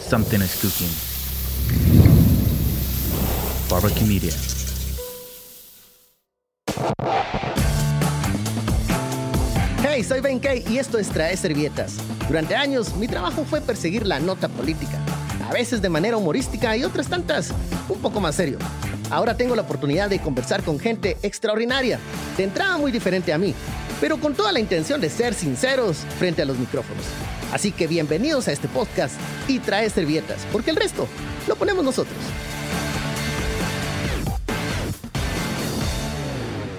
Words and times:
something 0.00 0.40
is 0.40 0.54
cooking. 0.60 0.88
Barbecue 3.68 4.06
Media. 4.06 4.32
Hey, 9.82 10.02
soy 10.04 10.20
Ben 10.20 10.38
Kay 10.38 10.64
y 10.68 10.78
esto 10.78 10.98
es 10.98 11.08
Trae 11.08 11.36
Servietas. 11.36 11.96
Durante 12.28 12.54
años, 12.54 12.94
mi 12.96 13.08
trabajo 13.08 13.44
fue 13.44 13.60
perseguir 13.60 14.06
la 14.06 14.20
nota 14.20 14.48
política, 14.48 14.98
a 15.48 15.52
veces 15.52 15.82
de 15.82 15.88
manera 15.88 16.16
humorística 16.16 16.76
y 16.76 16.84
otras 16.84 17.08
tantas 17.08 17.52
un 17.88 18.00
poco 18.00 18.20
más 18.20 18.34
serio. 18.34 18.58
Ahora 19.10 19.36
tengo 19.36 19.56
la 19.56 19.62
oportunidad 19.62 20.10
de 20.10 20.20
conversar 20.20 20.62
con 20.62 20.78
gente 20.78 21.16
extraordinaria, 21.22 21.98
de 22.36 22.44
entrada 22.44 22.76
muy 22.76 22.92
diferente 22.92 23.32
a 23.32 23.38
mí, 23.38 23.54
pero 24.00 24.18
con 24.18 24.34
toda 24.34 24.52
la 24.52 24.60
intención 24.60 25.00
de 25.00 25.08
ser 25.08 25.34
sinceros 25.34 25.98
frente 26.18 26.42
a 26.42 26.44
los 26.44 26.58
micrófonos. 26.58 27.04
Así 27.52 27.72
que 27.72 27.86
bienvenidos 27.86 28.46
a 28.48 28.52
este 28.52 28.68
podcast 28.68 29.18
y 29.48 29.58
trae 29.58 29.88
servietas, 29.88 30.46
porque 30.52 30.70
el 30.70 30.76
resto 30.76 31.08
lo 31.46 31.56
ponemos 31.56 31.84
nosotros. 31.84 32.16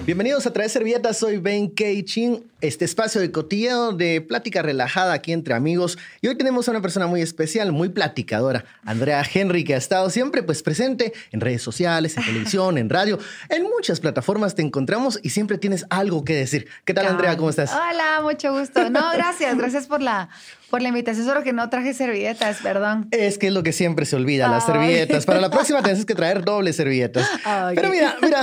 Bienvenidos 0.06 0.46
a 0.46 0.52
Traer 0.52 0.70
Servietas, 0.70 1.18
soy 1.18 1.38
Ben 1.38 1.68
K. 1.68 1.84
Chin, 2.04 2.49
este 2.60 2.84
espacio 2.84 3.20
de 3.20 3.30
cotilleo 3.32 3.92
de 3.92 4.20
plática 4.20 4.62
relajada 4.62 5.12
aquí 5.12 5.32
entre 5.32 5.54
amigos. 5.54 5.98
Y 6.20 6.28
hoy 6.28 6.36
tenemos 6.36 6.68
a 6.68 6.72
una 6.72 6.82
persona 6.82 7.06
muy 7.06 7.22
especial, 7.22 7.72
muy 7.72 7.88
platicadora, 7.88 8.64
Andrea 8.84 9.22
Henry, 9.32 9.64
que 9.64 9.74
ha 9.74 9.78
estado 9.78 10.10
siempre 10.10 10.42
pues 10.42 10.62
presente 10.62 11.12
en 11.32 11.40
redes 11.40 11.62
sociales, 11.62 12.16
en 12.16 12.24
televisión, 12.26 12.78
en 12.78 12.90
radio, 12.90 13.18
en 13.48 13.62
muchas 13.64 14.00
plataformas 14.00 14.54
te 14.54 14.62
encontramos 14.62 15.18
y 15.22 15.30
siempre 15.30 15.58
tienes 15.58 15.86
algo 15.90 16.24
que 16.24 16.34
decir. 16.34 16.68
¿Qué 16.84 16.94
tal, 16.94 17.06
Andrea? 17.06 17.36
¿Cómo 17.36 17.50
estás? 17.50 17.72
Hola, 17.72 18.20
mucho 18.22 18.52
gusto. 18.52 18.90
No, 18.90 19.10
gracias, 19.12 19.56
gracias 19.56 19.86
por 19.86 20.02
la, 20.02 20.28
por 20.70 20.82
la 20.82 20.88
invitación, 20.88 21.26
solo 21.26 21.42
que 21.42 21.52
no 21.52 21.68
traje 21.70 21.94
servilletas, 21.94 22.58
perdón. 22.62 23.08
Es 23.10 23.38
que 23.38 23.48
es 23.48 23.52
lo 23.52 23.62
que 23.62 23.72
siempre 23.72 24.06
se 24.06 24.16
olvida, 24.16 24.48
las 24.48 24.66
servilletas. 24.66 25.26
Para 25.26 25.40
la 25.40 25.50
próxima 25.50 25.82
tienes 25.82 26.04
que 26.04 26.14
traer 26.14 26.44
dobles 26.44 26.76
servilletas. 26.76 27.28
Ay, 27.44 27.74
Pero 27.74 27.90
mira, 27.90 28.16
mira, 28.22 28.42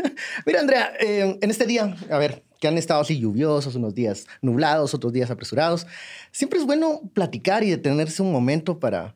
mira, 0.46 0.60
Andrea, 0.60 0.92
eh, 1.00 1.38
en 1.40 1.50
este 1.50 1.66
día, 1.66 1.96
a 2.10 2.18
ver, 2.18 2.42
que 2.60 2.68
han 2.68 2.76
estado 2.78 3.00
así 3.00 3.18
lluviosos, 3.18 3.74
unos 3.76 3.94
días 3.94 4.26
nublados, 4.42 4.94
otros 4.94 5.12
días 5.12 5.30
apresurados, 5.30 5.86
siempre 6.32 6.58
es 6.58 6.66
bueno 6.66 7.02
platicar 7.14 7.62
y 7.64 7.70
detenerse 7.70 8.22
un 8.22 8.32
momento 8.32 8.78
para 8.80 9.14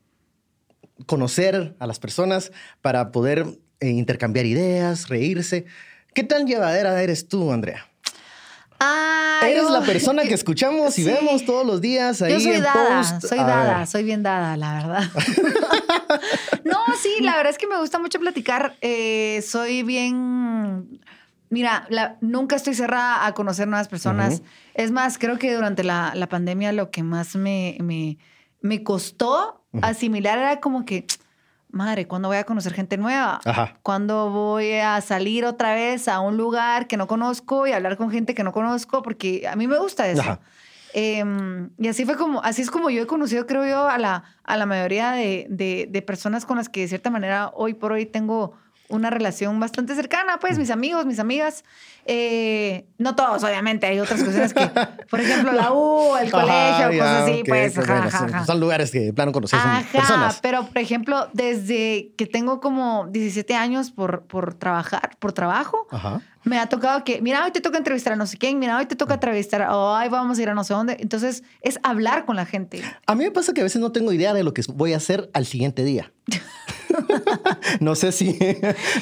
conocer 1.06 1.74
a 1.78 1.86
las 1.86 1.98
personas, 1.98 2.52
para 2.80 3.10
poder 3.10 3.46
eh, 3.80 3.88
intercambiar 3.88 4.46
ideas, 4.46 5.08
reírse. 5.08 5.64
¿Qué 6.14 6.22
tan 6.22 6.46
llevadera 6.46 7.02
eres 7.02 7.26
tú, 7.26 7.50
Andrea? 7.52 7.88
Ay, 8.78 9.52
Eres 9.52 9.62
yo- 9.64 9.70
la 9.70 9.80
persona 9.82 10.22
que 10.24 10.34
escuchamos 10.34 10.98
y 10.98 11.04
Sí. 11.04 11.08
vemos 11.10 11.44
todos 11.44 11.66
los 11.66 11.80
días 11.80 12.20
ahí 12.22 12.32
Yo 12.32 12.40
soy 12.40 12.52
en 12.54 12.62
dada, 12.62 12.98
post. 12.98 13.26
soy 13.26 13.38
dada, 13.38 13.86
soy 13.86 14.02
bien 14.04 14.22
dada, 14.22 14.56
la 14.56 14.74
verdad. 14.74 15.10
no, 16.64 16.78
sí, 17.00 17.10
la 17.20 17.36
verdad 17.36 17.50
es 17.52 17.58
que 17.58 17.66
me 17.66 17.78
gusta 17.78 17.98
mucho 17.98 18.18
platicar. 18.20 18.76
Eh, 18.80 19.42
soy 19.46 19.82
bien. 19.82 21.00
Mira, 21.52 21.86
la- 21.90 22.16
nunca 22.22 22.56
estoy 22.56 22.72
cerrada 22.74 23.26
a 23.26 23.34
conocer 23.34 23.68
nuevas 23.68 23.86
personas. 23.88 24.40
Es 24.74 24.90
más, 24.90 25.18
creo 25.18 25.38
que 25.38 25.54
durante 25.54 25.84
la, 25.84 26.12
la 26.14 26.26
pandemia 26.26 26.72
lo 26.72 26.90
que 26.90 27.02
más 27.02 27.36
me, 27.36 27.76
me, 27.80 28.16
me 28.62 28.82
costó 28.82 29.62
asimilar 29.82 30.38
era 30.38 30.60
como 30.60 30.84
que, 30.86 31.06
madre, 31.70 32.06
¿cuándo 32.06 32.28
voy 32.28 32.38
a 32.38 32.44
conocer 32.44 32.72
gente 32.72 32.96
nueva? 32.96 33.38
Ajá. 33.44 33.74
cuando 33.82 34.30
voy 34.30 34.72
a 34.74 34.98
salir 35.02 35.44
otra 35.44 35.74
vez 35.74 36.08
a 36.08 36.20
un 36.20 36.36
lugar 36.38 36.86
que 36.86 36.96
no 36.96 37.06
conozco 37.06 37.66
y 37.66 37.72
hablar 37.72 37.96
con 37.98 38.10
gente 38.10 38.34
que 38.34 38.44
no 38.44 38.52
conozco, 38.52 39.02
porque 39.02 39.46
a 39.46 39.54
mí 39.54 39.66
me 39.68 39.78
gusta 39.78 40.08
eso. 40.08 40.22
Ajá. 40.22 40.40
Em, 40.94 41.70
y 41.78 41.88
así 41.88 42.04
fue 42.04 42.16
como, 42.16 42.42
así 42.42 42.60
es 42.62 42.70
como 42.70 42.90
yo 42.90 43.02
he 43.02 43.06
conocido, 43.06 43.46
creo 43.46 43.66
yo, 43.66 43.88
a 43.88 43.96
la, 43.98 44.24
a 44.44 44.56
la 44.56 44.66
mayoría 44.66 45.12
de, 45.12 45.46
de- 45.48 45.86
de 45.90 46.02
personas 46.02 46.44
con 46.44 46.58
las 46.58 46.68
que 46.68 46.80
de 46.82 46.88
cierta 46.88 47.10
manera 47.10 47.50
hoy 47.54 47.72
por 47.74 47.92
hoy 47.92 48.04
tengo 48.06 48.52
una 48.92 49.10
relación 49.10 49.58
bastante 49.58 49.94
cercana, 49.94 50.38
pues 50.38 50.58
mis 50.58 50.70
amigos, 50.70 51.06
mis 51.06 51.18
amigas. 51.18 51.64
Eh, 52.04 52.86
no 52.98 53.14
todos, 53.14 53.44
obviamente, 53.44 53.86
hay 53.86 54.00
otras 54.00 54.20
cuestiones 54.22 54.52
que, 54.54 54.68
por 55.08 55.20
ejemplo, 55.20 55.52
la 55.52 55.72
U, 55.72 56.16
el 56.16 56.30
colegio, 56.32 56.90
ya, 56.90 56.98
cosas 56.98 57.22
así, 57.22 57.42
pues, 57.46 57.78
ajá, 57.78 57.92
bueno, 57.92 58.08
ajá, 58.08 58.18
son- 58.18 58.34
ajá. 58.34 58.44
Son 58.46 58.60
lugares 58.60 58.90
que 58.90 59.00
de 59.00 59.12
plano 59.12 59.30
conoces 59.32 59.58
Ajá, 59.60 59.84
personas. 59.92 60.38
pero 60.42 60.66
por 60.66 60.78
ejemplo, 60.78 61.28
desde 61.32 62.12
que 62.16 62.26
tengo 62.26 62.60
como 62.60 63.06
17 63.10 63.54
años 63.54 63.90
por, 63.92 64.24
por 64.26 64.54
trabajar, 64.54 65.16
por 65.20 65.32
trabajo, 65.32 65.86
me 66.44 66.58
ha 66.58 66.66
tocado 66.68 67.04
que, 67.04 67.22
mira, 67.22 67.44
hoy 67.44 67.52
te 67.52 67.60
toca 67.60 67.78
entrevistar 67.78 68.14
a 68.14 68.16
no 68.16 68.26
sé 68.26 68.36
quién, 68.36 68.58
mira, 68.58 68.76
hoy 68.78 68.86
te 68.86 68.96
toca 68.96 69.14
entrevistar, 69.14 69.62
o 69.70 69.94
ay, 69.94 70.08
vamos 70.08 70.38
a 70.38 70.42
ir 70.42 70.48
a 70.48 70.54
no 70.54 70.64
sé 70.64 70.74
dónde. 70.74 70.96
Entonces, 70.98 71.44
es 71.60 71.78
hablar 71.84 72.24
con 72.24 72.34
la 72.34 72.46
gente. 72.46 72.82
A 73.06 73.14
mí 73.14 73.22
me 73.22 73.30
pasa 73.30 73.52
que 73.52 73.60
a 73.60 73.64
veces 73.64 73.80
no 73.80 73.92
tengo 73.92 74.12
idea 74.12 74.34
de 74.34 74.42
lo 74.42 74.52
que 74.52 74.62
voy 74.74 74.92
a 74.92 74.96
hacer 74.96 75.30
al 75.34 75.46
siguiente 75.46 75.84
día. 75.84 76.12
no 77.80 77.94
sé 77.94 78.12
si, 78.12 78.38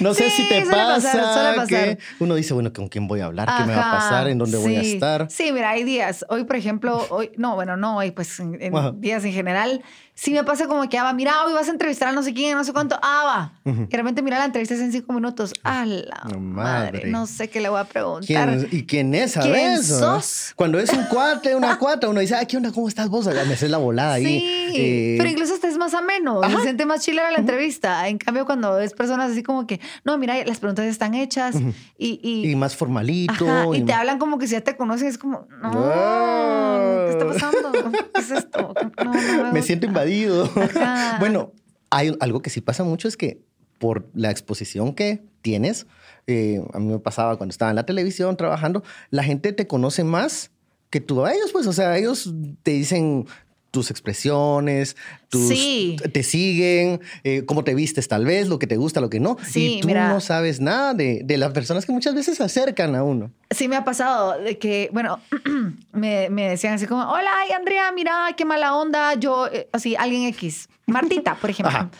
no 0.01 0.15
sé 0.15 0.31
Sí, 0.31 0.43
si 0.43 0.49
te 0.49 0.63
pasa, 0.67 0.87
pasar, 0.95 1.33
suele 1.35 1.57
pasar. 1.57 1.67
que 1.69 1.99
uno 2.21 2.35
dice, 2.35 2.55
bueno, 2.55 2.73
¿con 2.73 2.89
quién 2.91 3.07
voy 3.09 3.21
a 3.21 3.27
hablar? 3.27 3.49
¿Qué 3.57 3.65
me 3.65 3.75
va 3.75 3.81
a 3.83 3.89
Ajá, 3.89 3.97
pasar? 3.97 4.29
¿En 4.29 4.37
dónde 4.39 4.59
voy 4.59 4.77
a 4.77 4.83
sí. 4.83 4.95
estar? 4.95 5.31
Sí, 5.31 5.51
mira, 5.53 5.71
hay 5.71 5.85
días. 5.85 6.25
Hoy, 6.29 6.45
por 6.45 6.57
ejemplo, 6.57 7.07
hoy, 7.11 7.31
no, 7.37 7.55
bueno, 7.55 7.77
no 7.77 7.97
hoy, 7.97 8.11
pues 8.11 8.39
en, 8.41 8.61
en 8.61 8.77
Ajá. 8.77 8.93
días 8.95 9.25
en 9.25 9.33
general, 9.33 9.83
sí 10.15 10.33
me 10.33 10.45
pasa 10.45 10.67
como 10.67 10.87
que, 10.89 10.99
ah, 10.99 11.05
va, 11.05 11.13
mira, 11.15 11.45
hoy 11.47 11.53
vas 11.55 11.69
a 11.69 11.71
entrevistar 11.71 12.09
a 12.09 12.13
no 12.13 12.23
sé 12.23 12.35
quién, 12.35 12.57
no 12.59 12.65
sé 12.65 12.73
cuánto, 12.73 12.99
ah, 13.03 13.53
va. 13.65 13.71
Ujú. 13.73 13.83
Y 13.85 13.87
de 13.87 13.97
repente, 13.97 14.21
mira, 14.23 14.39
la 14.39 14.45
entrevista 14.45 14.75
es 14.75 14.81
en 14.81 14.93
cinco 14.93 15.13
minutos. 15.15 15.55
Ah, 15.65 15.87
la 15.87 16.23
No, 16.31 16.39
madre. 16.41 16.99
madre. 16.99 17.11
no 17.11 17.27
sé 17.27 17.49
qué 17.49 17.61
le 17.61 17.69
voy 17.71 17.81
a 17.81 17.85
preguntar. 17.85 18.27
¿Quién, 18.59 18.69
¿Y 18.71 18.85
quién 18.85 19.15
es? 19.15 19.33
¿Sabes? 19.33 19.51
¿Quién 19.53 19.75
¿no? 19.77 19.83
sos? 19.83 20.53
Cuando 20.57 20.79
es 20.79 20.93
un 20.93 21.05
cuate, 21.05 21.55
una 21.55 21.79
cuata, 21.79 22.09
uno 22.09 22.21
dice, 22.21 22.35
ah, 22.35 22.45
¿qué 22.45 22.57
onda? 22.57 22.73
¿Cómo 22.73 22.89
estás 22.89 23.09
vos? 23.09 23.27
Me 23.27 23.55
haces 23.55 23.71
la 23.71 23.79
volada 23.79 24.15
ahí. 24.15 24.25
Sí, 24.25 24.73
Eh, 24.77 25.15
pero 25.19 25.31
incluso 25.31 25.55
hasta 25.55 25.69
es 25.69 25.77
más 25.79 25.95
ameno, 25.95 26.43
Ajá. 26.43 26.57
se 26.59 26.63
siente 26.65 26.87
más 26.87 27.03
chile 27.03 27.23
la 27.33 27.39
entrevista. 27.39 28.09
En 28.09 28.19
cambio, 28.19 28.45
cuando 28.47 28.79
es 28.79 28.93
personas 28.93 29.31
así 29.33 29.43
como 29.43 29.67
que, 29.67 29.81
no, 30.05 30.17
mira, 30.19 30.43
las 30.45 30.59
preguntas 30.59 30.87
están 30.87 31.15
hechas 31.15 31.57
y, 31.99 32.21
y, 32.23 32.51
y 32.51 32.57
más 32.57 32.77
formalito. 32.81 33.49
ajá, 33.49 33.67
y 33.75 33.79
y 33.79 33.85
te 33.85 33.93
hablan 33.93 34.19
como 34.19 34.39
que 34.39 34.47
si 34.47 34.53
ya 34.55 34.61
te 34.63 34.77
conocen, 34.77 35.07
es 35.09 35.19
como, 35.19 35.47
no, 35.63 35.71
Ah. 35.73 37.05
¿qué 37.07 37.11
está 37.13 37.27
pasando? 37.27 37.73
¿Qué 37.73 38.21
es 38.21 38.31
esto? 38.31 38.75
No, 39.05 39.13
no 39.45 39.53
me, 39.53 39.63
siento 39.63 39.87
invadido. 39.87 40.45
Ajá. 40.57 41.17
bueno, 41.21 41.53
hay 41.91 42.17
algo 42.21 42.41
que 42.43 42.51
sí 42.51 42.61
pasa 42.61 42.83
mucho 42.85 43.07
es 43.09 43.17
que 43.17 43.41
por 43.79 44.09
la 44.15 44.31
exposición 44.31 44.95
que 44.95 45.23
tienes, 45.43 45.87
eh, 46.27 46.63
a 46.73 46.79
mí 46.79 46.87
me 46.93 46.99
pasaba 46.99 47.37
cuando 47.37 47.51
estaba 47.53 47.71
en 47.71 47.77
la 47.77 47.87
televisión 47.87 48.37
trabajando, 48.37 48.83
la 49.11 49.23
gente 49.23 49.53
te 49.53 49.67
conoce 49.67 50.05
más 50.05 50.51
que 50.91 51.01
tú 51.01 51.25
a 51.25 51.33
ellos, 51.33 51.53
pues, 51.53 51.67
o 51.67 51.73
sea, 51.73 51.97
ellos 51.97 52.33
te 52.63 52.73
dicen 52.73 53.27
tus 53.71 53.91
expresiones, 53.91 54.97
tus, 55.29 55.49
Sí. 55.49 55.97
te 56.13 56.23
siguen, 56.23 57.01
eh, 57.25 57.45
cómo 57.47 57.65
te 57.65 57.75
vistes 57.75 58.09
tal 58.09 58.25
vez, 58.25 58.49
lo 58.49 58.59
que 58.59 58.67
te 58.67 58.77
gusta, 58.77 59.01
lo 59.01 59.11
que 59.11 59.21
no. 59.21 59.37
Sí, 59.47 59.77
y 59.77 59.81
tú 59.81 59.87
mira. 59.89 60.09
no 60.09 60.21
sabes 60.21 60.61
nada 60.61 60.95
de, 60.95 61.23
de 61.25 61.39
las 61.39 61.53
personas 61.53 61.87
que 61.87 61.93
muchas 61.93 62.15
veces 62.15 62.37
se 62.39 62.43
acercan 62.45 62.95
a 62.95 63.05
uno. 63.05 63.31
Sí 63.51 63.69
me 63.69 63.77
ha 63.77 63.85
pasado 63.85 64.39
de 64.41 64.59
que, 64.59 64.91
bueno, 64.93 65.21
me, 65.93 66.31
me 66.31 66.49
decían 66.49 66.75
así 66.75 66.87
como, 66.87 67.03
hola, 67.03 67.31
ay, 67.43 67.53
Andrea, 67.53 67.91
mira, 67.93 68.29
qué 68.37 68.45
mala 68.45 68.75
onda. 68.77 69.15
Yo, 69.15 69.47
eh, 69.49 69.69
así, 69.73 69.97
alguien 69.97 70.25
X. 70.25 70.69
Martita, 70.87 71.37
por 71.37 71.51
ejemplo. 71.51 71.77
Ajá. 71.77 71.91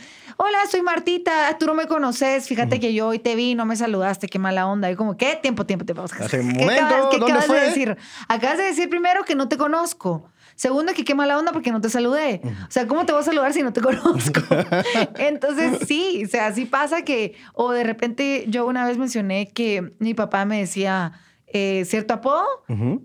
Hola, 0.43 0.59
soy 0.71 0.81
Martita, 0.81 1.59
tú 1.59 1.67
no 1.67 1.75
me 1.75 1.87
conoces, 1.87 2.49
fíjate 2.49 2.81
que 2.81 2.95
yo 2.95 3.09
hoy 3.09 3.19
te 3.19 3.35
vi, 3.37 3.55
no 3.55 3.67
me 3.67 3.77
saludaste, 3.77 4.27
qué 4.27 4.39
mala 4.39 4.67
onda. 4.67 4.91
Y 4.91 4.97
como, 4.97 5.19
¿qué? 5.19 5.39
Tiempo, 5.41 5.67
tiempo, 5.67 5.85
tiempo. 5.85 6.03
Hace 6.05 6.17
¿Qué 6.39 6.43
momento, 6.43 6.73
acabas, 6.73 7.07
qué 7.11 7.19
¿dónde 7.19 7.33
acabas 7.33 7.47
fue? 7.47 7.61
de 7.61 7.67
decir? 7.67 7.97
Acabas 8.27 8.57
de 8.57 8.65
decir 8.65 8.89
primero 8.89 9.23
que 9.27 9.35
no 9.35 9.49
te 9.49 9.59
conozco. 9.59 10.31
Segundo, 10.61 10.93
que 10.93 11.05
qué 11.05 11.15
mala 11.15 11.39
onda 11.39 11.53
porque 11.53 11.73
no 11.73 11.81
te 11.81 11.89
saludé. 11.89 12.43
O 12.45 12.71
sea, 12.71 12.87
¿cómo 12.87 13.07
te 13.07 13.13
voy 13.13 13.23
a 13.23 13.25
saludar 13.25 13.51
si 13.55 13.63
no 13.63 13.73
te 13.73 13.81
conozco? 13.89 14.43
Entonces, 15.17 15.89
sí, 15.89 16.23
o 16.27 16.29
sea, 16.29 16.53
sí 16.53 16.67
pasa 16.67 17.01
que, 17.01 17.35
o 17.55 17.73
de 17.73 17.83
repente 17.83 18.45
yo 18.47 18.67
una 18.67 18.85
vez 18.85 18.99
mencioné 18.99 19.49
que 19.49 19.95
mi 20.01 20.13
papá 20.13 20.45
me 20.45 20.59
decía 20.59 21.13
eh, 21.47 21.87
cierto 21.87 22.13
apodo 22.13 22.45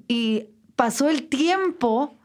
y 0.09 0.47
pasó 0.75 1.07
el 1.07 1.29
tiempo 1.29 2.17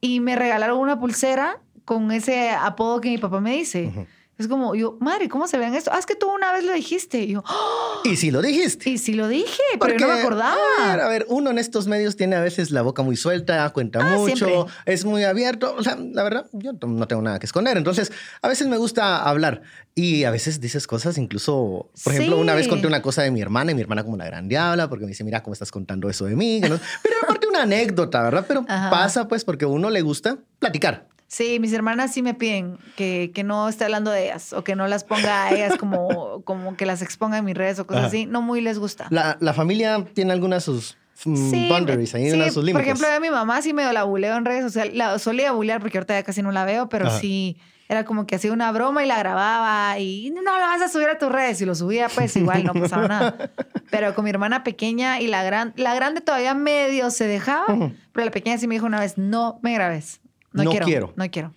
y 0.00 0.20
me 0.20 0.36
regalaron 0.36 0.78
una 0.78 1.00
pulsera 1.00 1.58
con 1.84 2.12
ese 2.12 2.50
apodo 2.50 3.00
que 3.00 3.08
mi 3.08 3.18
papá 3.18 3.40
me 3.40 3.56
dice. 3.56 4.06
Es 4.40 4.48
como, 4.48 4.74
yo, 4.74 4.96
madre, 5.00 5.28
¿cómo 5.28 5.46
se 5.46 5.58
ven 5.58 5.74
esto? 5.74 5.90
Ah, 5.92 5.98
es 5.98 6.06
que 6.06 6.14
tú 6.14 6.26
una 6.32 6.50
vez 6.50 6.64
lo 6.64 6.72
dijiste. 6.72 7.18
Y 7.20 7.32
yo, 7.32 7.44
¡oh! 7.46 8.00
Y 8.04 8.16
si 8.16 8.30
lo 8.30 8.40
dijiste. 8.40 8.88
y 8.88 8.96
sí 8.96 9.12
lo 9.12 9.28
dije, 9.28 9.60
pero 9.78 9.98
yo 9.98 10.06
no 10.06 10.14
me 10.14 10.22
Porque, 10.22 10.22
acordaba. 10.22 10.56
A 10.80 10.90
ver, 10.92 11.00
a 11.00 11.08
ver, 11.08 11.26
uno 11.28 11.50
en 11.50 11.58
estos 11.58 11.86
medios 11.86 12.16
tiene 12.16 12.36
a 12.36 12.40
veces 12.40 12.70
la 12.70 12.80
boca 12.80 13.02
muy 13.02 13.16
suelta, 13.16 13.68
cuenta 13.74 13.98
Ah, 14.00 14.16
mucho, 14.16 14.46
siempre. 14.46 14.72
es 14.86 15.04
muy 15.04 15.24
abierto. 15.24 15.74
O 15.76 15.82
sea, 15.82 15.96
la 15.96 16.22
verdad, 16.22 16.46
yo 16.52 16.72
no- 16.72 17.06
tengo 17.06 17.20
nada 17.20 17.38
que 17.38 17.44
esconder. 17.44 17.76
Entonces, 17.76 18.10
a 18.40 18.48
veces 18.48 18.66
me 18.66 18.78
gusta 18.78 19.22
hablar 19.22 19.60
y 19.94 20.24
a 20.24 20.30
veces 20.30 20.58
dices 20.58 20.86
cosas, 20.86 21.18
incluso, 21.18 21.90
por 22.02 22.14
ejemplo, 22.14 22.38
una 22.38 22.54
vez 22.54 22.64
Sí. 22.64 22.70
conté 22.70 22.86
una 22.86 23.02
cosa 23.02 23.20
de 23.20 23.30
mi 23.30 23.42
hermana 23.42 23.72
y 23.72 23.74
mi 23.74 23.82
hermana 23.82 24.02
como 24.04 24.14
una 24.14 24.24
gran 24.24 24.48
diabla 24.48 24.88
porque 24.88 25.04
me 25.04 25.10
dice, 25.10 25.22
mira 25.22 25.42
cómo 25.42 25.52
estás 25.52 25.70
contando 25.70 26.08
eso 26.08 26.24
de 26.24 26.34
mí. 26.34 26.60
no- 26.60 26.78
Pero 27.02 27.16
aparte 27.24 27.46
una 27.46 27.64
anécdota, 27.64 28.22
¿verdad? 28.22 28.46
Pero 28.48 28.64
Ajá. 28.66 28.88
pasa 28.88 29.28
pues 29.28 29.44
porque 29.44 29.66
a 29.66 29.68
uno 29.68 29.90
le 29.90 30.00
gusta 30.00 30.38
platicar. 30.58 31.08
Sí, 31.32 31.60
mis 31.60 31.72
hermanas 31.72 32.12
sí 32.12 32.22
me 32.22 32.34
piden 32.34 32.76
que, 32.96 33.30
que 33.32 33.44
no 33.44 33.68
esté 33.68 33.84
hablando 33.84 34.10
de 34.10 34.24
ellas 34.24 34.52
o 34.52 34.64
que 34.64 34.74
no 34.74 34.88
las 34.88 35.04
ponga 35.04 35.46
a 35.46 35.54
ellas 35.54 35.76
como, 35.78 36.42
como 36.42 36.76
que 36.76 36.86
las 36.86 37.02
exponga 37.02 37.38
en 37.38 37.44
mis 37.44 37.56
redes 37.56 37.78
o 37.78 37.86
cosas 37.86 38.00
Ajá. 38.00 38.08
así. 38.08 38.26
No 38.26 38.42
muy 38.42 38.60
les 38.60 38.80
gusta. 38.80 39.06
La, 39.10 39.36
la 39.40 39.54
familia 39.54 40.04
tiene 40.12 40.32
algunas 40.32 40.64
sus 40.64 40.98
mm, 41.24 41.50
Sí, 41.50 41.68
boundaries, 41.68 42.16
ahí 42.16 42.30
sí, 42.30 42.34
unos 42.36 42.52
sus 42.52 42.64
límites. 42.64 42.72
Por 42.72 42.80
ejemplo, 42.82 43.06
a 43.06 43.20
mi 43.20 43.30
mamá 43.30 43.62
sí 43.62 43.72
medio 43.72 43.92
la 43.92 44.02
buleo 44.02 44.36
en 44.36 44.44
redes 44.44 44.64
sociales. 44.64 44.96
La 44.96 45.20
solía 45.20 45.52
bulear 45.52 45.80
porque 45.80 45.98
ahorita 45.98 46.14
ya 46.14 46.24
casi 46.24 46.42
no 46.42 46.50
la 46.50 46.64
veo, 46.64 46.88
pero 46.88 47.06
Ajá. 47.06 47.20
sí 47.20 47.56
era 47.88 48.04
como 48.04 48.26
que 48.26 48.34
hacía 48.34 48.52
una 48.52 48.72
broma 48.72 49.04
y 49.04 49.06
la 49.06 49.16
grababa 49.16 50.00
y 50.00 50.30
no 50.30 50.42
la 50.42 50.50
vas 50.50 50.82
a 50.82 50.88
subir 50.88 51.08
a 51.10 51.18
tus 51.18 51.30
redes. 51.30 51.60
Y 51.60 51.64
lo 51.64 51.76
subía, 51.76 52.08
pues 52.08 52.36
igual 52.36 52.64
no 52.64 52.72
pasaba 52.72 53.06
nada. 53.06 53.50
Pero 53.90 54.14
con 54.16 54.24
mi 54.24 54.30
hermana 54.30 54.64
pequeña 54.64 55.20
y 55.20 55.28
la, 55.28 55.44
gran, 55.44 55.74
la 55.76 55.94
grande 55.94 56.20
todavía 56.20 56.54
medio 56.54 57.10
se 57.10 57.26
dejaba, 57.26 57.66
pero 58.12 58.24
la 58.24 58.30
pequeña 58.30 58.56
sí 58.58 58.68
me 58.68 58.76
dijo 58.76 58.86
una 58.86 59.00
vez, 59.00 59.18
no 59.18 59.58
me 59.62 59.74
grabes. 59.74 60.19
No, 60.52 60.64
No 60.64 60.70
quiero, 60.70 60.86
quiero. 60.86 61.12
No 61.16 61.30
quiero. 61.30 61.54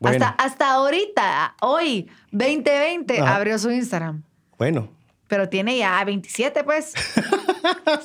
Bueno. 0.00 0.24
Hasta, 0.26 0.42
hasta 0.44 0.72
ahorita, 0.74 1.56
hoy, 1.60 2.08
2020, 2.30 3.20
Ajá. 3.20 3.36
abrió 3.36 3.58
su 3.58 3.70
Instagram. 3.70 4.22
Bueno, 4.58 4.90
Pero 5.28 5.48
tiene 5.48 5.76
ya 5.76 6.02
27, 6.04 6.64
pues. 6.64 6.92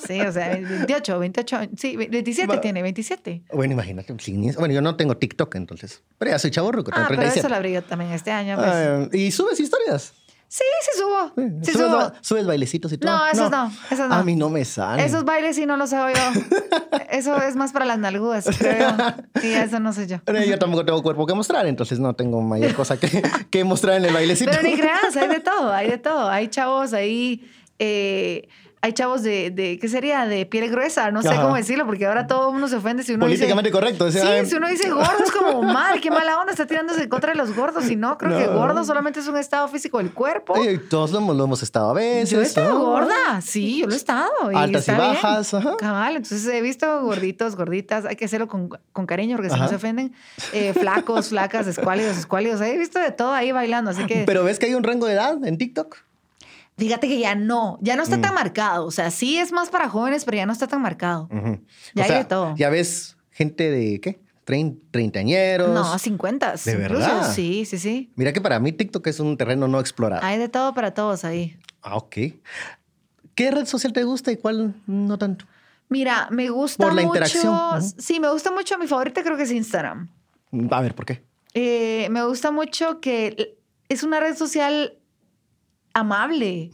Sí, 0.08 0.20
o 0.20 0.32
sea, 0.32 0.50
28, 0.58 1.20
28. 1.20 1.60
Sí, 1.78 1.96
27 1.96 2.48
Va- 2.48 2.60
tiene, 2.62 2.82
27. 2.82 3.44
bueno, 3.54 3.74
imagínate. 3.74 4.14
Bueno, 4.58 4.74
yo 4.74 4.82
no 4.82 4.96
tengo 4.96 5.16
TikTok, 5.18 5.56
entonces. 5.56 6.02
Pero 6.18 6.32
ya 6.32 6.40
soy 6.40 6.52
chavo 6.52 6.72
tengo 6.72 7.04
Ah, 7.04 7.06
pero 7.08 7.20
37. 7.22 7.40
eso 7.40 7.50
lo 7.50 7.56
abrí 7.56 7.72
yo 7.74 7.84
también 7.84 8.12
este 8.12 8.32
año. 8.32 8.56
Pues. 8.58 8.68
Ah, 8.70 9.08
¿Y 9.14 9.32
subes 9.32 9.60
historias? 9.60 10.14
Sí, 10.56 10.64
sí 10.82 11.00
subo. 11.00 11.32
Sí 11.64 11.72
¿Subes, 11.72 11.88
subo. 11.88 11.98
ba- 11.98 12.14
subes 12.22 12.46
bailecitos 12.46 12.94
y 12.94 12.98
todo? 12.98 13.12
No, 13.12 13.28
esos 13.28 13.50
no, 13.50 13.72
esos 13.90 14.08
no. 14.08 14.16
A 14.16 14.24
mí 14.24 14.36
no 14.36 14.50
me 14.50 14.64
salen. 14.66 15.04
Esos 15.06 15.24
bailes 15.26 15.56
sí 15.56 15.66
no 15.66 15.78
los 15.78 15.92
hago 15.94 16.14
yo. 16.14 16.42
Eso 17.10 17.42
es 17.42 17.56
más 17.56 17.72
para 17.72 17.86
las 17.86 17.98
nalgudas, 18.00 18.46
creo. 18.58 18.96
Sí, 19.42 19.54
eso 19.54 19.80
no 19.80 19.94
sé 19.94 20.08
yo. 20.08 20.18
Pero 20.26 20.44
yo 20.44 20.58
tampoco 20.58 20.84
tengo 20.86 21.02
cuerpo 21.04 21.26
que 21.28 21.34
mostrar, 21.34 21.66
entonces 21.68 22.00
no 22.00 22.16
tengo 22.16 22.42
mayor 22.42 22.74
cosa 22.74 22.98
que, 23.00 23.22
que 23.52 23.64
mostrar 23.64 23.98
en 23.98 24.06
el 24.06 24.14
bailecito. 24.14 24.50
Pero 24.52 24.64
ni 24.64 24.76
creas, 24.78 25.16
hay 25.16 25.28
de 25.28 25.40
todo, 25.52 25.72
hay 25.72 25.90
de 25.90 25.98
todo. 26.00 26.28
Hay 26.30 26.48
chavos 26.48 26.94
ahí, 26.94 27.48
eh, 27.80 28.48
hay 28.84 28.92
chavos 28.92 29.24
de, 29.24 29.50
de, 29.50 29.80
¿qué 29.80 29.88
sería? 29.88 30.26
De 30.26 30.46
piel 30.46 30.70
gruesa, 30.70 31.10
no 31.10 31.22
sé 31.22 31.30
Ajá. 31.30 31.44
cómo 31.44 31.56
decirlo, 31.56 31.86
porque 31.86 32.06
ahora 32.06 32.28
todo 32.28 32.52
mundo 32.52 32.68
se 32.68 32.76
ofende 32.76 33.02
si 33.04 33.14
uno 33.14 33.22
Políticamente 33.22 33.70
dice... 33.70 33.80
correcto. 33.80 34.04
o 34.04 34.12
sea, 34.12 34.44
Sí, 34.44 34.50
si 34.50 34.56
uno 34.58 34.68
dice 34.68 34.90
gordo 34.90 35.24
es 35.24 35.32
como 35.32 35.64
mal, 35.74 36.02
qué 36.02 36.12
mala 36.12 36.38
onda, 36.38 36.52
está 36.52 36.68
tirándose 36.68 37.08
contra 37.08 37.32
de 37.32 37.38
los 37.38 37.56
gordos. 37.56 37.90
Y 37.90 37.96
no, 37.96 38.18
creo 38.18 38.38
que 38.38 38.46
gordo 38.48 38.84
solamente 38.84 39.22
es 39.22 39.28
un 39.30 39.38
estado 39.38 39.70
físico 39.70 40.00
del 40.00 40.12
cuerpo. 40.12 40.56
todos 40.90 41.12
lo 41.12 41.20
hemos, 41.20 41.38
lo 41.38 41.46
hemos 41.46 41.64
estado 41.64 41.92
a 41.92 41.94
veces. 41.94 42.32
Yo 42.32 42.42
he 42.42 42.44
estado 42.44 42.74
¿no? 42.74 42.80
gorda, 42.84 43.40
sí, 43.42 43.80
yo 43.80 43.88
lo 43.88 43.94
he 43.94 43.96
estado. 43.96 44.52
Y 44.52 44.56
Altas 44.56 44.86
y 44.86 44.92
bien. 44.92 44.98
bajas, 44.98 45.54
ajá. 45.54 45.78
Cabal, 45.78 46.18
entonces 46.18 46.46
he 46.46 46.60
visto 46.60 47.04
gorditos, 47.04 47.56
gorditas, 47.56 48.04
hay 48.04 48.18
que 48.18 48.26
hacerlo 48.26 48.50
con, 48.50 48.68
con 48.92 49.06
cariño 49.06 49.38
porque 49.38 49.50
si 49.50 49.58
no 49.58 49.70
se 49.70 49.76
ofenden. 49.76 50.14
Eh, 50.52 50.74
flacos, 50.74 51.30
flacas, 51.30 51.68
escuálidos, 51.68 52.18
escuálidos. 52.18 52.60
He 52.60 52.78
visto 52.78 53.00
de 53.00 53.12
todo 53.12 53.32
ahí 53.32 53.54
bailando, 53.54 53.92
así 53.92 54.06
que 54.08 54.26
Pero 54.26 54.44
ves 54.44 54.60
que 54.60 54.66
hay 54.66 54.74
un 54.76 54.84
rango 54.84 55.06
de 55.06 55.14
edad 55.14 55.42
en 55.46 55.58
TikTok. 55.58 55.96
Fíjate 56.78 57.08
que 57.08 57.20
ya 57.20 57.36
no, 57.36 57.78
ya 57.82 57.96
no 57.96 58.04
está 58.04 58.18
Mm. 58.18 58.22
tan 58.22 58.34
marcado. 58.34 58.86
O 58.86 58.92
sea, 58.92 59.12
sí 59.12 59.38
es 59.38 59.52
más 59.52 59.70
para 59.70 59.90
jóvenes, 59.90 60.26
pero 60.26 60.38
ya 60.38 60.46
no 60.46 60.54
está 60.54 60.68
tan 60.68 60.82
marcado. 60.82 61.30
Ujú. 61.32 61.60
Ya 61.94 62.04
O 62.04 62.06
hay 62.12 62.18
de 62.20 62.26
todo. 62.26 62.56
Ya 62.58 62.70
ves 62.70 63.18
gente 63.32 63.70
de, 63.70 64.00
¿qué? 64.02 64.20
Trein- 64.46 64.80
Treintañeros. 64.92 65.70
No, 65.74 65.98
50. 65.98 66.56
¿De 66.66 66.72
incluso. 66.74 66.78
verdad? 67.00 67.32
Sí, 67.34 67.66
sí, 67.66 67.78
sí. 67.78 68.12
Mira 68.16 68.34
que 68.34 68.42
para 68.42 68.60
mí 68.60 68.72
TikTok 68.74 69.08
es 69.08 69.20
un 69.22 69.38
terreno 69.38 69.68
no 69.68 69.80
explorado. 69.80 70.22
Hay 70.26 70.38
de 70.38 70.50
todo 70.50 70.74
para 70.74 70.94
todos 70.94 71.24
ahí. 71.24 71.58
Ah, 71.82 71.96
ok. 71.96 72.16
¿Qué 73.36 73.52
red 73.52 73.66
social 73.66 73.94
te 73.94 74.04
gusta 74.04 74.32
y 74.32 74.38
cuál 74.38 74.76
no 74.86 75.18
tanto? 75.18 75.46
Mira, 75.90 76.28
me 76.32 76.50
gusta 76.50 76.84
Por 76.84 76.94
la 76.94 77.02
mucho. 77.04 77.16
interacción. 77.16 77.82
Sí, 77.82 78.20
me 78.20 78.30
gusta 78.32 78.52
mucho. 78.52 78.78
Mi 78.78 78.88
favorita 78.88 79.24
creo 79.24 79.38
que 79.38 79.44
es 79.44 79.52
Instagram. 79.52 80.10
A 80.72 80.82
ver, 80.82 80.94
¿por 80.96 81.06
qué? 81.06 81.24
Eh, 81.54 82.08
me 82.10 82.24
gusta 82.26 82.52
mucho 82.52 83.00
que 83.00 83.58
es 83.90 84.04
una 84.04 84.20
red 84.20 84.36
social 84.36 84.98
amable. 85.94 86.72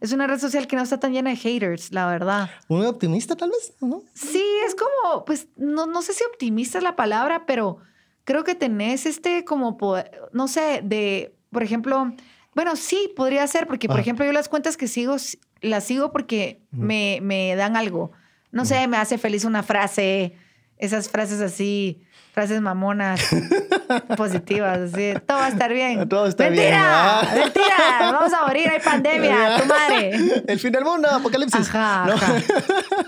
Es 0.00 0.12
una 0.12 0.26
red 0.26 0.38
social 0.38 0.66
que 0.66 0.76
no 0.76 0.82
está 0.82 0.98
tan 0.98 1.12
llena 1.12 1.30
de 1.30 1.36
haters, 1.36 1.92
la 1.92 2.06
verdad. 2.06 2.50
Muy 2.68 2.86
optimista, 2.86 3.36
tal 3.36 3.50
vez, 3.50 3.74
¿no? 3.80 4.02
Sí, 4.14 4.42
es 4.66 4.74
como, 4.74 5.24
pues, 5.24 5.48
no, 5.56 5.86
no 5.86 6.02
sé 6.02 6.12
si 6.14 6.24
optimista 6.24 6.78
es 6.78 6.84
la 6.84 6.96
palabra, 6.96 7.44
pero 7.46 7.78
creo 8.24 8.44
que 8.44 8.54
tenés 8.54 9.04
este 9.06 9.44
como, 9.44 9.76
poder- 9.76 10.10
no 10.32 10.48
sé, 10.48 10.80
de, 10.82 11.34
por 11.50 11.62
ejemplo, 11.62 12.12
bueno, 12.54 12.76
sí, 12.76 13.12
podría 13.16 13.46
ser, 13.46 13.66
porque, 13.66 13.88
por 13.88 14.00
ejemplo, 14.00 14.24
yo 14.24 14.32
las 14.32 14.48
cuentas 14.48 14.76
que 14.76 14.88
sigo, 14.88 15.16
las 15.60 15.84
sigo 15.84 16.12
porque 16.12 16.62
me, 16.70 17.18
me 17.22 17.54
dan 17.56 17.76
algo. 17.76 18.12
No 18.50 18.64
sé, 18.64 18.86
me 18.88 18.96
hace 18.98 19.16
feliz 19.18 19.44
una 19.44 19.62
frase, 19.62 20.36
esas 20.76 21.08
frases 21.08 21.40
así, 21.40 22.02
frases 22.32 22.62
mamonas, 22.62 23.20
positivas, 24.16 24.78
así, 24.78 25.12
todo 25.26 25.36
va 25.38 25.46
a 25.46 25.48
estar 25.48 25.72
bien. 25.72 26.08
Todo 26.08 26.26
está 26.26 26.48
bien. 26.48 26.70
¡Mentira! 26.70 27.20
Ah. 27.20 27.28
¡Mentira! 27.34 28.12
Vamos 28.12 28.32
a 28.32 28.46
morir, 28.46 28.68
hay 28.70 28.80
pandemia, 28.80 29.56
tu 29.60 29.66
madre. 29.66 30.10
El 30.48 30.58
fin 30.58 30.72
del 30.72 30.82
mundo, 30.84 31.08
apocalipsis. 31.10 31.68
Ajá, 31.68 32.06
¿no? 32.06 32.14
ajá. 32.14 32.34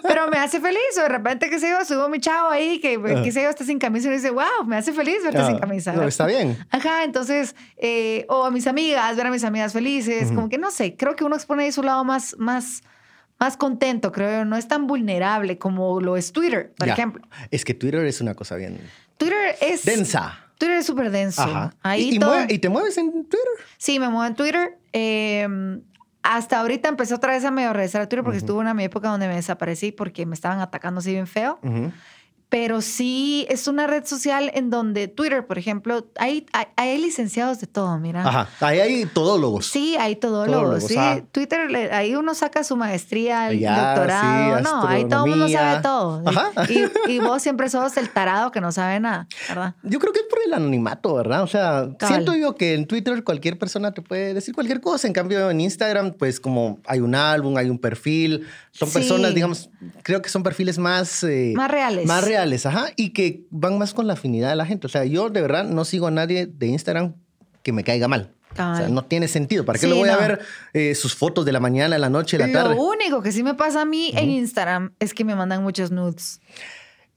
Pero 0.02 0.28
me 0.28 0.36
hace 0.38 0.60
feliz. 0.60 0.78
O 0.98 1.02
de 1.02 1.08
repente, 1.08 1.48
qué 1.48 1.58
sé 1.58 1.70
yo, 1.70 1.82
subo 1.86 2.08
mi 2.08 2.20
chavo 2.20 2.50
ahí, 2.50 2.78
que 2.80 3.00
qué 3.24 3.32
sé 3.32 3.42
yo, 3.42 3.48
está 3.48 3.64
sin 3.64 3.78
camisa 3.78 4.04
y 4.06 4.08
uno 4.08 4.16
dice, 4.16 4.30
wow, 4.30 4.64
me 4.66 4.76
hace 4.76 4.92
feliz 4.92 5.22
verte 5.24 5.40
Ah, 5.40 5.46
sin 5.46 5.58
camisa. 5.58 5.92
no, 5.94 6.02
está 6.06 6.26
bien. 6.26 6.58
Ajá, 6.70 7.04
entonces, 7.04 7.56
eh, 7.78 8.26
o 8.28 8.44
a 8.44 8.50
mis 8.50 8.66
amigas, 8.66 9.16
ver 9.16 9.26
a 9.26 9.30
mis 9.30 9.44
amigas 9.44 9.72
felices, 9.72 10.28
como 10.32 10.48
que 10.50 10.58
no 10.58 10.70
sé, 10.70 10.96
creo 10.96 11.16
que 11.16 11.24
uno 11.24 11.34
expone 11.36 11.64
ahí 11.64 11.72
su 11.72 11.82
lado 11.82 12.04
más, 12.04 12.36
más, 12.38 12.82
más 13.44 13.56
contento, 13.56 14.10
creo 14.12 14.38
yo. 14.40 14.44
No 14.44 14.56
es 14.56 14.66
tan 14.68 14.86
vulnerable 14.86 15.58
como 15.58 16.00
lo 16.00 16.16
es 16.16 16.32
Twitter, 16.32 16.72
por 16.76 16.86
Ya. 16.86 16.94
ejemplo. 16.94 17.22
Es 17.50 17.64
que 17.64 17.74
Twitter 17.74 18.04
es 18.04 18.20
una 18.20 18.34
cosa 18.34 18.56
bien 18.56 18.80
Twitter 19.18 19.56
es. 19.60 19.84
densa. 19.84 20.40
Twitter 20.58 20.76
es 20.78 20.86
súper 20.86 21.10
denso. 21.10 21.42
Ajá. 21.42 21.74
Ahí 21.82 22.10
y, 22.10 22.16
y 22.16 22.18
todo- 22.18 22.44
y 22.48 22.58
te 22.58 22.68
mueves 22.68 22.96
en 22.98 23.10
Twitter. 23.12 23.48
Sí, 23.76 23.98
me 23.98 24.08
muevo 24.08 24.24
en 24.24 24.34
Twitter. 24.34 24.78
Eh, 24.92 25.46
hasta 26.22 26.60
ahorita 26.60 26.88
empecé 26.88 27.12
otra 27.14 27.32
vez 27.32 27.44
a 27.44 27.50
medio 27.50 27.72
regresar 27.72 28.00
a 28.02 28.08
Twitter 28.08 28.24
porque 28.24 28.38
estuvo 28.38 28.58
una 28.58 28.72
mi 28.72 28.84
época 28.84 29.08
donde 29.10 29.28
me 29.28 29.34
desaparecí 29.34 29.92
porque 29.92 30.24
me 30.26 30.34
estaban 30.34 30.60
atacando 30.60 31.00
así 31.00 31.12
bien 31.12 31.26
feo. 31.26 31.58
Ujú. 31.62 31.92
Pero 32.54 32.80
sí 32.82 33.46
es 33.48 33.66
una 33.66 33.88
red 33.88 34.04
social 34.04 34.48
en 34.54 34.70
donde 34.70 35.08
Twitter, 35.08 35.44
por 35.44 35.58
ejemplo, 35.58 36.06
hay, 36.16 36.46
hay, 36.52 36.66
hay 36.76 36.98
licenciados 36.98 37.58
de 37.58 37.66
todo, 37.66 37.98
mira. 37.98 38.20
Ajá. 38.24 38.48
Ahí 38.60 38.78
hay 38.78 39.06
todólogos. 39.06 39.66
Sí, 39.66 39.96
hay 39.98 40.14
todólogos. 40.14 40.52
Todólogos, 40.60 40.84
Sí, 40.84 40.94
ah. 40.96 41.20
Twitter, 41.32 41.92
ahí 41.92 42.14
uno 42.14 42.32
saca 42.32 42.62
su 42.62 42.76
maestría, 42.76 43.50
el 43.50 43.58
Ya, 43.58 43.86
doctorado. 43.96 44.58
sí, 44.58 44.62
no, 44.62 44.86
ahí 44.86 45.04
todo 45.08 45.24
el 45.24 45.30
mundo 45.30 45.48
sabe 45.48 45.82
todo. 45.82 46.22
Ajá. 46.26 46.52
Y, 47.06 47.14
y 47.14 47.18
vos 47.18 47.42
siempre 47.42 47.68
sos 47.68 47.96
el 47.96 48.08
tarado 48.10 48.52
que 48.52 48.60
no 48.60 48.70
sabe 48.70 49.00
nada, 49.00 49.26
¿verdad? 49.48 49.74
Yo 49.82 49.98
creo 49.98 50.12
que 50.12 50.20
es 50.20 50.26
por 50.30 50.38
el 50.46 50.54
anonimato, 50.54 51.12
¿verdad? 51.12 51.42
O 51.42 51.48
sea, 51.48 51.88
Cabal. 51.98 52.14
siento 52.14 52.36
yo 52.36 52.54
que 52.54 52.74
en 52.74 52.86
Twitter 52.86 53.24
cualquier 53.24 53.58
persona 53.58 53.90
te 53.90 54.00
puede 54.00 54.32
decir 54.32 54.54
cualquier 54.54 54.80
cosa. 54.80 55.08
En 55.08 55.12
cambio, 55.12 55.50
en 55.50 55.60
Instagram, 55.60 56.12
pues 56.12 56.38
como 56.38 56.78
hay 56.86 57.00
un 57.00 57.16
álbum, 57.16 57.56
hay 57.56 57.68
un 57.68 57.80
perfil, 57.80 58.46
son 58.70 58.86
Sí. 58.88 58.94
personas, 58.94 59.34
digamos, 59.34 59.70
creo 60.04 60.22
que 60.22 60.28
son 60.28 60.44
perfiles 60.44 60.78
más... 60.78 61.24
eh, 61.24 61.52
Más 61.56 61.68
reales. 61.68 62.06
Más 62.06 62.22
reales, 62.24 62.43
ajá. 62.64 62.86
Y 62.96 63.10
que 63.10 63.44
van 63.50 63.78
más 63.78 63.94
con 63.94 64.06
la 64.06 64.14
afinidad 64.14 64.50
de 64.50 64.56
la 64.56 64.66
gente. 64.66 64.86
O 64.86 64.90
sea, 64.90 65.04
yo 65.04 65.30
de 65.30 65.40
verdad 65.40 65.64
no 65.64 65.84
sigo 65.84 66.06
a 66.06 66.10
nadie 66.10 66.46
de 66.46 66.66
Instagram 66.66 67.14
que 67.62 67.72
me 67.72 67.84
caiga 67.84 68.08
mal. 68.08 68.34
O 68.52 68.56
sea, 68.56 68.88
no 68.88 69.04
tiene 69.04 69.26
sentido. 69.26 69.64
¿Para 69.64 69.78
qué 69.78 69.86
Sí, 69.86 69.90
lo 69.90 69.96
voy 69.96 70.08
a 70.08 70.12
no. 70.12 70.18
ver 70.20 70.40
eh, 70.74 70.94
sus 70.94 71.16
fotos 71.16 71.44
de 71.44 71.50
la 71.50 71.58
mañana, 71.58 71.96
de 71.96 71.98
la 71.98 72.08
noche, 72.08 72.38
de 72.38 72.46
la 72.46 72.52
tarde? 72.52 72.76
Lo 72.76 72.82
único 72.82 73.20
que 73.20 73.32
sí 73.32 73.42
me 73.42 73.54
pasa 73.54 73.82
a 73.82 73.84
mí 73.84 74.12
en 74.14 74.30
Instagram 74.30 74.92
es 75.00 75.12
que 75.12 75.24
me 75.24 75.34
mandan 75.34 75.62
muchos 75.62 75.90
nudes. 75.90 76.40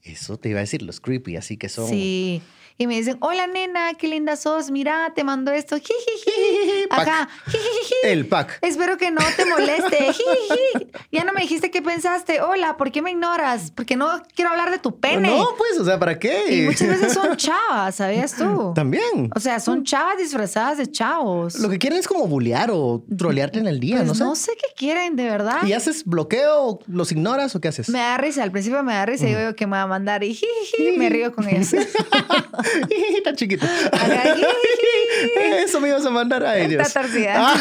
Eso 0.02 0.36
te 0.36 0.48
iba 0.48 0.58
a 0.58 0.62
decir, 0.62 0.82
los 0.82 1.00
creepy, 1.00 1.36
así 1.36 1.56
que 1.56 1.68
son... 1.68 1.88
Sí. 1.88 2.42
Y 2.80 2.86
me 2.86 2.94
dicen, 2.94 3.16
hola 3.20 3.48
nena, 3.48 3.94
qué 3.94 4.06
linda 4.06 4.36
sos, 4.36 4.70
mira, 4.70 5.12
te 5.12 5.24
mando 5.24 5.50
esto. 5.50 5.74
Jijiji. 5.76 6.86
Pac. 6.88 7.08
Ajá. 7.08 7.28
Jijiji. 7.46 7.94
El 8.04 8.26
pack. 8.28 8.58
Espero 8.62 8.96
que 8.96 9.10
no 9.10 9.20
te 9.36 9.44
moleste. 9.46 9.96
Jijiji. 9.96 10.86
Ya 11.10 11.24
no 11.24 11.32
me 11.32 11.40
dijiste 11.40 11.72
qué 11.72 11.82
pensaste. 11.82 12.40
Hola, 12.40 12.76
¿por 12.76 12.92
qué 12.92 13.02
me 13.02 13.10
ignoras? 13.10 13.72
Porque 13.72 13.96
no 13.96 14.22
quiero 14.32 14.52
hablar 14.52 14.70
de 14.70 14.78
tu 14.78 15.00
pene. 15.00 15.28
No, 15.28 15.44
pues, 15.58 15.76
o 15.80 15.84
sea, 15.84 15.98
¿para 15.98 16.20
qué? 16.20 16.54
Y 16.54 16.62
muchas 16.66 16.86
veces 16.88 17.14
son 17.14 17.36
chavas, 17.36 17.96
¿sabías 17.96 18.36
tú? 18.36 18.72
También. 18.76 19.28
O 19.34 19.40
sea, 19.40 19.58
son 19.58 19.82
chavas 19.82 20.16
disfrazadas 20.18 20.78
de 20.78 20.86
chavos. 20.88 21.58
Lo 21.58 21.68
que 21.68 21.78
quieren 21.80 21.98
es 21.98 22.06
como 22.06 22.28
bullear 22.28 22.70
o 22.72 23.02
trolearte 23.16 23.58
en 23.58 23.66
el 23.66 23.80
día, 23.80 23.96
Pues 23.96 24.06
no 24.06 24.14
sé. 24.14 24.22
no 24.22 24.34
sé 24.36 24.52
qué 24.52 24.72
quieren, 24.76 25.16
de 25.16 25.24
verdad. 25.24 25.64
¿Y 25.66 25.72
haces 25.72 26.04
bloqueo? 26.04 26.78
¿Los 26.86 27.10
ignoras 27.10 27.56
o 27.56 27.60
qué 27.60 27.66
haces? 27.66 27.88
Me 27.88 27.98
da 27.98 28.18
risa, 28.18 28.44
al 28.44 28.52
principio 28.52 28.84
me 28.84 28.94
da 28.94 29.04
risa 29.04 29.28
y 29.28 29.34
digo 29.34 29.56
que 29.56 29.66
me 29.66 29.72
va 29.72 29.82
a 29.82 29.86
mandar 29.88 30.22
y 30.22 30.32
jijiji, 30.32 30.92
me 30.96 31.08
río 31.08 31.34
con 31.34 31.48
ellos. 31.48 31.72
Tan 33.24 33.36
chiquito. 33.36 33.66
Eso 35.64 35.80
me 35.80 35.88
ibas 35.88 36.04
a 36.04 36.10
mandar 36.10 36.44
a 36.44 36.58
ellos. 36.58 36.94
Ah, 37.28 37.56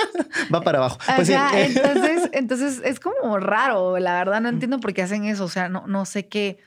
va 0.54 0.60
para 0.60 0.78
abajo. 0.78 0.98
Pues 1.16 1.28
sí. 1.28 1.34
Ajá, 1.34 1.60
entonces, 1.60 2.28
entonces 2.32 2.80
es 2.84 3.00
como 3.00 3.38
raro, 3.38 3.98
la 3.98 4.14
verdad 4.14 4.40
no 4.40 4.48
entiendo 4.48 4.78
por 4.80 4.92
qué 4.92 5.02
hacen 5.02 5.24
eso, 5.24 5.44
o 5.44 5.48
sea, 5.48 5.68
no, 5.68 5.86
no 5.86 6.04
sé 6.04 6.26
qué, 6.28 6.58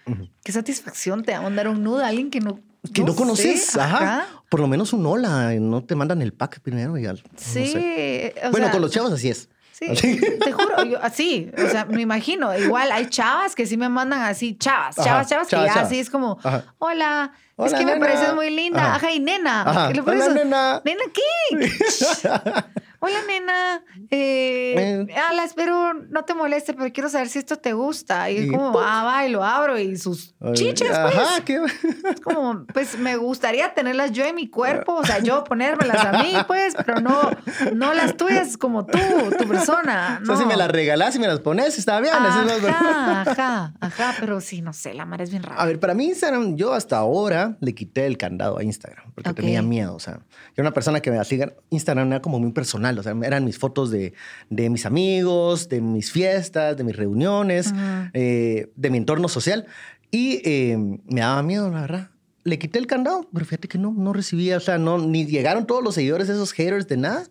qué 0.43 0.51
satisfacción 0.51 1.23
te 1.23 1.31
da 1.31 1.41
mandar 1.41 1.67
un 1.67 1.83
nudo 1.83 2.03
a 2.03 2.07
alguien 2.07 2.29
que 2.29 2.39
no, 2.39 2.59
que 2.93 3.03
no 3.03 3.15
conoces. 3.15 3.77
Ajá. 3.77 4.27
Por 4.49 4.59
lo 4.59 4.67
menos 4.67 4.93
un 4.93 5.05
hola. 5.05 5.53
No 5.59 5.83
te 5.83 5.95
mandan 5.95 6.21
el 6.21 6.33
pack 6.33 6.59
primero 6.59 6.97
y 6.97 7.05
al. 7.05 7.17
no 7.23 7.29
Sí, 7.37 7.67
sé. 7.67 8.35
Bueno, 8.51 8.67
sea, 8.67 8.71
con 8.71 8.81
los 8.81 8.91
chavos 8.91 9.11
así 9.13 9.29
es. 9.29 9.49
Sí, 9.71 9.87
Así. 9.89 10.19
te 10.39 10.51
juro, 10.51 10.83
yo 10.83 11.01
así, 11.01 11.49
o 11.57 11.67
sea, 11.67 11.85
me 11.85 12.03
imagino, 12.03 12.55
igual 12.55 12.91
hay 12.91 13.07
chavas 13.07 13.55
que 13.55 13.65
sí 13.65 13.75
me 13.75 13.89
mandan 13.89 14.21
así, 14.21 14.55
chavas, 14.55 14.99
Ajá, 14.99 15.25
chavas, 15.25 15.27
chavas, 15.29 15.47
que 15.47 15.55
ya 15.55 15.81
así 15.81 15.97
es 15.97 16.11
como, 16.11 16.37
Ajá. 16.43 16.65
hola, 16.77 17.31
es 17.57 17.73
que 17.73 17.85
me 17.85 17.97
pareces 17.97 18.33
muy 18.35 18.49
linda, 18.49 18.81
Ajá. 18.81 18.95
ajá, 18.95 19.11
y 19.11 19.19
nena, 19.19 19.61
Ajá. 19.61 19.87
¿qué 19.89 19.93
le 19.95 20.01
Hola, 20.01 20.29
nena. 20.29 20.81
¿Nena 20.83 21.03
qué? 21.13 21.23
Hola, 23.05 23.17
nena. 23.27 23.83
Eh, 24.11 25.05
Eh. 25.09 25.15
ala, 25.29 25.43
espero 25.43 25.93
no 25.93 26.23
te 26.23 26.33
moleste, 26.33 26.73
pero 26.73 26.89
quiero 26.93 27.09
saber 27.09 27.27
si 27.27 27.37
esto 27.39 27.57
te 27.57 27.73
gusta. 27.73 28.29
Y 28.31 28.37
es 28.37 28.49
como, 28.49 28.71
¡pum! 28.71 28.81
ah, 28.81 29.03
va, 29.03 29.25
y 29.25 29.29
lo 29.29 29.43
abro 29.43 29.77
y 29.77 29.97
sus 29.97 30.33
chiches, 30.53 30.87
pues. 30.87 31.17
Ajá, 31.17 31.41
qué... 31.43 31.59
Es 32.09 32.21
como, 32.21 32.65
pues 32.73 32.97
me 32.97 33.17
gustaría 33.17 33.73
tenerlas 33.73 34.13
yo 34.13 34.23
en 34.23 34.35
mi 34.35 34.49
cuerpo, 34.49 34.93
o 34.93 35.05
sea, 35.05 35.19
yo 35.19 35.43
ponérmelas 35.49 35.97
a 36.05 36.23
mí, 36.23 36.33
pues, 36.47 36.75
pero 36.85 37.01
no, 37.01 37.29
no 37.73 37.93
las 37.93 38.15
tuyas 38.15 38.55
como 38.55 38.85
tú, 38.85 38.97
tu 39.37 39.49
persona. 39.49 40.19
O 40.21 40.25
sea, 40.25 40.35
No. 40.35 40.39
si 40.39 40.45
me 40.45 40.55
las 40.55 40.71
regalás 40.71 41.13
y 41.17 41.19
me 41.19 41.27
las 41.27 41.41
pones, 41.41 41.77
está 41.77 41.99
bien. 41.99 42.13
es 42.15 42.63
Ajá, 42.69 43.21
ajá, 43.29 43.73
ajá, 43.81 44.15
pero 44.21 44.39
sí, 44.39 44.61
no 44.61 44.71
sé, 44.71 44.93
la 44.93 45.05
mar 45.05 45.21
es 45.21 45.29
bien 45.29 45.43
rara. 45.43 45.61
A 45.61 45.65
ver, 45.65 45.77
para 45.77 45.93
mí 45.93 46.05
Instagram, 46.05 46.55
yo 46.55 46.71
hasta 46.73 46.99
ahora 46.99 47.42
le 47.59 47.73
quité 47.75 48.05
el 48.05 48.17
candado 48.17 48.57
a 48.57 48.63
Instagram 48.63 49.11
porque 49.13 49.29
Ok. 49.31 49.35
tenía 49.37 49.61
miedo. 49.61 49.95
O 49.95 49.99
sea, 49.99 50.15
yo 50.17 50.23
era 50.57 50.63
una 50.63 50.73
persona 50.73 50.99
que 51.01 51.11
me 51.11 51.19
hacía 51.19 51.53
Instagram 51.69 52.07
era 52.11 52.21
como 52.21 52.39
muy 52.39 52.51
personal. 52.51 52.97
O 52.99 53.03
sea, 53.03 53.13
eran 53.23 53.45
mis 53.45 53.57
fotos 53.57 53.91
de, 53.91 54.13
de 54.49 54.69
mis 54.69 54.85
amigos, 54.85 55.69
de 55.69 55.81
mis 55.81 56.11
fiestas, 56.11 56.77
de 56.77 56.83
mis 56.83 56.95
reuniones, 56.95 57.67
Ujú. 57.67 57.79
eh, 58.13 58.71
de 58.75 58.89
mi 58.89 58.97
entorno 58.97 59.27
social. 59.27 59.65
Y 60.11 60.41
eh, 60.45 60.77
me 61.07 61.21
daba 61.21 61.41
miedo, 61.43 61.69
la 61.69 61.81
verdad. 61.81 62.09
Le 62.43 62.59
quité 62.59 62.77
el 62.79 62.87
candado, 62.87 63.27
pero 63.33 63.45
fíjate 63.45 63.67
que 63.67 63.77
no, 63.77 63.93
no 63.97 64.11
recibía, 64.13 64.57
o 64.57 64.59
sea, 64.59 64.77
no, 64.77 64.97
ni 64.97 65.25
llegaron 65.25 65.65
todos 65.65 65.81
los 65.83 65.95
seguidores, 65.95 66.27
esos 66.27 66.51
haters 66.51 66.87
de 66.89 66.97
nada, 66.97 67.23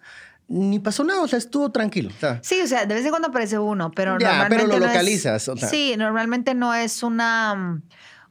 ni 0.48 0.78
pasó 0.80 1.04
nada, 1.04 1.20
o 1.22 1.28
sea, 1.28 1.38
estuvo 1.38 1.70
tranquilo. 1.70 2.08
O 2.16 2.18
sea, 2.18 2.40
Sí, 2.42 2.60
o 2.62 2.66
sea, 2.66 2.86
de 2.86 2.94
vez 2.94 3.04
en 3.04 3.10
cuando 3.10 3.28
aparece 3.28 3.58
uno, 3.58 3.90
pero 3.94 4.18
Ya, 4.18 4.28
normalmente 4.28 4.56
pero 4.56 4.68
lo 4.68 4.78
no 4.78 4.84
es- 4.86 4.90
localizas, 4.92 5.48
o 5.48 5.56
sea. 5.56 5.68
Sí, 5.68 5.94
normalmente 5.98 6.54
no 6.54 6.74
es 6.74 7.02
una, 7.02 7.54
mm, 7.54 7.82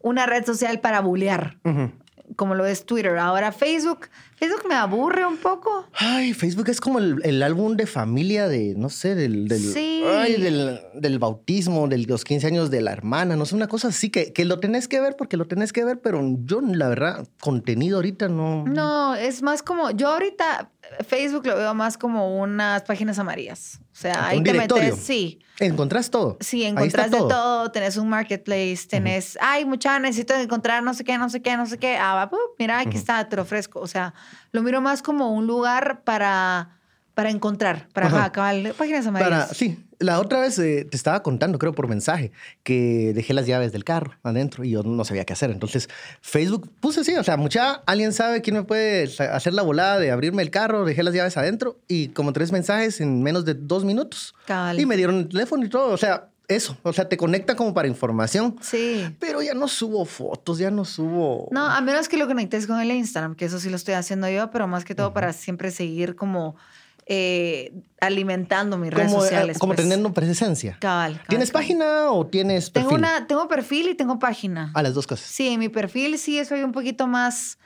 una 0.03 0.25
red 0.25 0.45
social 0.45 0.79
para 0.79 1.01
bullear, 1.01 1.57
ujú. 1.63 1.91
como 2.35 2.55
lo 2.55 2.65
es 2.65 2.85
Twitter. 2.85 3.17
Ahora 3.17 3.51
Facebook, 3.51 4.07
Facebook 4.41 4.67
me 4.67 4.73
aburre 4.73 5.23
un 5.23 5.37
poco. 5.37 5.85
Ay, 5.93 6.33
Facebook 6.33 6.67
es 6.69 6.81
como 6.81 6.97
el, 6.97 7.21
el 7.23 7.43
álbum 7.43 7.75
de 7.77 7.85
familia 7.85 8.47
de, 8.47 8.73
no 8.75 8.89
sé, 8.89 9.13
del, 9.13 9.47
del, 9.47 9.59
Sí. 9.61 10.03
ay, 10.03 10.41
del, 10.41 10.79
del 10.95 11.19
bautismo, 11.19 11.87
de 11.87 11.99
los 11.99 12.23
15 12.23 12.47
años 12.47 12.71
de 12.71 12.81
la 12.81 12.91
hermana, 12.91 13.35
no 13.35 13.45
sé, 13.45 13.53
una 13.53 13.67
cosa 13.67 13.89
así 13.89 14.09
que, 14.09 14.33
que 14.33 14.43
lo 14.45 14.59
tenés 14.59 14.87
que 14.87 14.99
ver 14.99 15.15
porque 15.15 15.37
lo 15.37 15.45
tenés 15.45 15.71
que 15.71 15.85
ver, 15.85 16.01
pero 16.01 16.21
yo, 16.43 16.59
la 16.61 16.89
verdad, 16.89 17.27
contenido 17.39 17.97
ahorita 17.97 18.29
no. 18.29 18.65
No, 18.65 19.13
es 19.13 19.43
más 19.43 19.61
como, 19.61 19.91
yo 19.91 20.07
ahorita 20.07 20.71
Facebook 21.07 21.45
lo 21.45 21.55
veo 21.55 21.73
más 21.75 21.99
como 21.99 22.39
unas 22.41 22.81
páginas 22.81 23.19
amarillas. 23.19 23.79
O 23.93 23.95
sea, 24.01 24.27
ahí 24.27 24.41
te 24.41 24.53
metes, 24.53 24.95
sí. 24.95 25.39
Encontrás 25.59 26.09
todo. 26.09 26.37
Sí, 26.39 26.63
encontrás 26.63 27.11
de 27.11 27.19
todo. 27.19 27.71
tenés 27.71 27.97
un 27.97 28.09
marketplace, 28.09 28.87
tenés, 28.89 29.37
ay, 29.39 29.63
mucha, 29.65 29.99
necesito 29.99 30.33
encontrar 30.33 30.81
no 30.81 30.93
sé 30.95 31.03
qué, 31.03 31.17
no 31.19 31.29
sé 31.29 31.41
qué, 31.41 31.55
no 31.55 31.67
sé 31.67 31.77
qué. 31.77 31.97
Ah, 31.97 32.15
va, 32.15 32.31
mira, 32.57 32.79
aquí 32.79 32.97
está, 32.97 33.27
te 33.29 33.35
lo 33.35 33.43
ofrezco. 33.43 33.79
O 33.79 33.87
sea, 33.87 34.13
lo 34.51 34.63
miro 34.63 34.81
más 34.81 35.01
como 35.01 35.31
un 35.31 35.47
lugar 35.47 36.01
para, 36.03 36.77
para 37.13 37.29
encontrar, 37.29 37.87
para 37.93 38.07
Ajá. 38.07 38.31
cabal, 38.31 38.73
páginas 38.77 39.05
Para, 39.05 39.25
amarillas. 39.25 39.57
sí, 39.57 39.79
la 39.99 40.19
otra 40.19 40.39
vez 40.39 40.57
eh, 40.57 40.87
te 40.89 40.97
estaba 40.97 41.21
contando, 41.21 41.59
creo 41.59 41.73
por 41.73 41.87
mensaje, 41.87 42.31
que 42.63 43.11
dejé 43.13 43.35
las 43.35 43.45
llaves 43.45 43.71
del 43.71 43.83
carro 43.83 44.13
adentro 44.23 44.63
y 44.63 44.71
yo 44.71 44.81
no 44.81 45.05
sabía 45.05 45.25
qué 45.25 45.33
hacer. 45.33 45.51
Entonces, 45.51 45.89
Facebook 46.21 46.71
puse 46.79 47.01
así, 47.01 47.13
o 47.15 47.23
sea, 47.23 47.37
mucha, 47.37 47.83
alguien 47.85 48.11
sabe 48.11 48.41
quién 48.41 48.55
me 48.55 48.63
puede 48.63 49.03
hacer 49.31 49.53
la 49.53 49.61
volada 49.61 49.99
de 49.99 50.09
abrirme 50.09 50.41
el 50.41 50.49
carro, 50.49 50.85
dejé 50.85 51.03
las 51.03 51.13
llaves 51.13 51.37
adentro 51.37 51.77
y 51.87 52.07
como 52.09 52.33
tres 52.33 52.51
mensajes 52.51 52.99
en 52.99 53.21
menos 53.21 53.45
de 53.45 53.53
dos 53.53 53.85
minutos. 53.85 54.33
Cabal. 54.47 54.79
Y 54.79 54.87
me 54.87 54.97
dieron 54.97 55.17
el 55.19 55.29
teléfono 55.29 55.63
y 55.63 55.69
todo, 55.69 55.89
o 55.93 55.97
sea, 55.97 56.29
eso, 56.55 56.77
o 56.83 56.93
sea, 56.93 57.07
te 57.09 57.17
conecta 57.17 57.55
como 57.55 57.73
para 57.73 57.87
información. 57.87 58.55
Sí. 58.61 59.15
Pero 59.19 59.41
ya 59.41 59.53
no 59.53 59.67
subo 59.67 60.05
fotos, 60.05 60.57
ya 60.57 60.71
no 60.71 60.85
subo. 60.85 61.47
No, 61.51 61.65
a 61.65 61.81
menos 61.81 62.09
que 62.09 62.17
lo 62.17 62.27
conectes 62.27 62.67
con 62.67 62.79
el 62.79 62.91
Instagram, 62.91 63.35
que 63.35 63.45
eso 63.45 63.59
sí 63.59 63.69
lo 63.69 63.75
estoy 63.75 63.93
haciendo 63.95 64.29
yo, 64.29 64.51
pero 64.51 64.67
más 64.67 64.85
que 64.85 64.95
todo 64.95 65.13
para 65.13 65.33
siempre 65.33 65.71
seguir 65.71 66.15
como 66.15 66.55
eh, 67.07 67.73
alimentando 67.99 68.77
mis 68.77 68.93
redes 68.93 69.11
como, 69.11 69.23
eh, 69.23 69.27
sociales. 69.27 69.57
como 69.57 69.73
pues. 69.73 69.83
teniendo 69.83 70.13
presencia. 70.13 70.77
Cabal, 70.79 71.13
cabal, 71.13 71.27
¿Tienes 71.27 71.51
cabal. 71.51 71.63
página 71.63 72.11
o 72.11 72.25
tienes 72.27 72.69
perfil? 72.69 72.89
Tengo, 72.89 72.99
una, 72.99 73.27
tengo 73.27 73.47
perfil 73.47 73.89
y 73.89 73.95
tengo 73.95 74.19
página. 74.19 74.71
A 74.73 74.81
las 74.81 74.93
dos 74.93 75.07
cosas. 75.07 75.25
Sí, 75.25 75.49
en 75.49 75.59
mi 75.59 75.69
perfil 75.69 76.17
sí 76.17 76.43
soy 76.45 76.63
un 76.63 76.71
poquito 76.71 77.07
más, 77.07 77.57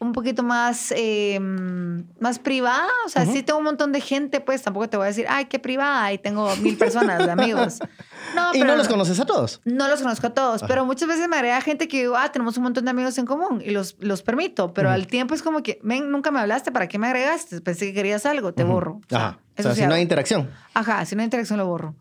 un 0.00 0.12
poquito 0.12 0.42
más, 0.42 0.92
eh, 0.96 1.38
más 1.38 2.38
privada. 2.38 2.88
O 3.04 3.10
sea, 3.10 3.26
sí 3.26 3.42
tengo 3.42 3.58
un 3.58 3.66
montón 3.66 3.92
de 3.92 4.00
gente, 4.00 4.40
pues 4.40 4.62
tampoco 4.62 4.88
te 4.88 4.96
voy 4.96 5.04
a 5.04 5.08
decir, 5.08 5.26
ay, 5.28 5.44
qué 5.44 5.58
privada, 5.58 6.10
y 6.10 6.16
tengo 6.18 6.56
mil 6.56 6.76
personas 6.76 7.24
de 7.24 7.30
amigos. 7.30 7.78
No, 8.34 8.50
y 8.52 8.60
pero 8.60 8.72
no 8.72 8.76
los 8.76 8.86
conoces 8.86 9.18
a 9.18 9.24
todos. 9.24 9.60
No 9.64 9.88
los 9.88 10.02
conozco 10.02 10.26
a 10.28 10.30
todos, 10.30 10.62
pero 10.68 10.84
muchas 10.84 11.08
veces 11.08 11.26
me 11.28 11.36
agrega 11.36 11.60
gente 11.62 11.88
que 11.88 12.00
digo, 12.00 12.16
ah, 12.16 12.30
tenemos 12.30 12.56
un 12.58 12.64
montón 12.64 12.84
de 12.84 12.90
amigos 12.90 13.16
en 13.18 13.24
común 13.24 13.62
y 13.64 13.70
los, 13.70 13.96
los 13.98 14.22
permito, 14.22 14.72
pero 14.72 14.90
al 14.90 15.06
tiempo 15.06 15.34
es 15.34 15.42
como 15.42 15.62
que, 15.62 15.80
ven, 15.82 16.10
nunca 16.10 16.30
me 16.30 16.38
hablaste, 16.38 16.70
¿para 16.70 16.86
qué 16.86 16.98
me 16.98 17.06
agregaste? 17.08 17.60
Pensé 17.62 17.86
que 17.86 17.94
querías 17.94 18.26
algo, 18.26 18.52
te 18.52 18.62
borro. 18.62 19.00
O 19.04 19.08
sea, 19.08 19.18
Ajá. 19.18 19.38
O 19.58 19.62
sea, 19.62 19.74
si 19.74 19.86
no 19.86 19.94
hay 19.94 20.02
interacción. 20.02 20.50
Ajá, 20.74 21.04
si 21.06 21.16
no 21.16 21.22
hay 21.22 21.24
interacción 21.24 21.58
lo 21.58 21.66
borro. 21.66 21.94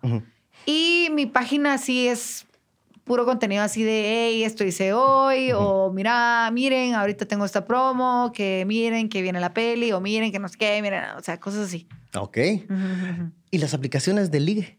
Y 0.65 1.08
mi 1.13 1.25
página 1.25 1.77
sí 1.77 2.08
es 2.08 2.46
puro 3.10 3.25
contenido 3.25 3.63
así 3.63 3.82
de, 3.82 4.04
hey, 4.30 4.44
esto 4.44 4.63
hice 4.63 4.94
hoy, 4.94 5.51
o 5.51 5.92
mira, 5.92 6.48
miren, 6.54 6.94
ahorita 6.94 7.25
tengo 7.25 7.44
esta 7.44 7.66
promo, 7.66 8.32
que 8.36 8.66
miren 8.68 9.10
que 9.10 9.24
viene 9.24 9.39
la 9.39 9.51
peli, 9.51 9.92
o 9.92 10.00
miren 10.00 10.32
que 10.32 10.38
no 10.38 10.48
sé 10.48 10.60
qué, 10.60 10.80
miren, 10.84 11.04
o 11.18 11.24
sea, 11.24 11.39
cosas 11.39 11.66
así. 11.70 11.88
Ok. 12.16 12.38
¿Y 13.50 13.58
las 13.58 13.74
aplicaciones 13.74 14.30
de 14.30 14.39
ligue? 14.39 14.78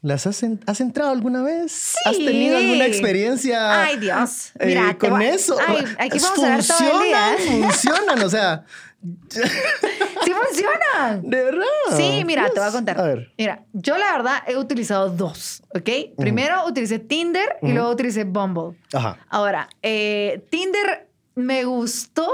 ¿Las 0.00 0.28
has, 0.28 0.44
en- 0.44 0.60
has 0.66 0.80
entrado 0.80 1.10
alguna 1.10 1.42
vez? 1.42 1.94
¿Has 2.04 2.16
tenido 2.18 2.56
alguna 2.56 2.86
experiencia? 2.86 3.82
Ay, 3.84 3.98
Dios. 3.98 4.52
eh, 4.60 4.66
Mira, 4.66 4.96
con 4.96 5.20
eso. 5.20 5.56
Ay, 5.66 5.84
aquí 5.98 6.18
vamos 6.20 6.38
a 6.38 6.42
hablar 6.46 6.64
todo 6.64 7.02
el 7.02 7.08
día. 7.08 7.34
Funcionan, 7.36 7.70
funcionan, 7.72 8.22
o 8.24 8.28
sea, 8.30 8.64
Sí 9.30 10.30
funcionan. 10.32 11.22
de 11.28 11.42
verdad. 11.44 11.64
Sí, 11.96 12.22
mira, 12.24 12.48
te 12.50 12.60
voy 12.60 12.68
a 12.68 12.72
contar. 12.72 13.00
A 13.00 13.02
ver. 13.02 13.32
Mira, 13.36 13.64
yo 13.72 13.98
la 13.98 14.12
verdad 14.12 14.36
he 14.46 14.56
utilizado 14.56 15.10
dos, 15.10 15.62
¿ok? 15.74 16.16
Primero 16.16 16.66
utilicé 16.66 16.98
Tinder 16.98 17.56
y 17.62 17.72
luego 17.72 17.90
utilicé 17.90 18.24
Bumble. 18.24 18.78
Ajá. 18.92 19.18
Ahora, 19.28 19.68
eh, 19.82 20.44
Tinder 20.50 21.08
me 21.34 21.64
gustó, 21.64 22.30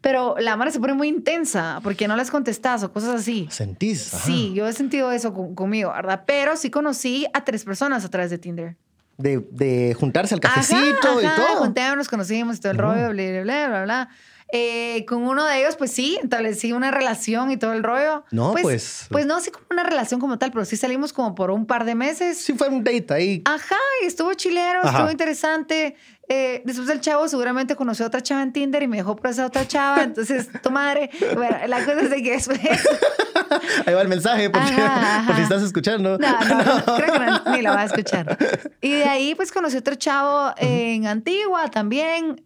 pero 0.00 0.36
la 0.38 0.56
mara 0.56 0.70
se 0.70 0.78
pone 0.80 0.94
muy 0.94 1.08
intensa 1.08 1.80
porque 1.82 2.06
no 2.06 2.16
les 2.16 2.30
contestas 2.30 2.82
o 2.84 2.92
cosas 2.92 3.20
así. 3.20 3.48
¿Sentís? 3.50 4.14
Ajá. 4.14 4.24
Sí, 4.24 4.52
yo 4.54 4.66
he 4.68 4.72
sentido 4.72 5.10
eso 5.12 5.34
con- 5.34 5.54
conmigo, 5.54 5.90
¿verdad? 5.92 6.22
Pero 6.26 6.56
sí 6.56 6.70
conocí 6.70 7.26
a 7.32 7.44
tres 7.44 7.64
personas 7.64 8.04
a 8.04 8.08
través 8.10 8.30
de 8.30 8.38
Tinder. 8.38 8.76
De, 9.18 9.44
de 9.50 9.94
juntarse 9.98 10.34
al 10.34 10.40
cafecito 10.40 10.78
Ajá, 11.08 11.22
y 11.22 11.26
ajá, 11.26 11.36
todo. 11.36 11.56
juntémonos, 11.58 11.96
nos 11.98 12.08
conocimos 12.08 12.56
y 12.56 12.60
todo 12.60 12.72
el 12.72 12.78
rollo, 12.78 13.10
bla, 13.10 13.22
bla, 13.22 13.42
bla, 13.42 13.68
bla, 13.68 13.82
bla. 13.84 14.08
Eh, 14.52 15.04
con 15.06 15.22
uno 15.22 15.44
de 15.44 15.60
ellos, 15.60 15.76
pues 15.76 15.92
sí, 15.92 16.18
establecí 16.22 16.72
una 16.72 16.90
relación 16.90 17.50
y 17.50 17.56
todo 17.56 17.72
el 17.72 17.82
rollo. 17.82 18.24
No, 18.32 18.54
pues. 18.60 19.06
Pues 19.10 19.26
no 19.26 19.36
así 19.36 19.50
como 19.50 19.66
una 19.70 19.84
relación 19.84 20.20
como 20.20 20.38
tal, 20.38 20.50
pero 20.50 20.64
sí 20.64 20.76
salimos 20.76 21.12
como 21.12 21.34
por 21.34 21.50
un 21.50 21.66
par 21.66 21.84
de 21.84 21.94
meses. 21.94 22.38
Sí 22.38 22.54
fue 22.54 22.68
un 22.68 22.82
date 22.82 23.06
ahí. 23.10 23.42
Ajá, 23.44 23.76
y 24.02 24.06
estuvo 24.06 24.34
chilero, 24.34 24.80
Ajá. 24.80 24.90
estuvo 24.90 25.10
interesante. 25.10 25.96
Eh, 26.28 26.62
después 26.64 26.88
el 26.88 27.00
chavo 27.00 27.26
seguramente 27.26 27.74
conoció 27.74 28.04
a 28.04 28.08
otra 28.08 28.22
chava 28.22 28.42
en 28.42 28.52
Tinder 28.52 28.82
y 28.84 28.86
me 28.86 28.98
dejó 28.98 29.16
por 29.16 29.30
esa 29.30 29.46
otra 29.46 29.66
chava. 29.66 30.02
Entonces, 30.04 30.48
tu 30.62 30.70
madre. 30.70 31.10
Bueno, 31.34 31.56
la 31.66 31.84
cosa 31.84 32.00
es 32.02 32.10
de 32.10 32.22
que 32.22 32.30
después. 32.32 32.60
Ahí 33.86 33.94
va 33.94 34.02
el 34.02 34.08
mensaje, 34.08 34.48
porque, 34.48 34.68
Ajá, 34.80 35.24
por 35.26 35.34
si 35.34 35.42
ajá. 35.42 35.42
estás 35.42 35.62
escuchando. 35.62 36.18
No, 36.18 36.40
no, 36.40 36.64
no, 36.86 36.96
creo 36.96 37.12
que 37.14 37.18
no, 37.18 37.42
ni 37.52 37.62
la 37.62 37.72
va 37.72 37.80
a 37.80 37.84
escuchar. 37.84 38.38
Y 38.80 38.92
de 38.92 39.04
ahí, 39.04 39.34
pues 39.34 39.50
conocí 39.50 39.76
otro 39.76 39.96
chavo 39.96 40.52
en 40.56 41.06
Antigua 41.06 41.68
también. 41.68 42.42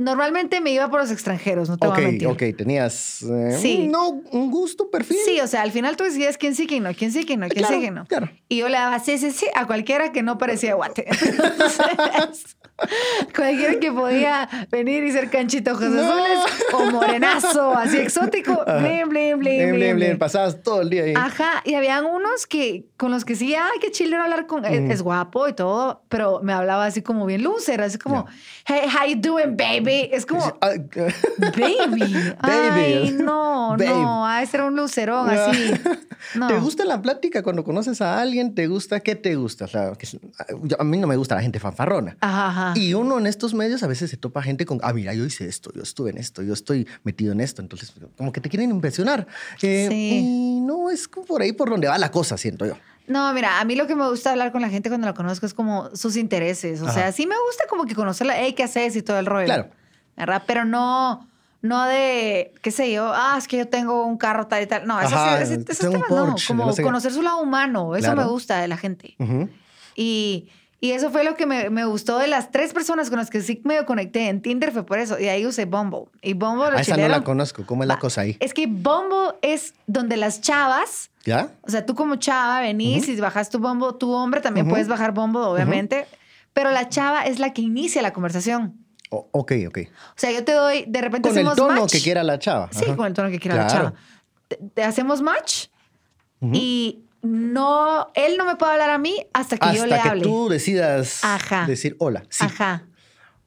No- 0.00 0.10
normalmente 0.10 0.60
me 0.60 0.72
iba 0.72 0.88
por 0.90 1.00
los 1.00 1.10
extranjeros, 1.10 1.68
no 1.68 1.76
te 1.78 1.86
Ok, 1.86 1.94
voy 1.94 2.04
a 2.04 2.08
mentir. 2.08 2.28
ok, 2.28 2.42
tenías 2.56 3.22
eh, 3.22 3.56
Sí. 3.60 3.82
un, 3.84 3.90
no, 3.92 4.08
un 4.08 4.50
gusto, 4.50 4.90
perfil. 4.90 5.18
Sí, 5.24 5.40
o 5.40 5.46
sea, 5.46 5.62
al 5.62 5.72
final 5.72 5.96
tú 5.96 6.04
decías 6.04 6.36
quién 6.38 6.54
sí, 6.54 6.66
quién 6.66 6.82
no, 6.82 6.94
quién 6.94 7.12
sí, 7.12 7.24
quién 7.26 7.40
no, 7.40 7.48
quién 7.48 7.58
Claro, 7.60 7.74
sí, 7.74 7.80
quién 7.80 7.94
no. 7.94 8.06
claro. 8.06 8.30
Y 8.48 8.56
yo 8.58 8.68
le 8.68 8.74
daba 8.78 8.98
sí, 8.98 9.18
sí, 9.18 9.30
sí 9.30 9.46
a 9.54 9.66
cualquiera 9.66 10.10
que 10.12 10.22
no 10.22 10.38
parecía 10.38 10.74
guate. 10.74 11.06
Entonces, 11.22 12.56
cualquiera 13.36 13.78
que 13.80 13.92
podía 13.92 14.48
venir 14.70 15.04
y 15.04 15.12
ser 15.12 15.30
canchito 15.30 15.72
ojos 15.72 15.88
No. 15.90 16.02
azules 16.02 16.38
o 16.72 16.90
morenazo, 16.90 17.76
así 17.76 17.98
exótico, 17.98 18.64
blim, 18.64 19.08
blim, 19.08 19.10
blim, 19.10 19.38
Blin, 19.40 19.40
blim, 19.40 19.70
blin, 19.74 19.74
blin, 19.74 19.96
blim. 19.96 20.18
Pasabas 20.18 20.62
todo 20.62 20.82
el 20.82 20.90
día 20.90 21.04
ahí. 21.04 21.14
Ajá, 21.16 21.62
y 21.64 21.74
habían 21.74 22.04
unos 22.06 22.46
que 22.46 22.86
con 22.96 23.10
los 23.10 23.24
que 23.24 23.34
sí, 23.36 23.54
ay, 23.54 23.78
qué 23.80 23.90
chile 23.90 24.14
era 24.16 24.24
hablar 24.24 24.46
con 24.46 24.64
es- 24.64 24.90
es 24.90 25.02
guapo 25.02 25.48
y 25.48 25.52
todo, 25.52 26.02
pero 26.08 26.40
me 26.42 26.52
hablaba 26.52 26.86
así 26.86 27.02
como 27.02 27.26
bien 27.26 27.42
loser, 27.42 27.80
así 27.82 27.98
como, 27.98 28.26
hey, 28.66 28.82
how 28.88 29.06
you 29.08 29.16
doing, 29.20 29.56
baby? 29.56 30.08
Es 30.12 30.26
como, 30.26 30.40
Ah, 30.60 30.70
baby. 31.56 32.34
Ay, 32.40 33.10
no, 33.12 33.70
Babe. 33.70 33.86
no, 33.88 34.26
a 34.26 34.44
ser 34.46 34.62
un 34.62 34.76
lucerón 34.76 35.28
así. 35.30 35.72
No. 36.34 36.48
¿Te 36.48 36.58
gusta 36.58 36.84
la 36.84 37.00
plática 37.00 37.42
cuando 37.42 37.64
conoces 37.64 38.02
a 38.02 38.20
alguien? 38.20 38.54
¿Te 38.54 38.66
gusta? 38.66 39.00
¿Qué 39.00 39.14
te 39.16 39.36
gusta? 39.36 39.64
O 39.64 39.68
sea, 39.68 39.92
a 40.78 40.84
mí 40.84 40.98
no 40.98 41.06
me 41.06 41.16
gusta 41.16 41.34
la 41.34 41.40
gente 41.40 41.58
fanfarrona. 41.58 42.14
Ajá, 42.20 42.48
ajá. 42.48 42.69
Y 42.74 42.94
uno 42.94 43.18
en 43.18 43.26
estos 43.26 43.54
medios 43.54 43.82
a 43.82 43.86
veces 43.86 44.10
se 44.10 44.16
topa 44.16 44.42
gente 44.42 44.66
con, 44.66 44.78
ah, 44.82 44.92
mira, 44.92 45.14
yo 45.14 45.24
hice 45.24 45.46
esto, 45.48 45.72
yo 45.74 45.82
estuve 45.82 46.10
en 46.10 46.18
esto, 46.18 46.42
yo 46.42 46.52
estoy 46.54 46.86
metido 47.04 47.32
en 47.32 47.40
esto. 47.40 47.62
Entonces, 47.62 47.92
como 48.16 48.32
que 48.32 48.40
te 48.40 48.48
quieren 48.48 48.70
impresionar. 48.70 49.26
Eh, 49.62 49.86
Sí. 49.88 50.20
Y 50.22 50.60
no 50.60 50.90
es 50.90 51.08
como 51.08 51.26
por 51.26 51.42
ahí 51.42 51.52
por 51.52 51.70
donde 51.70 51.88
va 51.88 51.98
la 51.98 52.10
cosa, 52.10 52.36
siento 52.36 52.66
yo. 52.66 52.74
No, 53.06 53.32
mira, 53.32 53.60
a 53.60 53.64
mí 53.64 53.74
lo 53.74 53.86
que 53.86 53.96
me 53.96 54.08
gusta 54.08 54.30
hablar 54.30 54.52
con 54.52 54.62
la 54.62 54.68
gente 54.68 54.88
cuando 54.88 55.06
la 55.06 55.14
conozco 55.14 55.44
es 55.46 55.54
como 55.54 55.94
sus 55.96 56.16
intereses. 56.16 56.80
O 56.80 56.84
Ajá. 56.84 56.94
sea, 56.94 57.12
sí 57.12 57.26
me 57.26 57.34
gusta 57.46 57.64
como 57.68 57.84
que 57.86 57.94
conocerla, 57.94 58.34
hey, 58.36 58.52
¿qué 58.56 58.62
haces? 58.64 58.94
Y 58.96 59.02
todo 59.02 59.18
el 59.18 59.26
rollo. 59.26 59.46
Claro. 59.46 59.70
¿Verdad? 60.16 60.42
Pero 60.46 60.64
no, 60.64 61.26
No 61.62 61.84
de, 61.84 62.54
qué 62.62 62.70
sé 62.70 62.90
yo, 62.90 63.12
ah, 63.14 63.34
es 63.36 63.46
que 63.46 63.58
yo 63.58 63.68
tengo 63.68 64.06
un 64.06 64.16
carro 64.16 64.46
tal 64.46 64.62
y 64.62 64.66
tal. 64.66 64.86
No, 64.86 64.98
esos, 64.98 65.12
Ajá, 65.12 65.42
esos 65.42 65.58
un 65.58 65.64
temas 65.92 66.08
no. 66.08 66.34
Como 66.46 66.64
no 66.66 66.72
sé 66.72 66.76
qué. 66.80 66.82
conocer 66.86 67.12
su 67.12 67.20
lado 67.20 67.42
humano. 67.42 67.94
Eso 67.96 68.04
Claro. 68.06 68.22
me 68.22 68.28
gusta 68.28 68.60
de 68.62 68.68
la 68.68 68.78
gente. 68.78 69.14
Ujú. 69.18 69.46
Y, 69.94 70.48
y 70.80 70.92
eso 70.92 71.10
fue 71.10 71.24
lo 71.24 71.34
que 71.36 71.44
me, 71.46 71.68
me 71.70 71.84
gustó 71.84 72.18
de 72.18 72.26
las 72.26 72.50
tres 72.50 72.72
personas 72.72 73.10
con 73.10 73.18
las 73.18 73.28
que 73.30 73.42
sí 73.42 73.60
me 73.64 73.84
conecté 73.84 74.28
en 74.28 74.40
Tinder, 74.40 74.72
fue 74.72 74.84
por 74.86 74.98
eso. 74.98 75.18
Y 75.20 75.28
ahí 75.28 75.44
usé 75.46 75.66
Bumble. 75.66 76.04
Y 76.22 76.32
Bumble 76.34 76.70
Ah, 76.76 76.80
esa 76.80 76.96
no 76.96 77.06
la 77.08 77.22
conozco. 77.22 77.64
¿Cómo 77.66 77.82
es 77.82 77.88
la 77.88 77.98
cosa 77.98 78.22
ahí? 78.22 78.36
Es 78.40 78.54
que 78.54 78.66
Bumble 78.66 79.34
es 79.42 79.74
donde 79.86 80.16
las 80.16 80.40
chavas, 80.40 81.10
¿Ya? 81.24 81.50
o 81.62 81.70
sea, 81.70 81.84
tú 81.84 81.94
como 81.94 82.16
chava 82.16 82.60
venís 82.62 83.08
y 83.08 83.16
bajas 83.20 83.50
tu 83.50 83.58
Bumble, 83.58 83.88
tu 83.98 84.10
hombre 84.12 84.40
también 84.40 84.66
Ujú. 84.66 84.72
puedes 84.74 84.88
bajar 84.88 85.12
Bumble, 85.12 85.42
obviamente, 85.42 86.06
pero 86.54 86.70
la 86.70 86.88
chava 86.88 87.26
es 87.26 87.38
la 87.38 87.52
que 87.52 87.60
inicia 87.62 88.00
la 88.02 88.12
conversación. 88.12 88.74
O- 89.10 89.28
ok, 89.32 89.52
ok. 89.68 89.78
O 89.88 90.12
sea, 90.16 90.30
yo 90.30 90.44
te 90.44 90.52
doy, 90.52 90.84
de 90.88 91.00
repente 91.00 91.28
Con 91.28 91.36
el 91.36 91.46
hacemos 91.46 91.56
tono 91.56 91.80
match. 91.82 91.92
que 91.92 92.00
quiera 92.00 92.22
la 92.22 92.38
chava. 92.38 92.68
Sí, 92.72 92.84
Ajá. 92.86 92.96
con 92.96 93.06
el 93.06 93.12
tono 93.12 93.28
que 93.28 93.38
quiera 93.38 93.56
la 93.56 93.66
Claro. 93.66 93.84
chava. 93.90 93.94
Te, 94.48 94.56
te 94.72 94.82
hacemos 94.84 95.20
match 95.20 95.66
y 96.52 97.00
no, 97.22 98.08
él 98.14 98.36
no 98.36 98.44
me 98.44 98.56
puede 98.56 98.72
hablar 98.72 98.90
a 98.90 98.98
mí 98.98 99.26
hasta 99.32 99.56
que 99.56 99.74
yo 99.76 99.86
le 99.86 99.94
Hasta 99.94 100.02
que 100.02 100.08
hable. 100.10 100.22
tú 100.22 100.48
decidas 100.48 101.20
Ajá. 101.24 101.66
decir 101.66 101.96
hola. 101.98 102.24
Sí. 102.30 102.44
Ajá. 102.44 102.84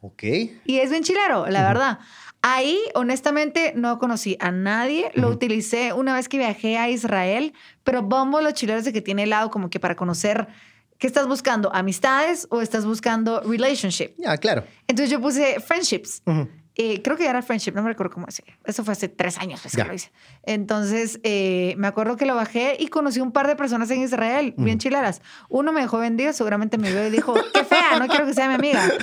Ok. 0.01 0.23
Y 0.65 0.79
es 0.79 0.89
bien 0.91 1.03
chilero, 1.03 1.47
la 1.47 1.63
verdad. 1.67 1.99
Ahí, 2.41 2.77
honestamente, 2.93 3.71
no 3.75 3.99
conocí 3.99 4.35
a 4.41 4.51
nadie. 4.51 5.11
Lo 5.15 5.29
utilicé 5.29 5.93
una 5.93 6.13
vez 6.13 6.27
que 6.27 6.37
viajé 6.37 6.77
a 6.77 6.89
Israel, 6.89 7.53
pero 7.85 8.03
Bumble, 8.03 8.43
lo 8.43 8.51
chilero 8.51 8.79
es 8.79 8.85
de 8.85 8.91
que 8.91 9.01
tiene 9.01 9.23
el 9.23 9.29
lado 9.29 9.49
como 9.49 9.69
que 9.69 9.79
para 9.79 9.95
conocer 9.95 10.47
qué 10.99 11.07
estás 11.07 11.25
buscando, 11.25 11.73
amistades 11.73 12.47
o 12.49 12.61
estás 12.61 12.85
buscando 12.85 13.41
relationship. 13.41 14.13
Ya, 14.17 14.35
claro. 14.37 14.65
Entonces 14.87 15.09
yo 15.09 15.21
puse 15.21 15.61
friendships. 15.61 16.21
Eh, 16.75 17.01
creo 17.03 17.15
que 17.17 17.27
era 17.27 17.41
friendship, 17.43 17.73
no 17.73 17.83
me 17.83 17.89
recuerdo 17.89 18.13
cómo 18.13 18.25
decía. 18.25 18.45
Eso 18.65 18.83
fue 18.83 18.93
hace 18.93 19.07
tres 19.07 19.37
años 19.37 19.59
pues, 19.61 19.73
que 19.75 19.77
Ya. 19.81 19.85
lo 19.85 19.93
hice. 19.93 20.11
Entonces, 20.43 21.19
eh, 21.23 21.75
me 21.77 21.85
acuerdo 21.87 22.17
que 22.17 22.25
lo 22.25 22.33
bajé 22.35 22.75
y 22.79 22.87
conocí 22.87 23.19
un 23.19 23.31
par 23.31 23.47
de 23.47 23.55
personas 23.55 23.91
en 23.91 24.01
Israel, 24.01 24.55
bien 24.57 24.79
chileras. 24.79 25.21
Uno 25.49 25.71
me 25.71 25.81
dejó 25.81 25.99
vendido, 25.99 26.33
seguramente 26.33 26.79
me 26.79 26.91
vio 26.91 27.05
y 27.07 27.11
dijo, 27.11 27.35
qué 27.53 27.63
fea, 27.63 27.99
no 27.99 28.07
quiero 28.07 28.25
que 28.25 28.33
sea 28.33 28.47
mi 28.47 28.55
amiga. 28.55 28.81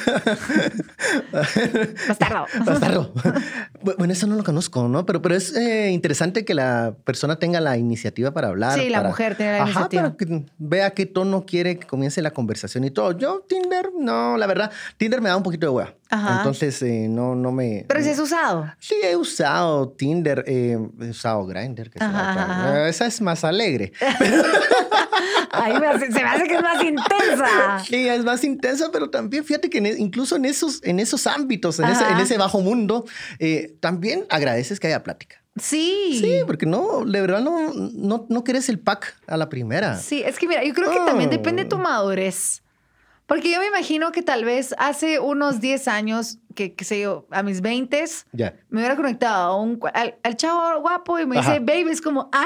Bastardo. 2.09 2.47
Bastardo. 2.65 3.13
Bu- 3.85 3.97
bueno, 3.99 4.13
eso 4.13 4.27
no 4.27 4.37
lo 4.37 4.45
conozco, 4.45 4.89
¿no? 4.89 5.07
Pero, 5.07 5.23
pero 5.23 5.35
es 5.35 5.55
eh, 5.57 5.91
interesante 5.91 6.45
que 6.45 6.55
la 6.55 6.95
persona 7.05 7.37
tenga 7.39 7.61
la 7.61 7.77
iniciativa 7.77 8.33
para 8.33 8.49
hablar. 8.49 8.79
Sí, 8.79 8.89
la 8.91 8.99
para- 8.99 9.09
mujer 9.11 9.37
tiene 9.37 9.53
la 9.53 9.59
Ajá, 9.59 9.71
iniciativa. 9.71 10.03
para 10.03 10.17
que 10.17 10.47
vea 10.59 10.91
qué 10.91 11.07
tono 11.07 11.47
quiere 11.47 11.79
que 11.79 11.87
comience 11.87 12.21
la 12.23 12.33
conversación 12.33 12.85
y 12.85 12.91
todo. 12.91 13.17
Yo, 13.17 13.45
Tinder, 13.49 13.91
no, 13.99 14.37
la 14.37 14.47
verdad, 14.47 14.71
Tinder 14.97 15.21
me 15.21 15.29
da 15.29 15.37
un 15.37 15.43
poquito 15.43 15.67
de 15.67 15.71
hueá. 15.73 15.95
Ajá. 16.11 16.39
Entonces, 16.39 16.83
eh, 16.83 17.07
no, 17.09 17.35
no 17.37 17.53
me... 17.53 17.85
Pero 17.89 18.03
si 18.03 18.11
has 18.11 18.19
usado. 18.19 18.67
Sí, 18.81 18.97
he 19.03 19.15
usado 19.17 19.91
Tinder, 19.91 20.43
eh, 20.47 20.77
he 21.01 21.09
usado 21.11 21.47
Grindr, 21.47 21.89
que 21.91 22.03
Ajá, 22.03 22.89
esa 22.89 23.07
es 23.07 23.21
más 23.21 23.45
alegre. 23.45 23.93
Ay, 25.53 25.79
me 25.79 25.87
hace- 25.87 26.07
se 26.13 26.23
me 26.23 26.29
hace 26.29 26.45
que 26.45 26.55
es 26.57 26.63
más 26.63 26.83
intensa. 26.83 27.85
Sí, 27.87 28.09
es 28.09 28.25
más 28.25 28.45
intensa, 28.45 28.91
pero 28.93 29.11
también 29.11 29.45
fíjate 29.45 29.69
que 29.71 29.79
en 29.79 29.87
e- 29.87 29.97
incluso 29.99 30.37
en 30.37 30.45
esos, 30.45 30.83
en 30.85 31.01
esos 31.01 31.27
ámbitos, 31.27 31.79
en 31.79 31.87
ese, 31.87 32.05
Ajá. 32.05 32.15
en 32.15 32.21
ese 32.21 32.39
bajo 32.39 32.61
mundo, 32.61 33.05
eh, 33.39 33.77
también 33.81 34.27
agradeces 34.31 34.81
que 34.81 34.87
haya 34.89 35.03
plática. 35.03 35.37
Sí. 35.57 36.19
Sí, 36.21 36.41
porque 36.47 36.65
no, 36.67 37.05
de 37.05 37.21
verdad 37.21 37.41
no, 37.41 37.73
no, 37.75 38.27
no 38.29 38.45
querés 38.45 38.69
el 38.69 38.79
pack 38.79 39.17
a 39.27 39.37
la 39.37 39.49
primera. 39.49 39.97
Sí, 39.99 40.23
es 40.25 40.39
que 40.39 40.47
mira, 40.47 40.65
yo 40.65 40.73
creo 40.75 40.91
que 40.91 40.99
también 40.99 41.29
Oh. 41.29 41.33
depende 41.33 41.65
de 41.65 41.69
tu 41.69 41.77
madurez. 41.79 42.63
Porque 43.31 43.53
yo 43.53 43.61
me 43.61 43.69
imagino 43.69 44.11
que 44.11 44.23
tal 44.23 44.45
vez 44.45 44.75
hace 44.77 45.21
unos 45.21 45.61
10 45.61 45.87
años, 45.87 46.39
que, 46.55 46.75
qué 46.75 46.85
sé 46.85 47.01
yo, 47.01 47.27
a 47.31 47.43
mis 47.43 47.61
20 47.61 48.05
Ya. 48.33 48.55
me 48.69 48.81
hubiera 48.81 48.97
conectado 48.97 49.53
a 49.53 49.57
un, 49.61 49.79
al, 49.95 50.17
al 50.23 50.37
chavo 50.37 50.81
guapo 50.81 51.19
y 51.19 51.27
me 51.27 51.39
Ajá. 51.39 51.53
dice, 51.53 51.61
baby, 51.65 51.91
es 51.91 52.01
como, 52.01 52.29
¡a 52.33 52.45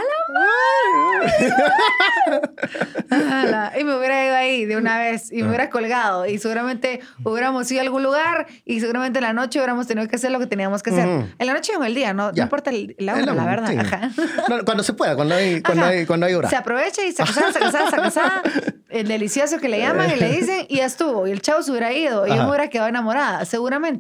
la 3.45 3.73
y 3.79 3.85
me 3.85 3.97
hubiera 3.97 4.25
ido 4.27 4.35
ahí 4.37 4.65
de 4.65 4.77
una 4.77 4.99
vez 4.99 5.31
y 5.33 5.43
me 5.43 5.49
hubiera 5.49 5.71
colgado. 5.71 6.27
Y 6.27 6.39
seguramente 6.39 7.01
hubiéramos 7.23 7.71
ido 7.71 7.81
a 7.81 7.85
algún 7.85 8.03
lugar 8.03 8.47
y 8.65 8.81
seguramente 8.81 9.19
en 9.19 9.25
la 9.25 9.33
noche 9.33 9.59
hubiéramos 9.59 9.87
tenido 9.87 10.09
que 10.09 10.17
hacer 10.17 10.31
lo 10.31 10.39
que 10.39 10.47
teníamos 10.47 10.83
que 10.83 10.91
hacer. 10.91 11.07
En 11.39 11.47
la 11.47 11.53
noche 11.55 11.73
o 11.75 11.81
en 11.81 11.85
el 11.85 11.95
día, 11.95 12.13
no, 12.15 12.33
no 12.33 12.43
importa 12.43 12.71
el- 12.71 12.95
la 12.99 13.15
hora, 13.15 13.33
la 13.35 13.45
verdad. 13.45 13.69
sí. 13.71 13.77
Ajá. 13.79 14.11
No, 14.49 14.65
cuando 14.65 14.83
se 14.83 14.93
pueda, 14.93 15.15
cuando 15.17 15.35
hay, 15.35 15.63
cuando 15.63 15.85
hay, 15.87 16.07
cuando 16.07 16.27
hay 16.27 16.35
hora. 16.35 16.49
Se 16.51 16.57
aprovecha 16.57 17.03
y 17.05 17.13
se 17.13 17.23
casada, 17.25 17.53
se 17.53 17.59
casada, 17.59 17.91
se 17.91 17.97
casada. 17.97 18.43
El 18.91 19.09
delicioso 19.09 19.59
que 19.59 19.69
le 19.69 19.79
llaman 19.79 20.11
y 20.11 20.17
le 20.17 20.29
dicen 20.39 20.67
y 20.69 20.77
ya 20.77 20.85
estuvo. 20.87 21.27
Y 21.27 21.31
el 21.31 21.41
chavo 21.41 21.63
se 21.63 21.71
hubiera 21.71 21.93
ido 21.93 22.27
y 22.27 22.31
yo 22.31 22.37
me 22.43 22.49
hubiera 22.49 22.69
quedado 22.69 22.89
enamorada, 22.89 23.45
seguramente. 23.45 23.94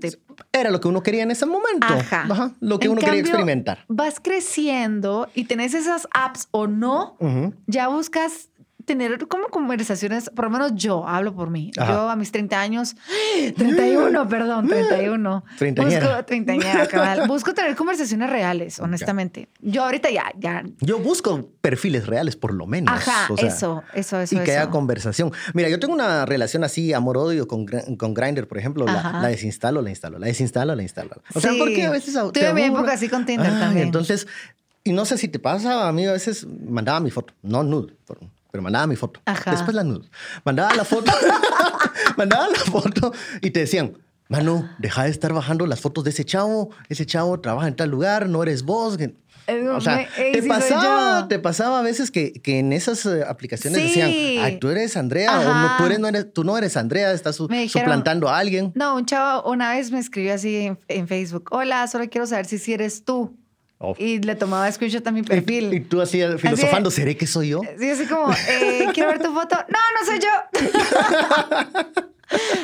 Era 0.52 0.70
lo 0.70 0.80
que 0.80 0.88
uno 0.88 1.02
quería 1.02 1.22
en 1.22 1.30
ese 1.30 1.46
momento. 1.46 1.86
Ajá. 1.88 2.52
Lo 2.60 2.78
que 2.78 2.86
En 2.86 2.92
uno 2.92 3.00
quería 3.00 3.14
cambio, 3.14 3.30
experimentar. 3.30 3.84
Vas 3.88 4.20
creciendo 4.20 5.28
y 5.34 5.44
tenés 5.44 5.74
esas 5.74 6.08
apps 6.12 6.48
o 6.50 6.66
no, 6.66 7.16
Ujú. 7.20 7.54
ya 7.66 7.88
buscas 7.88 8.48
tener 8.84 9.26
como 9.28 9.48
conversaciones, 9.48 10.30
por 10.30 10.46
lo 10.46 10.50
menos 10.50 10.72
yo 10.74 11.06
hablo 11.06 11.34
por 11.34 11.50
mí. 11.50 11.70
Ajá. 11.76 11.92
Yo 11.92 12.10
a 12.10 12.16
mis 12.16 12.30
30 12.32 12.60
años, 12.60 12.96
31, 13.56 14.28
perdón, 14.28 14.68
31. 14.68 15.44
Treintañera. 15.58 16.06
Busco, 16.08 16.24
treintañera, 16.24 16.86
cabal. 16.88 17.28
Busco 17.28 17.54
tener 17.54 17.74
conversaciones 17.76 18.30
reales, 18.30 18.80
honestamente. 18.80 19.48
Yo 19.60 19.84
ahorita 19.84 20.10
ya, 20.10 20.32
ya. 20.38 20.62
Yo 20.80 20.98
busco 20.98 21.50
perfiles 21.60 22.06
reales, 22.06 22.36
por 22.36 22.52
lo 22.54 22.66
menos. 22.66 22.94
Ajá, 22.94 23.32
o 23.32 23.36
sea, 23.36 23.48
eso, 23.48 23.82
eso, 23.94 24.20
eso. 24.20 24.34
y 24.36 24.38
que 24.40 24.52
haya 24.52 24.70
conversación. 24.70 25.32
Mira, 25.54 25.68
yo 25.68 25.78
tengo 25.78 25.94
una 25.94 26.26
relación 26.26 26.64
así, 26.64 26.92
amor-odio 26.92 27.48
con, 27.48 27.66
con 27.98 28.14
Grindr, 28.14 28.46
por 28.46 28.58
ejemplo. 28.58 28.84
La, 28.86 29.28
desinstalo, 29.28 29.82
la 29.82 29.90
instalo, 29.90 30.18
la 30.18 30.26
desinstalo, 30.26 30.74
la 30.74 30.82
instalo. 30.82 31.22
O 31.34 31.40
sea, 31.40 31.52
Sí. 31.52 31.58
porque 31.58 31.84
a 31.84 31.90
veces... 31.90 32.14
Tuve 32.14 32.52
mi 32.54 32.62
época 32.62 32.92
así 32.92 33.08
con 33.08 33.24
Tinder 33.26 33.52
Ay, 33.52 33.60
también. 33.60 33.86
Entonces, 33.86 34.26
y 34.82 34.92
no 34.92 35.04
sé 35.04 35.16
si 35.18 35.28
te 35.28 35.38
pasa, 35.38 35.88
a 35.88 35.92
mí 35.92 36.06
a 36.06 36.12
veces 36.12 36.46
mandaba 36.46 37.00
mi 37.00 37.10
foto, 37.10 37.32
no 37.42 37.62
nude, 37.62 37.94
pero 38.54 38.62
mandaba 38.62 38.86
mi 38.86 38.94
foto. 38.94 39.20
Ajá. 39.26 39.50
Después 39.50 39.74
la 39.74 39.82
nude. 39.82 40.08
Mandaba 40.44 40.72
la 40.76 40.84
foto, 40.84 41.10
mandaba 42.16 42.46
la 42.48 42.54
foto 42.58 43.12
y 43.40 43.50
te 43.50 43.58
decían, 43.58 43.98
Manu, 44.28 44.68
deja 44.78 45.02
de 45.02 45.10
estar 45.10 45.32
bajando 45.32 45.66
las 45.66 45.80
fotos 45.80 46.04
de 46.04 46.10
ese 46.10 46.24
chavo. 46.24 46.70
Ese 46.88 47.04
chavo 47.04 47.40
trabaja 47.40 47.66
en 47.66 47.74
tal 47.74 47.90
lugar, 47.90 48.28
no 48.28 48.44
eres 48.44 48.62
vos. 48.62 48.96
Eh, 49.00 49.68
O 49.68 49.80
sea, 49.80 50.06
ey, 50.16 50.32
te 50.32 50.42
pasaba, 50.44 51.26
te 51.26 51.40
pasaba 51.40 51.80
a 51.80 51.82
veces 51.82 52.12
que, 52.12 52.32
que 52.32 52.60
en 52.60 52.72
esas 52.72 53.04
eh, 53.06 53.24
aplicaciones 53.28 53.80
Sí. 53.80 53.88
decían, 53.88 54.10
ay, 54.44 54.58
tú 54.60 54.70
eres 54.70 54.96
Andrea, 54.96 55.40
o 55.40 55.42
no, 55.52 55.76
tú, 55.76 55.84
eres, 55.86 55.98
no 55.98 56.06
eres, 56.06 56.32
tú 56.32 56.44
no 56.44 56.56
eres 56.56 56.76
Andrea, 56.76 57.10
estás 57.12 57.34
su- 57.34 57.48
Me 57.48 57.62
dijeron- 57.62 57.86
suplantando 57.86 58.28
a 58.28 58.38
alguien. 58.38 58.70
No, 58.76 58.94
un 58.94 59.04
chavo 59.04 59.50
una 59.50 59.72
vez 59.74 59.90
me 59.90 59.98
escribió 59.98 60.32
así 60.32 60.56
en, 60.66 60.78
en 60.86 61.08
Facebook. 61.08 61.48
Hola, 61.50 61.88
solo 61.88 62.08
quiero 62.08 62.26
saber 62.28 62.46
si, 62.46 62.58
si 62.58 62.72
eres 62.72 63.04
tú. 63.04 63.36
Oh. 63.78 63.94
Y 63.98 64.20
le 64.20 64.34
tomaba 64.36 64.70
screenshot 64.70 65.06
a 65.06 65.10
mi 65.10 65.22
perfil. 65.22 65.74
y 65.74 65.80
tú 65.80 66.00
así 66.00 66.20
filosofando, 66.38 66.90
¿seré 66.90 67.16
que 67.16 67.26
soy 67.26 67.48
yo? 67.48 67.60
Sí, 67.78 67.90
así 67.90 68.06
como, 68.06 68.32
eh, 68.32 68.86
quiero 68.94 69.10
ver 69.10 69.22
tu 69.22 69.32
foto. 69.32 69.56
No, 69.68 69.78
no 70.00 70.06
soy 70.06 70.20
yo. 70.20 70.28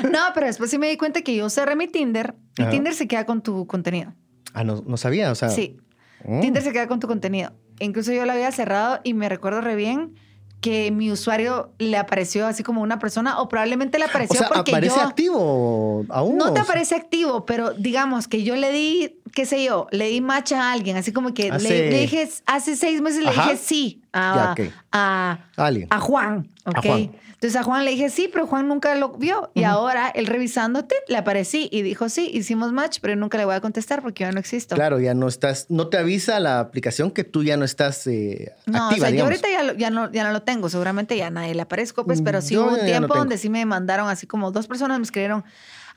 no, 0.11 0.19
pero 0.35 0.47
después 0.47 0.71
sí 0.71 0.79
me 0.79 0.89
di 0.89 0.97
cuenta 0.97 1.23
que 1.23 1.35
yo 1.35 1.49
cerré 1.51 1.77
mi 1.77 1.89
Tinder 1.89 2.35
y 2.57 2.63
Ajá. 2.63 2.71
Tinder 2.71 2.95
se 2.95 3.09
queda 3.09 3.27
con 3.27 3.43
tu 3.43 3.67
contenido. 3.67 4.15
Ah, 4.55 4.65
no, 4.65 4.83
no 4.87 4.97
sabía, 4.97 5.31
o 5.31 5.35
sea. 5.35 5.49
Sí. 5.49 5.79
mm. 6.25 6.41
Tinder 6.41 6.63
se 6.63 6.73
queda 6.73 6.87
con 6.87 7.01
tu 7.01 7.07
contenido. 7.07 7.53
Incluso 7.81 8.13
yo 8.13 8.25
lo 8.25 8.33
había 8.33 8.51
cerrado 8.53 9.01
y 9.05 9.15
me 9.15 9.29
recuerdo 9.29 9.61
re 9.61 9.75
bien 9.77 10.15
que 10.61 10.91
mi 10.91 11.11
usuario 11.11 11.73
le 11.79 11.97
apareció 11.97 12.47
así 12.47 12.63
como 12.63 12.83
una 12.83 12.99
persona 12.99 13.41
o 13.41 13.49
probablemente 13.49 13.99
le 13.99 14.05
O 14.05 14.09
apareció 14.09 14.41
sea, 14.41 14.49
porque 14.49 14.73
aparece 14.73 14.97
yo... 14.97 15.03
activo 15.03 16.05
aún. 16.11 16.37
No 16.37 16.47
te 16.47 16.51
o 16.51 16.55
sea, 16.55 16.63
aparece 16.65 16.95
activo, 16.95 17.47
pero 17.47 17.73
digamos 17.73 18.29
que 18.29 18.43
yo 18.43 18.57
le 18.57 18.71
di, 18.71 19.20
qué 19.35 19.47
sé 19.47 19.65
yo, 19.65 19.87
le 19.91 20.07
di 20.09 20.21
match 20.21 20.53
a 20.53 20.73
alguien, 20.73 20.97
así 20.97 21.13
como 21.13 21.33
que 21.35 21.45
le- 21.51 21.57
Hace- 21.57 21.91
le, 21.91 21.99
dije, 22.01 22.29
hace 22.47 22.77
seis 22.77 23.01
meses 23.01 23.23
le 23.25 23.31
dije 23.31 23.57
sí 23.57 24.03
a, 24.13 24.55
Ya, 24.57 24.73
a, 24.93 25.39
Alguien. 25.57 25.87
a 25.91 26.01
Juan, 26.01 26.49
¿ok? 26.67 26.77
A 26.79 26.83
Juan. 26.83 27.11
Entonces 27.35 27.59
a 27.59 27.63
Juan 27.63 27.87
le 27.87 27.93
dije 27.93 28.11
sí, 28.11 28.29
pero 28.31 28.47
Juan 28.47 28.69
nunca 28.69 28.95
lo 28.97 29.11
vio. 29.13 29.51
Y 29.55 29.63
ahora 29.65 30.09
él 30.11 30.27
revisándote 30.27 30.95
le 31.09 31.17
aparecí 31.17 31.71
y 31.73 31.81
dijo 31.81 32.11
sí, 32.11 32.29
hicimos 32.35 32.71
match, 32.73 32.99
pero 33.01 33.17
nunca 33.17 33.39
le 33.39 33.47
voy 33.47 33.55
a 33.55 33.61
contestar 33.63 34.03
porque 34.03 34.25
yo 34.25 34.33
no 34.33 34.39
existo. 34.41 34.75
Claro, 34.75 35.01
ya 35.01 35.15
no 35.15 35.27
estás, 35.27 35.65
no 35.71 35.89
te 35.89 35.97
avisa 35.97 36.39
la 36.39 36.61
aplicación 36.61 37.11
que 37.11 37.25
tú 37.25 37.43
ya 37.43 37.57
no 37.57 37.65
estás 37.65 38.07
eh, 38.09 38.53
No, 38.67 38.89
activa, 38.89 39.07
o 39.07 39.11
sea, 39.11 39.17
yo 39.19 39.25
ahorita 39.25 39.49
ya, 39.51 39.63
lo- 39.63 39.73
ya, 39.75 39.89
no, 39.89 40.13
ya 40.13 40.25
no 40.25 40.33
lo 40.33 40.43
tengo, 40.43 40.69
seguramente 40.69 41.17
ya 41.17 41.31
nadie 41.31 41.55
le 41.55 41.63
aparezco, 41.63 42.05
pues, 42.05 42.21
pero 42.21 42.43
sí 42.43 42.55
Yo 42.55 42.67
hubo 42.67 42.75
un 42.75 42.85
tiempo 42.85 43.15
donde 43.15 43.39
sí 43.39 43.49
me 43.49 43.65
mandaron 43.65 44.11
así 44.11 44.27
como 44.27 44.51
dos 44.51 44.67
personas 44.67 44.99
me 44.99 45.05
escribieron, 45.05 45.43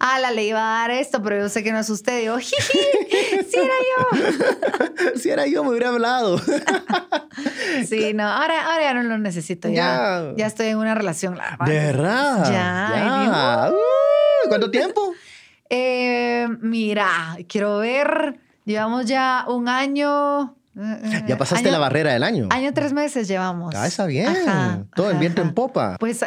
ah, 0.06 0.20
la 0.20 0.32
le 0.32 0.44
iba 0.46 0.60
a 0.60 0.80
dar 0.82 0.92
esto, 0.92 1.22
pero 1.24 1.38
yo 1.40 1.50
sé 1.50 1.64
que 1.64 1.72
no 1.72 1.80
es 1.80 1.90
usted. 1.90 2.22
Y 2.22 2.26
yo, 2.26 2.38
jiji, 2.38 2.56
sí 3.50 3.58
era 3.58 3.74
yo. 3.92 5.16
si 5.20 5.30
era 5.30 5.48
yo, 5.48 5.64
me 5.64 5.70
hubiera 5.72 5.90
hablado. 5.90 6.40
Sí, 7.88 8.14
no, 8.14 8.24
ahora, 8.28 8.72
ahora 8.72 8.84
ya 8.84 8.94
no 8.94 9.02
lo 9.04 9.18
necesito, 9.18 9.68
ya, 9.68 9.74
Ya. 9.74 10.34
ya 10.38 10.46
estoy 10.46 10.68
en 10.68 10.78
una 10.78 10.94
relación, 10.94 11.36
la 11.36 11.50
verdad. 11.52 11.66
De 11.66 11.80
verdad. 11.80 12.44
Ya, 12.46 12.92
Ya. 12.96 13.72
Uh, 13.72 14.50
¿Cuánto 14.50 14.70
tiempo? 14.70 15.14
Eh, 15.70 16.48
mira, 16.62 17.36
quiero 17.50 17.80
ver, 17.80 18.40
llevamos 18.66 19.06
ya 19.06 19.46
un 19.48 19.68
año, 19.68 20.56
Ya 21.28 21.38
pasaste 21.38 21.68
año- 21.68 21.74
la 21.74 21.80
barrera 21.80 22.14
del 22.14 22.24
año. 22.24 22.48
Año 22.50 22.74
tres 22.74 22.94
meses 22.94 23.28
llevamos. 23.28 23.76
Ah, 23.76 23.86
está 23.86 24.06
bien. 24.08 24.28
Ajá, 24.28 24.86
Todo 24.96 25.08
el 25.08 25.14
ajá, 25.14 25.20
viento 25.20 25.42
en 25.42 25.54
popa. 25.54 25.98
Pues 26.00 26.22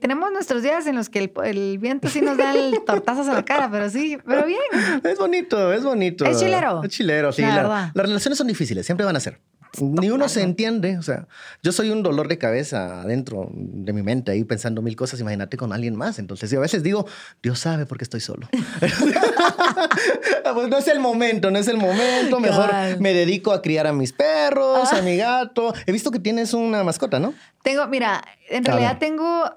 tenemos 0.00 0.30
nuestros 0.32 0.62
días 0.62 0.86
en 0.86 0.94
los 0.96 1.08
que 1.08 1.18
el, 1.18 1.32
el 1.44 1.78
viento 1.78 2.08
sí 2.08 2.20
nos 2.20 2.36
da 2.36 2.52
el 2.54 2.80
tortazos 2.86 3.26
a 3.28 3.32
la 3.34 3.44
cara, 3.44 3.68
pero 3.70 3.90
sí, 3.90 4.16
pero 4.24 4.46
bien. 4.46 4.60
Es 5.04 5.18
bonito, 5.18 5.72
es 5.72 5.82
bonito. 5.82 6.24
Es 6.24 6.38
chilero. 6.38 6.82
Es 6.84 6.90
chilero, 6.90 7.32
sí. 7.32 7.42
La 7.42 7.48
La- 7.48 7.54
verdad. 7.56 7.90
las 7.94 8.06
relaciones 8.06 8.38
son 8.38 8.46
difíciles, 8.46 8.86
siempre 8.86 9.04
van 9.04 9.16
a 9.16 9.20
ser. 9.20 9.40
Ni 9.80 10.10
uno 10.10 10.28
se 10.28 10.42
entiende, 10.42 10.98
o 10.98 11.02
sea, 11.02 11.28
yo 11.62 11.72
soy 11.72 11.90
un 11.90 12.02
dolor 12.02 12.28
de 12.28 12.38
cabeza 12.38 13.02
adentro 13.02 13.48
de 13.52 13.92
mi 13.92 14.02
mente 14.02 14.32
ahí 14.32 14.44
pensando 14.44 14.82
mil 14.82 14.96
cosas, 14.96 15.20
imagínate 15.20 15.56
con 15.56 15.72
alguien 15.72 15.94
más. 15.94 16.18
Entonces 16.18 16.50
yo 16.50 16.58
a 16.58 16.62
veces 16.62 16.82
digo, 16.82 17.06
Dios 17.42 17.58
sabe 17.58 17.86
por 17.86 17.98
qué 17.98 18.04
estoy 18.04 18.20
solo. 18.20 18.48
pues 20.54 20.68
no 20.68 20.78
es 20.78 20.88
el 20.88 21.00
momento, 21.00 21.50
no 21.50 21.58
es 21.58 21.68
el 21.68 21.76
momento, 21.76 22.40
mejor 22.40 22.70
me 23.00 23.12
dedico 23.14 23.52
a 23.52 23.62
criar 23.62 23.86
a 23.86 23.92
mis 23.92 24.12
perros, 24.12 24.88
Ah. 24.92 24.98
a 24.98 25.02
mi 25.02 25.16
gato. 25.16 25.74
He 25.86 25.92
visto 25.92 26.10
que 26.10 26.18
tienes 26.18 26.54
una 26.54 26.82
mascota, 26.84 27.18
¿no? 27.20 27.34
Tengo, 27.62 27.86
mira, 27.88 28.22
en 28.48 28.64
A 28.64 28.66
realidad 28.72 28.90
ver. 28.92 28.98
tengo, 28.98 29.50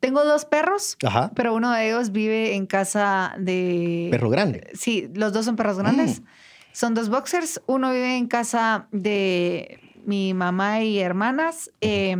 tengo 0.00 0.24
dos 0.24 0.44
perros, 0.44 0.96
Ajá. 1.04 1.30
pero 1.34 1.54
uno 1.54 1.72
de 1.72 1.88
ellos 1.88 2.12
vive 2.12 2.54
en 2.54 2.66
casa 2.66 3.34
de... 3.38 4.08
Perro 4.10 4.30
grande. 4.30 4.70
Sí, 4.74 5.10
los 5.14 5.32
dos 5.32 5.44
son 5.44 5.56
perros 5.56 5.78
grandes. 5.78 6.20
Mm. 6.20 6.24
Son 6.72 6.94
dos 6.94 7.08
boxers. 7.08 7.60
Uno 7.66 7.90
vive 7.92 8.16
en 8.16 8.26
casa 8.26 8.86
de 8.92 9.80
mi 10.04 10.34
mamá 10.34 10.82
y 10.82 10.98
hermanas. 11.00 11.70
eh, 11.80 12.16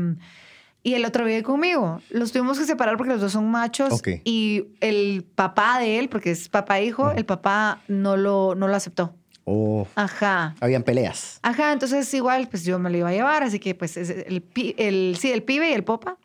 y 0.84 0.94
el 0.94 1.04
otro 1.04 1.24
vive 1.24 1.42
conmigo. 1.42 2.00
Los 2.08 2.32
tuvimos 2.32 2.58
que 2.58 2.64
separar 2.64 2.96
porque 2.96 3.12
los 3.12 3.20
dos 3.20 3.32
son 3.32 3.50
machos. 3.50 4.00
Y 4.24 4.64
el 4.80 5.22
papá 5.34 5.78
de 5.80 5.98
él, 5.98 6.08
porque 6.08 6.30
es 6.30 6.48
papá 6.48 6.78
e 6.78 6.86
hijo, 6.86 7.10
el 7.10 7.26
papá 7.26 7.80
no 7.88 8.16
lo, 8.16 8.54
no 8.54 8.68
lo 8.68 8.74
aceptó. 8.76 9.12
Oh, 9.44 9.86
Ajá. 9.96 10.54
habían 10.60 10.82
peleas. 10.84 11.40
Ajá, 11.42 11.72
entonces 11.72 12.12
igual, 12.14 12.48
pues 12.48 12.64
yo 12.64 12.78
me 12.78 12.90
lo 12.90 12.96
iba 12.98 13.08
a 13.08 13.12
llevar, 13.12 13.42
así 13.42 13.58
que 13.58 13.74
pues 13.74 13.96
es 13.96 14.08
el, 14.10 14.44
el, 14.76 15.16
sí, 15.18 15.30
el 15.32 15.42
pibe 15.42 15.70
y 15.70 15.72
el 15.72 15.84
popa. 15.84 16.16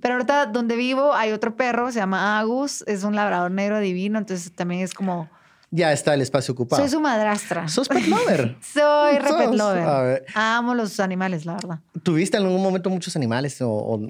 Pero 0.00 0.14
ahorita 0.14 0.46
donde 0.46 0.76
vivo 0.76 1.14
hay 1.14 1.32
otro 1.32 1.56
perro, 1.56 1.90
se 1.90 1.98
llama 2.00 2.38
Agus, 2.38 2.84
es 2.86 3.02
un 3.04 3.16
labrador 3.16 3.50
negro 3.50 3.80
divino, 3.80 4.18
entonces 4.18 4.52
también 4.52 4.82
es 4.82 4.94
como, 4.94 5.28
Ya 5.74 5.90
está 5.90 6.12
el 6.12 6.20
espacio 6.20 6.52
ocupado. 6.52 6.82
soy 6.82 6.90
su 6.90 7.00
madrastra. 7.00 7.66
¿Sos 7.66 7.88
pet 7.88 8.06
lover? 8.06 8.56
Soy 8.62 9.18
re 9.18 9.30
pet 9.38 9.54
lover. 9.54 9.82
a 9.82 10.02
ver. 10.02 10.26
Amo 10.34 10.74
los 10.74 11.00
animales, 11.00 11.46
la 11.46 11.54
verdad. 11.54 11.78
¿Tuviste 12.02 12.36
en 12.36 12.44
algún 12.44 12.62
momento 12.62 12.90
muchos 12.90 13.16
animales 13.16 13.60
o, 13.62 13.70
o- 13.70 14.00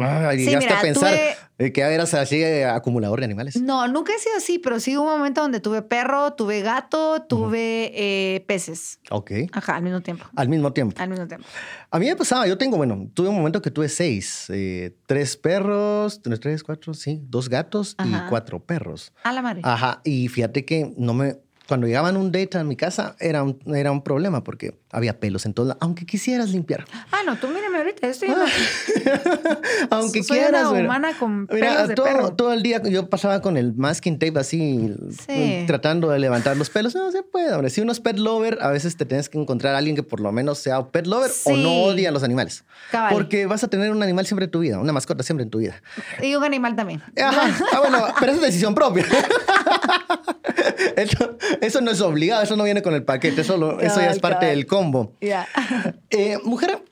ah, 0.00 0.30
Sí, 0.32 0.38
llegaste 0.46 0.66
mira, 0.68 0.78
a 0.78 0.82
pensar 0.82 1.12
tuve- 1.12 1.36
que 1.68 1.82
eras 1.82 2.14
así 2.14 2.42
eh, 2.42 2.64
acumulador 2.64 3.20
de 3.20 3.26
animales? 3.26 3.60
No, 3.60 3.86
nunca 3.86 4.14
he 4.14 4.18
sido 4.18 4.36
así, 4.38 4.58
pero 4.58 4.80
sí 4.80 4.96
hubo 4.96 5.12
un 5.12 5.18
momento 5.18 5.42
donde 5.42 5.60
tuve 5.60 5.82
perro, 5.82 6.32
tuve 6.32 6.62
gato, 6.62 7.22
tuve 7.28 7.92
eh, 7.94 8.40
peces. 8.46 8.98
Ok. 9.10 9.32
Ajá, 9.52 9.76
al 9.76 9.82
mismo 9.82 10.00
tiempo. 10.00 10.24
Al 10.36 10.48
mismo 10.48 10.72
tiempo. 10.72 10.96
Al 10.98 11.10
mismo 11.10 11.26
tiempo. 11.28 11.46
A 11.90 11.98
mí 11.98 12.06
me 12.06 12.16
pasaba, 12.16 12.46
yo 12.46 12.56
tengo, 12.56 12.78
bueno, 12.78 13.10
tuve 13.12 13.28
un 13.28 13.34
momento 13.36 13.60
que 13.60 13.70
tuve 13.70 13.88
seis. 13.90 14.46
eh, 14.48 14.96
tres 15.06 15.36
perros, 15.36 16.22
tres, 16.22 16.40
tres, 16.40 16.62
cuatro, 16.62 16.94
sí, 16.94 17.20
dos 17.24 17.48
gatos 17.50 17.94
Ajá. 17.98 18.24
y 18.24 18.28
cuatro 18.30 18.60
perros. 18.64 19.12
A 19.22 19.32
la 19.32 19.42
madre. 19.42 19.60
Ajá, 19.64 20.00
y 20.04 20.28
fíjate 20.28 20.64
que 20.64 20.94
no 20.96 21.12
me... 21.12 21.36
Cuando 21.70 21.86
llegaban 21.86 22.16
un 22.16 22.32
date 22.32 22.58
a 22.58 22.64
mi 22.64 22.74
casa 22.74 23.14
era 23.20 23.44
un, 23.44 23.56
era 23.72 23.92
un 23.92 24.02
problema 24.02 24.42
porque 24.42 24.76
había 24.90 25.20
pelos 25.20 25.46
en 25.46 25.54
todo 25.54 25.76
aunque 25.80 26.04
quisieras 26.04 26.48
limpiar. 26.50 26.84
Ah, 27.12 27.18
no, 27.24 27.36
tú 27.36 27.46
mírame 27.46 27.78
ahorita, 27.78 28.08
estoy... 28.08 28.28
aunque 29.90 30.24
Soy 30.24 30.38
quieras. 30.38 30.66
una 30.66 30.80
humana 30.80 31.12
con 31.16 31.46
Mira, 31.48 31.68
pelos 31.74 31.88
de 31.88 31.94
todo, 31.94 32.06
perro. 32.06 32.32
todo 32.32 32.52
el 32.52 32.64
día 32.64 32.82
yo 32.82 33.08
pasaba 33.08 33.40
con 33.40 33.56
el 33.56 33.72
masking 33.74 34.18
tape 34.18 34.36
así, 34.40 34.92
Sí. 35.28 35.62
tratando 35.68 36.08
de 36.10 36.18
levantar 36.18 36.56
los 36.56 36.70
pelos. 36.70 36.96
No 36.96 37.12
se 37.12 37.22
puede, 37.22 37.52
hombre. 37.52 37.70
Si 37.70 37.80
uno 37.80 37.92
es 37.92 38.00
pet 38.00 38.18
lover, 38.18 38.58
a 38.62 38.70
veces 38.70 38.96
te 38.96 39.06
tienes 39.06 39.28
que 39.28 39.38
encontrar 39.38 39.76
a 39.76 39.78
alguien 39.78 39.94
que 39.94 40.02
por 40.02 40.18
lo 40.18 40.32
menos 40.32 40.58
sea 40.58 40.88
pet 40.88 41.06
lover 41.06 41.30
o 41.44 41.56
no 41.56 41.84
odia 41.84 42.08
a 42.08 42.12
los 42.12 42.24
animales. 42.24 42.64
Cabal. 42.90 43.12
Porque 43.12 43.46
vas 43.46 43.62
a 43.62 43.68
tener 43.68 43.92
un 43.92 44.02
animal 44.02 44.26
siempre 44.26 44.46
en 44.46 44.50
tu 44.50 44.58
vida, 44.58 44.80
una 44.80 44.92
mascota 44.92 45.22
siempre 45.22 45.44
en 45.44 45.50
tu 45.50 45.58
vida. 45.58 45.80
Y 46.20 46.34
un 46.34 46.42
animal 46.42 46.74
también. 46.74 47.00
Ajá. 47.16 47.56
Ah, 47.72 47.78
bueno, 47.78 48.04
pero 48.18 48.32
es 48.32 48.40
decisión 48.40 48.74
propia. 48.74 49.06
eso, 50.96 51.36
eso 51.60 51.80
no 51.80 51.90
es 51.90 52.00
obligado, 52.00 52.42
eso 52.42 52.56
no 52.56 52.64
viene 52.64 52.82
con 52.82 52.94
el 52.94 53.02
paquete, 53.04 53.40
eso, 53.42 53.56
lo- 53.56 53.80
eso 53.80 54.00
ya 54.00 54.10
es 54.10 54.18
parte 54.18 54.46
del 54.46 54.66
combo. 54.66 55.12
Eh, 56.10 56.38
mujer, 56.44 56.82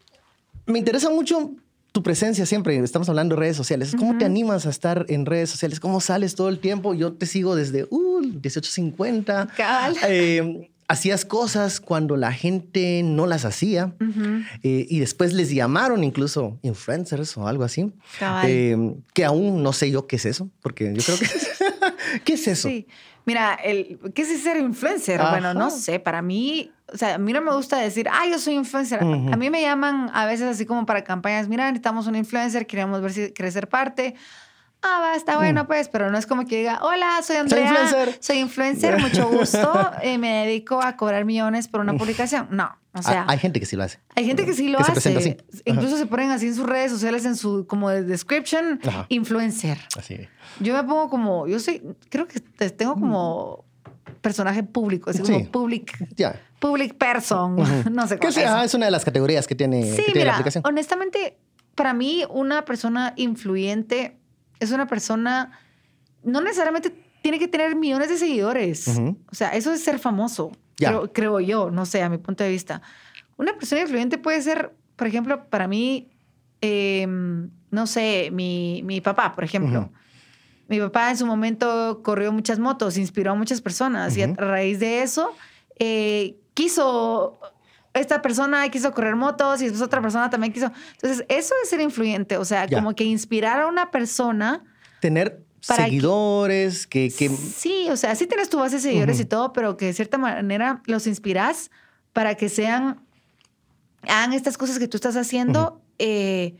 me 0.66 0.78
interesa 0.78 1.10
mucho 1.10 1.50
tu 1.92 2.02
presencia 2.02 2.46
siempre. 2.46 2.78
Estamos 2.78 3.08
hablando 3.08 3.34
de 3.34 3.40
redes 3.40 3.56
sociales. 3.56 3.94
¿Cómo 3.98 4.16
te 4.18 4.24
animas 4.24 4.66
a 4.66 4.70
estar 4.70 5.04
en 5.08 5.26
redes 5.26 5.50
sociales? 5.50 5.80
¿Cómo 5.80 6.00
sales 6.00 6.34
todo 6.34 6.48
el 6.48 6.58
tiempo? 6.60 6.94
Yo 6.94 7.12
te 7.14 7.26
sigo 7.26 7.56
desde 7.56 7.86
uh, 7.90 8.20
1850. 8.20 9.48
Cabal. 9.56 9.96
Eh, 10.08 10.70
hacías 10.90 11.24
cosas 11.26 11.80
cuando 11.80 12.16
la 12.16 12.32
gente 12.32 13.02
no 13.04 13.26
las 13.26 13.44
hacía 13.44 13.92
eh, 14.62 14.86
y 14.88 15.00
después 15.00 15.34
les 15.34 15.50
llamaron 15.50 16.02
incluso 16.02 16.58
influencers 16.62 17.36
o 17.36 17.46
algo 17.46 17.64
así. 17.64 17.92
Eh, 18.46 18.94
que 19.12 19.24
aún 19.26 19.62
no 19.62 19.74
sé 19.74 19.90
yo 19.90 20.06
qué 20.06 20.16
es 20.16 20.24
eso, 20.24 20.48
porque 20.62 20.94
yo 20.94 21.02
creo 21.02 21.18
que... 21.18 21.26
¿Qué 22.24 22.34
es 22.34 22.46
eso? 22.46 22.68
Sí. 22.68 22.86
Mira, 23.24 23.54
el, 23.54 23.98
¿qué 24.14 24.22
es 24.22 24.42
ser 24.42 24.56
influencer? 24.56 25.20
Ajá. 25.20 25.30
Bueno, 25.32 25.52
no 25.52 25.70
sé, 25.70 26.00
para 26.00 26.22
mí, 26.22 26.72
o 26.90 26.96
sea, 26.96 27.16
a 27.16 27.18
mí 27.18 27.34
no 27.34 27.42
me 27.42 27.52
gusta 27.52 27.76
decir, 27.76 28.08
ah, 28.10 28.26
yo 28.26 28.38
soy 28.38 28.54
influencer. 28.54 29.00
A 29.02 29.04
mí 29.04 29.50
me 29.50 29.60
llaman 29.60 30.10
a 30.14 30.24
veces 30.24 30.46
así 30.46 30.64
como 30.64 30.86
para 30.86 31.04
campañas, 31.04 31.46
mira, 31.46 31.66
necesitamos 31.66 32.06
un 32.06 32.16
influencer, 32.16 32.66
queremos 32.66 33.02
ver 33.02 33.12
si 33.12 33.32
ser 33.50 33.68
parte. 33.68 34.14
Ah, 34.80 35.00
va, 35.00 35.16
está 35.16 35.36
bueno, 35.36 35.66
pues, 35.66 35.88
pero 35.88 36.08
no 36.10 36.18
es 36.18 36.26
como 36.26 36.46
que 36.46 36.58
diga, 36.58 36.78
hola, 36.82 37.20
soy 37.22 37.36
Andrea, 37.36 37.62
influencer. 37.68 38.16
soy 38.20 38.38
influencer, 38.38 39.00
mucho 39.00 39.28
gusto, 39.30 39.90
eh, 40.02 40.18
me 40.18 40.46
dedico 40.46 40.80
a 40.80 40.96
cobrar 40.96 41.24
millones 41.24 41.66
por 41.66 41.80
una 41.80 41.94
publicación. 41.94 42.46
No, 42.52 42.70
o 42.94 43.02
sea, 43.02 43.22
Ah, 43.22 43.26
hay 43.32 43.38
gente 43.38 43.58
que 43.58 43.66
sí 43.66 43.74
lo 43.74 43.82
hace. 43.82 43.98
hay 44.14 44.24
gente 44.24 44.44
que 44.46 44.54
sí 44.54 44.68
lo 44.68 44.78
que 44.78 44.84
se 44.84 44.92
hace. 44.92 45.00
presenta 45.10 45.20
así. 45.20 45.36
Ajá. 45.52 45.62
Incluso 45.64 45.96
se 45.98 46.06
ponen 46.06 46.30
así 46.30 46.46
en 46.46 46.54
sus 46.54 46.64
redes 46.66 46.92
sociales, 46.92 47.24
en 47.24 47.34
su 47.36 47.66
como 47.66 47.90
de 47.90 48.04
description, 48.04 48.78
Ajá. 48.86 49.06
influencer. 49.08 49.78
Así. 49.96 50.28
Yo 50.60 50.74
me 50.74 50.84
pongo 50.84 51.10
como, 51.10 51.48
yo 51.48 51.58
soy, 51.58 51.82
creo 52.08 52.28
que 52.28 52.38
te- 52.38 52.70
tengo 52.70 52.94
como 52.94 53.64
personaje 54.20 54.62
público, 54.62 55.10
así 55.10 55.24
Sí. 55.24 55.32
como 55.32 55.44
public, 55.50 56.14
Ya. 56.16 56.40
public 56.60 56.94
person, 56.94 57.56
no 57.92 58.06
sé 58.06 58.14
Que 58.14 58.20
cómo 58.20 58.32
sí, 58.32 58.38
se 58.40 58.44
ajá, 58.46 58.54
llama. 58.54 58.64
es 58.64 58.74
una 58.74 58.84
de 58.86 58.92
las 58.92 59.04
categorías 59.04 59.48
que 59.48 59.56
tiene, 59.56 59.80
que 59.80 59.86
Sí, 59.96 60.02
tiene 60.06 60.20
la 60.20 60.24
mira, 60.24 60.32
aplicación. 60.34 60.62
honestamente, 60.66 61.36
para 61.74 61.94
mí 61.94 62.24
una 62.30 62.64
persona 62.64 63.12
influyente 63.16 64.17
es 64.60 64.70
una 64.72 64.86
persona, 64.86 65.52
no 66.22 66.40
necesariamente 66.40 66.90
tiene 67.22 67.38
que 67.38 67.48
tener 67.48 67.74
millones 67.76 68.08
de 68.08 68.16
seguidores. 68.18 68.88
O 69.30 69.34
sea, 69.34 69.50
eso 69.50 69.72
es 69.72 69.82
ser 69.82 69.98
famoso, 69.98 70.52
Ya. 70.78 70.88
creo, 70.90 71.12
creo 71.12 71.40
yo, 71.40 71.70
no 71.70 71.84
sé, 71.86 72.02
a 72.02 72.08
mi 72.08 72.18
punto 72.18 72.44
de 72.44 72.50
vista. 72.50 72.80
Una 73.36 73.54
persona 73.56 73.82
influyente 73.82 74.18
puede 74.18 74.40
ser, 74.42 74.74
por 74.96 75.06
ejemplo, 75.06 75.44
para 75.48 75.68
mí, 75.68 76.10
eh, 76.60 77.06
no 77.70 77.86
sé, 77.86 78.30
mi, 78.32 78.82
mi 78.84 79.00
papá, 79.00 79.34
por 79.34 79.44
ejemplo. 79.44 79.90
Mi 80.68 80.78
papá 80.80 81.10
en 81.10 81.16
su 81.16 81.24
momento 81.26 82.02
corrió 82.02 82.30
muchas 82.32 82.58
motos, 82.58 82.98
inspiró 82.98 83.32
a 83.32 83.34
muchas 83.34 83.60
personas 83.60 84.16
y 84.16 84.22
a 84.22 84.26
raíz 84.34 84.78
de 84.80 85.02
eso 85.02 85.34
eh, 85.78 86.36
quiso, 86.54 87.38
esta 87.94 88.22
persona 88.22 88.68
quiso 88.70 88.92
correr 88.92 89.16
motos 89.16 89.60
y 89.60 89.64
después 89.64 89.82
otra 89.82 90.00
persona 90.00 90.30
también 90.30 90.52
quiso. 90.52 90.70
Entonces, 90.94 91.24
eso 91.28 91.54
es 91.62 91.68
ser 91.70 91.80
influyente, 91.80 92.36
o 92.36 92.44
sea, 92.44 92.66
Ya. 92.66 92.78
como 92.78 92.94
que 92.94 93.04
inspirar 93.04 93.60
a 93.60 93.66
una 93.66 93.90
persona. 93.90 94.62
Tener 95.00 95.42
para 95.66 95.84
seguidores 95.84 96.86
que, 96.86 97.10
que 97.10 97.28
Sí, 97.28 97.88
o 97.90 97.96
sea, 97.96 98.14
sí 98.14 98.26
tienes 98.26 98.48
tu 98.48 98.58
base 98.58 98.76
de 98.76 98.82
seguidores 98.82 99.18
y 99.20 99.24
todo, 99.24 99.52
pero 99.52 99.76
que 99.76 99.86
de 99.86 99.92
cierta 99.92 100.16
manera 100.18 100.82
los 100.86 101.06
inspiras 101.06 101.70
para 102.12 102.36
que 102.36 102.48
sean, 102.48 103.00
hagan 104.02 104.32
estas 104.32 104.56
cosas 104.56 104.78
que 104.78 104.86
tú 104.88 104.96
estás 104.96 105.16
haciendo 105.16 105.82
eh, 105.98 106.56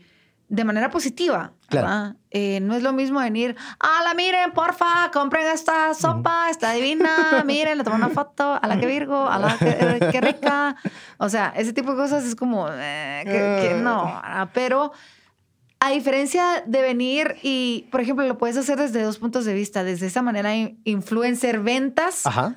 de 0.49 0.63
manera 0.65 0.89
positiva. 0.89 1.53
Claro. 1.69 2.15
Eh, 2.31 2.59
no 2.61 2.75
es 2.75 2.83
lo 2.83 2.91
mismo 2.91 3.19
venir, 3.19 3.55
la 4.03 4.13
miren, 4.15 4.51
porfa, 4.51 5.09
compren 5.13 5.47
esta 5.47 5.93
sopa, 5.93 6.49
está 6.49 6.71
divina, 6.73 7.43
miren, 7.45 7.77
le 7.77 7.83
tomo 7.83 7.95
una 7.95 8.09
foto, 8.09 8.59
a 8.61 8.67
la 8.67 8.79
que 8.79 8.87
Virgo, 8.87 9.27
a 9.29 9.37
la 9.39 9.55
que, 9.57 10.09
qué 10.11 10.21
rica. 10.21 10.75
O 11.19 11.29
sea, 11.29 11.53
ese 11.55 11.71
tipo 11.73 11.91
de 11.91 11.97
cosas 11.97 12.25
es 12.25 12.35
como, 12.35 12.67
eh, 12.71 13.21
que, 13.25 13.69
que 13.69 13.75
no, 13.75 14.21
pero... 14.53 14.91
A 15.81 15.91
diferencia 15.91 16.61
de 16.67 16.81
venir 16.81 17.37
y, 17.41 17.87
por 17.89 18.01
ejemplo, 18.01 18.27
lo 18.27 18.37
puedes 18.37 18.57
hacer 18.57 18.77
desde 18.77 19.01
dos 19.01 19.17
puntos 19.17 19.45
de 19.45 19.53
vista, 19.53 19.81
desde 19.85 20.07
esa 20.07 20.21
manera 20.21 20.53
in- 20.53 20.81
influencer 20.83 21.61
ventas 21.61 22.25
Ajá, 22.25 22.53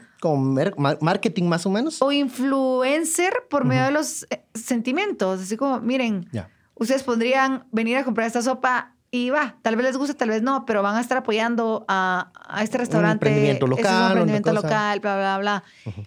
mar- 0.77 0.99
marketing 1.01 1.45
más 1.45 1.65
o 1.65 1.71
menos. 1.71 2.03
o 2.03 2.11
influencer 2.11 3.33
por 3.49 3.65
medio 3.65 3.85
de 3.85 3.91
los 3.93 4.25
eh, 4.31 4.43
sentimientos. 4.55 5.41
Así 5.41 5.57
como, 5.57 5.79
miren, 5.79 6.29
Ya. 6.33 6.49
Ustedes 6.75 7.03
podrían 7.03 7.67
venir 7.73 7.97
a 7.97 8.05
comprar 8.05 8.27
esta 8.27 8.43
sopa 8.43 8.95
y 9.11 9.29
va, 9.29 9.57
tal 9.61 9.77
vez 9.77 9.85
les 9.85 9.97
guste, 9.99 10.15
tal 10.15 10.31
vez 10.31 10.43
no, 10.43 10.65
pero 10.65 10.83
van 10.83 10.97
a 10.97 11.01
estar 11.01 11.19
apoyando 11.19 11.85
a, 11.87 12.33
a 12.49 12.63
este 12.63 12.79
restaurante. 12.79 13.29
emprendimiento 13.29 13.67
ese 13.67 13.75
es 13.75 13.79
local, 13.85 13.95
un 13.95 14.07
emprendimiento 14.07 14.53
local, 14.55 15.01
bla, 15.01 15.17
bla, 15.17 15.39
bla. 15.39 15.65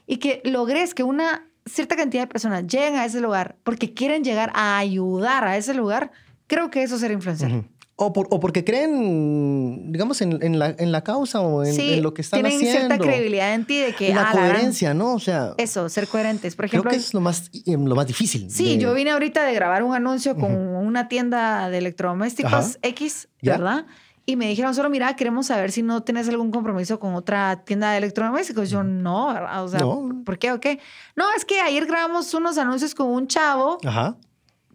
Y 0.08 0.18
que 0.18 0.42
logres 0.44 0.96
que 0.96 1.04
una 1.04 1.48
cierta 1.68 1.96
cantidad 1.96 2.24
de 2.24 2.28
personas 2.28 2.66
lleguen 2.66 2.96
a 2.96 3.06
ese 3.06 3.22
lugar 3.22 3.58
porque 3.64 3.94
quieren 3.94 4.24
llegar 4.24 4.52
a 4.56 4.78
ayudar 4.78 5.44
a 5.44 5.56
ese 5.56 5.76
lugar. 5.76 6.12
Creo 6.48 6.72
que 6.72 6.82
eso 6.82 6.96
es 6.96 7.02
ser 7.02 7.12
influencer. 7.12 7.52
Ujú. 7.52 7.66
O, 7.98 8.12
por- 8.12 8.28
o 8.30 8.42
porque 8.42 8.66
creen, 8.66 9.92
digamos, 9.94 10.22
en, 10.22 10.44
en 10.44 10.60
la, 10.60 10.76
en 10.78 10.92
la 10.92 11.02
causa 11.04 11.40
o 11.40 11.64
en, 11.64 11.74
sí, 11.74 11.94
en 11.94 12.04
lo 12.04 12.14
que 12.14 12.22
están 12.24 12.42
tienen 12.42 12.58
haciendo. 12.58 12.88
cierta 12.88 12.98
credibilidad 13.06 13.54
en 13.54 13.66
ti 13.66 13.78
de 13.80 13.94
que 13.96 14.14
la 14.14 14.22
ah, 14.22 14.24
la 14.26 14.32
coherencia, 14.34 14.94
¿no? 14.94 15.14
O 15.14 15.20
sea, 15.20 15.54
Eso, 15.58 15.88
ser 15.88 16.08
coherentes. 16.08 16.56
Por 16.58 16.66
creo 16.68 16.82
ejemplo, 16.82 16.92
que 16.92 16.98
es 16.98 17.14
lo 17.14 17.22
más, 17.22 17.50
eh, 17.54 17.78
lo 17.78 17.96
más 17.96 18.06
difícil. 18.08 18.52
Sí, 18.52 18.76
de- 18.76 18.78
yo 18.80 18.94
vine 18.94 19.12
ahorita 19.12 19.44
de 19.46 19.54
grabar 19.54 19.82
un 19.84 19.96
anuncio 19.96 20.36
con 20.36 20.52
una 20.56 21.08
tienda 21.08 21.70
de 21.70 21.78
electrodomésticos 21.78 22.54
Ajá. 22.54 22.70
X, 22.82 23.30
Ya. 23.42 23.54
¿verdad? 23.54 23.86
Y 24.26 24.36
me 24.38 24.48
dijeron 24.48 24.74
solo, 24.76 24.90
mira, 24.90 25.16
queremos 25.16 25.46
saber 25.46 25.72
si 25.72 25.82
no 25.84 26.02
tienes 26.04 26.28
algún 26.28 26.50
compromiso 26.52 27.00
con 27.00 27.14
otra 27.16 27.64
tienda 27.64 27.92
de 27.92 28.00
electrodomésticos. 28.00 28.72
Yo, 28.72 28.84
no, 28.84 29.28
¿verdad? 29.34 29.64
O 29.64 29.68
sea, 29.70 29.80
No. 29.80 30.22
¿por 30.26 30.38
qué 30.40 30.52
o 30.52 30.60
qué? 30.60 30.80
No, 31.16 31.26
es 31.38 31.46
que 31.46 31.62
ayer 31.62 31.86
grabamos 31.86 32.34
unos 32.34 32.58
anuncios 32.58 32.94
con 32.96 33.08
un 33.08 33.28
chavo, 33.28 33.78
Ajá. 33.86 34.18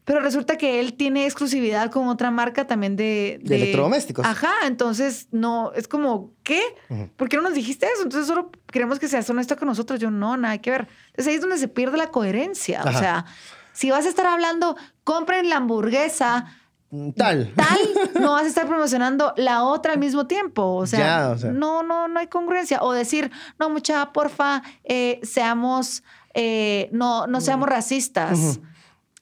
Pero 0.04 0.20
resulta 0.20 0.56
que 0.56 0.80
él 0.80 0.94
tiene 0.94 1.24
exclusividad 1.24 1.90
con 1.90 2.08
otra 2.08 2.30
marca 2.30 2.66
también 2.66 2.96
de... 2.96 3.38
De 3.42 3.56
electrodomésticos. 3.56 4.26
Ajá, 4.26 4.52
entonces, 4.66 5.28
no, 5.30 5.72
es 5.74 5.86
como, 5.88 6.32
¿qué? 6.42 6.60
Ujú. 6.88 7.08
¿Por 7.16 7.28
qué 7.28 7.36
no 7.36 7.42
nos 7.42 7.54
dijiste 7.54 7.86
eso? 7.86 8.02
Entonces 8.02 8.26
solo 8.26 8.50
queremos 8.72 8.98
que 8.98 9.08
seas 9.08 9.28
honesto 9.30 9.56
con 9.56 9.68
nosotros. 9.68 10.00
Yo, 10.00 10.10
no, 10.10 10.36
nada 10.36 10.58
que 10.58 10.70
ver. 10.70 10.88
Entonces 11.08 11.28
ahí 11.28 11.34
es 11.34 11.40
donde 11.40 11.58
se 11.58 11.68
pierde 11.68 11.96
la 11.96 12.08
coherencia. 12.10 12.82
O 12.84 12.92
sea, 12.92 13.24
si 13.72 13.90
vas 13.90 14.06
a 14.06 14.08
estar 14.08 14.26
hablando, 14.26 14.76
compren 15.04 15.48
la 15.48 15.56
hamburguesa 15.56 16.46
Mm, 16.92 17.12
Tal. 17.12 17.52
tal, 17.54 17.78
no 18.20 18.32
vas 18.32 18.42
a 18.42 18.46
estar 18.48 18.66
promocionando 18.66 19.32
la 19.36 19.62
otra 19.62 19.92
al 19.92 20.00
mismo 20.00 20.26
tiempo. 20.26 20.74
O 20.74 20.86
sea, 20.88 20.98
Ya, 20.98 21.30
o 21.30 21.38
sea. 21.38 21.52
no, 21.52 21.84
no, 21.84 22.08
no 22.08 22.18
hay 22.18 22.26
congruencia. 22.26 22.82
O 22.82 22.92
decir, 22.92 23.30
no, 23.60 23.70
mucha, 23.70 24.12
porfa, 24.12 24.62
eh, 24.82 25.20
seamos, 25.22 26.02
eh, 26.34 26.88
no, 26.92 27.28
no 27.28 27.40
seamos 27.40 27.68
racistas. 27.68 28.36
Ujú. 28.38 28.62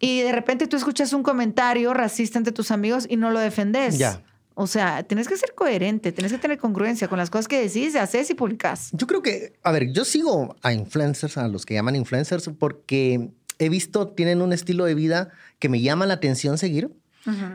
Y 0.00 0.20
de 0.20 0.32
repente 0.32 0.66
tú 0.66 0.76
escuchas 0.76 1.12
un 1.12 1.22
comentario 1.22 1.92
racista 1.94 2.38
entre 2.38 2.52
tus 2.52 2.70
amigos 2.70 3.06
y 3.08 3.16
no 3.16 3.30
lo 3.30 3.40
defendes. 3.40 3.98
Ya. 3.98 4.22
O 4.54 4.66
sea, 4.66 5.02
tienes 5.04 5.28
que 5.28 5.36
ser 5.36 5.54
coherente, 5.54 6.10
tienes 6.12 6.32
que 6.32 6.38
tener 6.38 6.58
congruencia 6.58 7.06
con 7.08 7.18
las 7.18 7.30
cosas 7.30 7.46
que 7.46 7.60
decís, 7.60 7.94
haces 7.96 8.28
y 8.30 8.34
publicas. 8.34 8.90
Yo 8.92 9.06
creo 9.06 9.22
que, 9.22 9.52
a 9.62 9.70
ver, 9.70 9.92
yo 9.92 10.04
sigo 10.04 10.56
a 10.62 10.72
influencers, 10.72 11.36
a 11.38 11.46
los 11.48 11.64
que 11.64 11.74
llaman 11.74 11.94
influencers, 11.96 12.50
porque 12.58 13.30
he 13.60 13.68
visto, 13.68 14.08
tienen 14.08 14.42
un 14.42 14.52
estilo 14.52 14.84
de 14.84 14.94
vida 14.94 15.30
que 15.60 15.68
me 15.68 15.80
llama 15.80 16.06
la 16.06 16.14
atención 16.14 16.58
seguir, 16.58 16.90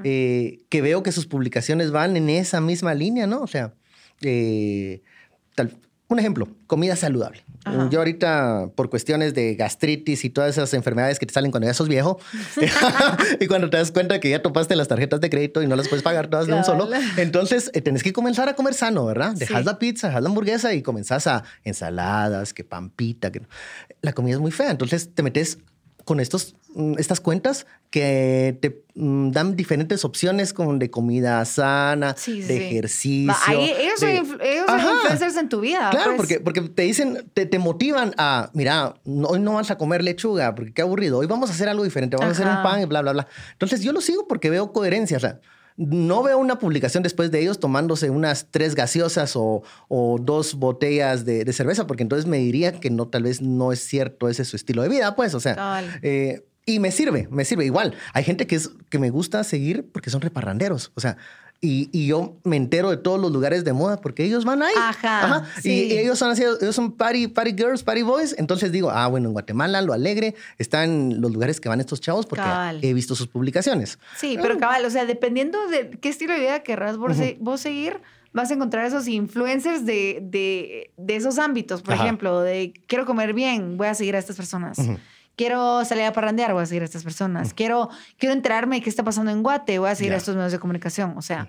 eh, 0.04 0.60
que 0.70 0.82
veo 0.82 1.02
que 1.04 1.12
sus 1.12 1.26
publicaciones 1.26 1.92
van 1.92 2.16
en 2.16 2.30
esa 2.30 2.62
misma 2.62 2.94
línea, 2.94 3.26
¿no? 3.28 3.42
O 3.42 3.48
sea, 3.48 3.74
eh, 4.22 5.02
tal- 5.56 5.76
un 6.10 6.20
ejemplo, 6.20 6.48
comida 6.68 6.96
saludable. 6.96 7.44
Ajá. 7.66 7.90
Yo 7.90 8.00
ahorita, 8.00 8.70
por 8.76 8.90
cuestiones 8.90 9.34
de 9.34 9.56
gastritis 9.56 10.26
y 10.26 10.30
todas 10.30 10.52
esas 10.52 10.74
enfermedades 10.74 11.18
que 11.18 11.26
te 11.26 11.34
salen 11.34 11.50
cuando 11.50 11.66
ya 11.68 11.74
sos 11.74 11.88
viejo, 11.88 12.20
y 13.40 13.48
cuando 13.48 13.70
te 13.70 13.78
das 13.78 13.92
cuenta 13.92 14.20
que 14.20 14.30
ya 14.30 14.42
topaste 14.42 14.76
las 14.76 14.88
tarjetas 14.88 15.22
de 15.22 15.30
crédito 15.30 15.62
y 15.64 15.68
no 15.68 15.76
las 15.76 15.88
puedes 15.88 16.04
pagar 16.04 16.28
todas 16.28 16.46
de 16.48 16.54
un 16.54 16.64
solo, 16.64 16.90
entonces 17.18 17.72
eh, 17.74 17.82
tenés 17.82 18.04
que 18.04 18.14
comenzar 18.14 18.50
a 18.50 18.54
comer 18.56 18.74
sano, 18.74 19.06
¿verdad? 19.06 19.34
Dejas 19.34 19.60
Sí. 19.60 19.66
la 19.66 19.80
pizza, 19.80 20.08
dejas 20.08 20.22
la 20.24 20.30
hamburguesa 20.30 20.74
y 20.74 20.82
comenzás 20.82 21.26
a 21.28 21.44
ensaladas, 21.64 22.54
que 22.54 22.64
pampita, 22.64 23.32
que 23.32 23.42
la 24.02 24.14
comida 24.14 24.36
es 24.36 24.42
muy 24.42 24.52
fea. 24.52 24.72
Entonces 24.72 25.14
te 25.16 25.24
metes 25.24 25.58
con 26.06 26.20
estos, 26.20 26.56
mm, 26.76 26.96
estas 26.98 27.20
cuentas 27.20 27.66
que 27.90 28.58
te 28.62 28.84
mm, 28.96 29.32
dan 29.32 29.56
diferentes 29.56 30.04
opciones 30.06 30.54
como 30.54 30.74
de 30.76 30.90
comida 30.90 31.44
sana, 31.46 32.16
Sí, 32.18 32.42
de 32.42 32.58
sí. 32.58 32.64
ejercicio. 32.64 33.34
Ahí 33.48 33.72
ellos, 33.72 34.00
de- 34.00 34.18
ellos 34.52 34.66
son 34.68 34.80
influencers 34.80 35.38
en 35.38 35.50
tu 35.50 35.60
vida. 35.62 35.90
Claro, 35.92 36.16
pues. 36.16 36.18
porque, 36.18 36.40
porque 36.40 36.62
te 36.62 36.82
dicen, 36.84 37.30
te, 37.34 37.46
te 37.46 37.60
motivan 37.60 38.14
a, 38.18 38.50
mira, 38.54 38.96
no- 39.06 39.28
hoy 39.28 39.40
no 39.40 39.54
vas 39.54 39.72
a 39.72 39.78
comer 39.78 40.04
lechuga, 40.04 40.54
porque 40.56 40.74
qué 40.74 40.82
aburrido, 40.82 41.20
hoy 41.20 41.28
vamos 41.28 41.50
a 41.50 41.54
hacer 41.54 41.70
algo 41.70 41.84
diferente, 41.84 42.18
vamos 42.18 42.38
a 42.38 42.42
hacer 42.42 42.48
un 42.54 42.64
pan 42.64 42.82
y 42.82 42.86
bla, 42.86 43.02
bla, 43.02 43.14
bla. 43.14 43.28
Entonces 43.54 43.82
yo 43.82 43.92
lo 43.94 44.02
sigo 44.02 44.28
porque 44.28 44.50
veo 44.50 44.72
coherencia, 44.74 45.18
o 45.18 45.20
sea, 45.20 45.40
no 45.78 46.24
veo 46.24 46.38
una 46.38 46.60
publicación 46.60 47.04
después 47.04 47.32
de 47.32 47.42
ellos 47.42 47.60
tomándose 47.60 48.10
unas 48.10 48.48
tres 48.52 48.76
gaseosas 48.76 49.36
o, 49.36 49.64
o 49.88 50.18
dos 50.20 50.56
botellas 50.56 51.26
de, 51.26 51.46
de 51.46 51.54
cerveza, 51.54 51.88
porque 51.88 52.04
entonces 52.04 52.28
me 52.28 52.38
diría 52.38 52.80
que 52.80 52.90
no, 52.90 53.08
tal 53.08 53.24
vez 53.24 53.42
no 53.42 53.72
es 53.72 53.80
cierto 53.80 54.30
ese 54.30 54.44
es 54.44 54.48
su 54.48 54.56
estilo 54.56 54.84
de 54.84 54.90
vida, 54.90 55.16
pues, 55.16 55.34
o 55.34 55.40
sea. 55.40 55.84
Eh, 56.02 56.46
y 56.66 56.80
me 56.80 56.92
sirve, 56.92 57.28
me 57.30 57.44
sirve 57.44 57.66
igual. 57.66 57.94
Hay 58.14 58.24
gente 58.24 58.48
que, 58.48 58.56
es, 58.56 58.70
que 58.90 58.98
me 58.98 59.10
gusta 59.10 59.44
seguir 59.44 59.90
porque 59.92 60.10
son 60.10 60.22
reparranderos, 60.22 60.92
o 60.96 61.02
sea, 61.02 61.18
y, 61.66 61.90
y 61.92 62.06
yo 62.08 62.36
me 62.44 62.58
entero 62.58 62.90
de 62.92 62.98
todos 62.98 63.20
los 63.20 63.32
lugares 63.32 63.64
de 63.64 63.72
moda 63.74 64.02
porque 64.02 64.24
ellos 64.26 64.44
van 64.46 64.62
ahí. 64.62 64.74
Ajá, 64.78 65.46
Y- 65.60 65.62
sí. 65.62 65.70
Y, 65.94 65.98
ellos 65.98 66.20
son 66.20 66.30
así, 66.32 66.44
ellos 66.44 66.76
son 66.76 66.92
party, 66.92 67.28
party 67.30 67.54
girls, 67.58 67.82
party 67.84 68.02
boys. 68.04 68.36
Entonces 68.38 68.72
digo, 68.72 68.92
ah, 68.92 69.08
bueno, 69.08 69.30
en 69.30 69.34
Guatemala, 69.34 69.82
lo 69.82 69.94
alegre, 69.94 70.36
están 70.58 71.22
los 71.22 71.32
lugares 71.32 71.60
que 71.62 71.70
van 71.70 71.80
estos 71.80 72.02
chavos 72.02 72.26
porque 72.26 72.44
Cabal. 72.44 72.80
he 72.84 72.94
visto 72.94 73.16
sus 73.16 73.28
publicaciones. 73.28 73.98
Sí, 74.18 74.38
pero 74.42 74.58
cabal, 74.60 74.84
o 74.86 74.90
sea, 74.90 75.06
dependiendo 75.06 75.58
de 75.70 75.90
qué 76.02 76.10
estilo 76.10 76.34
de 76.34 76.42
vida 76.42 76.60
querrás 76.64 76.98
vos, 76.98 77.16
se- 77.18 77.38
vos 77.40 77.62
seguir, 77.62 78.02
vas 78.34 78.52
a 78.52 78.56
encontrar 78.56 78.86
esos 78.86 79.08
influencers 79.08 79.86
de, 79.86 80.20
de, 80.22 80.92
de 80.98 81.16
esos 81.16 81.38
ámbitos. 81.40 81.82
Por 81.82 81.94
Ajá. 81.94 82.04
ejemplo, 82.04 82.42
de 82.42 82.74
quiero 82.88 83.06
comer 83.06 83.34
bien, 83.34 83.78
voy 83.78 83.88
a 83.88 83.94
seguir 83.94 84.16
a 84.16 84.20
estas 84.20 84.36
personas. 84.36 84.80
Ujú. 84.80 84.98
Quiero 85.36 85.84
salir 85.86 86.04
a 86.06 86.14
parrandear, 86.14 86.54
voy 86.54 86.64
a 86.64 86.66
seguir 86.66 86.84
a 86.84 86.86
estas 86.86 87.04
personas. 87.04 87.54
Quiero, 87.54 87.90
quiero 88.18 88.34
enterarme 88.34 88.78
de 88.78 88.82
qué 88.84 88.90
está 88.90 89.04
pasando 89.04 89.32
en 89.32 89.42
Guate, 89.42 89.80
voy 89.80 89.90
a 89.90 89.96
seguir 89.96 90.14
a 90.14 90.18
estos 90.18 90.36
medios 90.36 90.52
de 90.52 90.60
comunicación. 90.60 91.16
O 91.18 91.22
sea, 91.22 91.48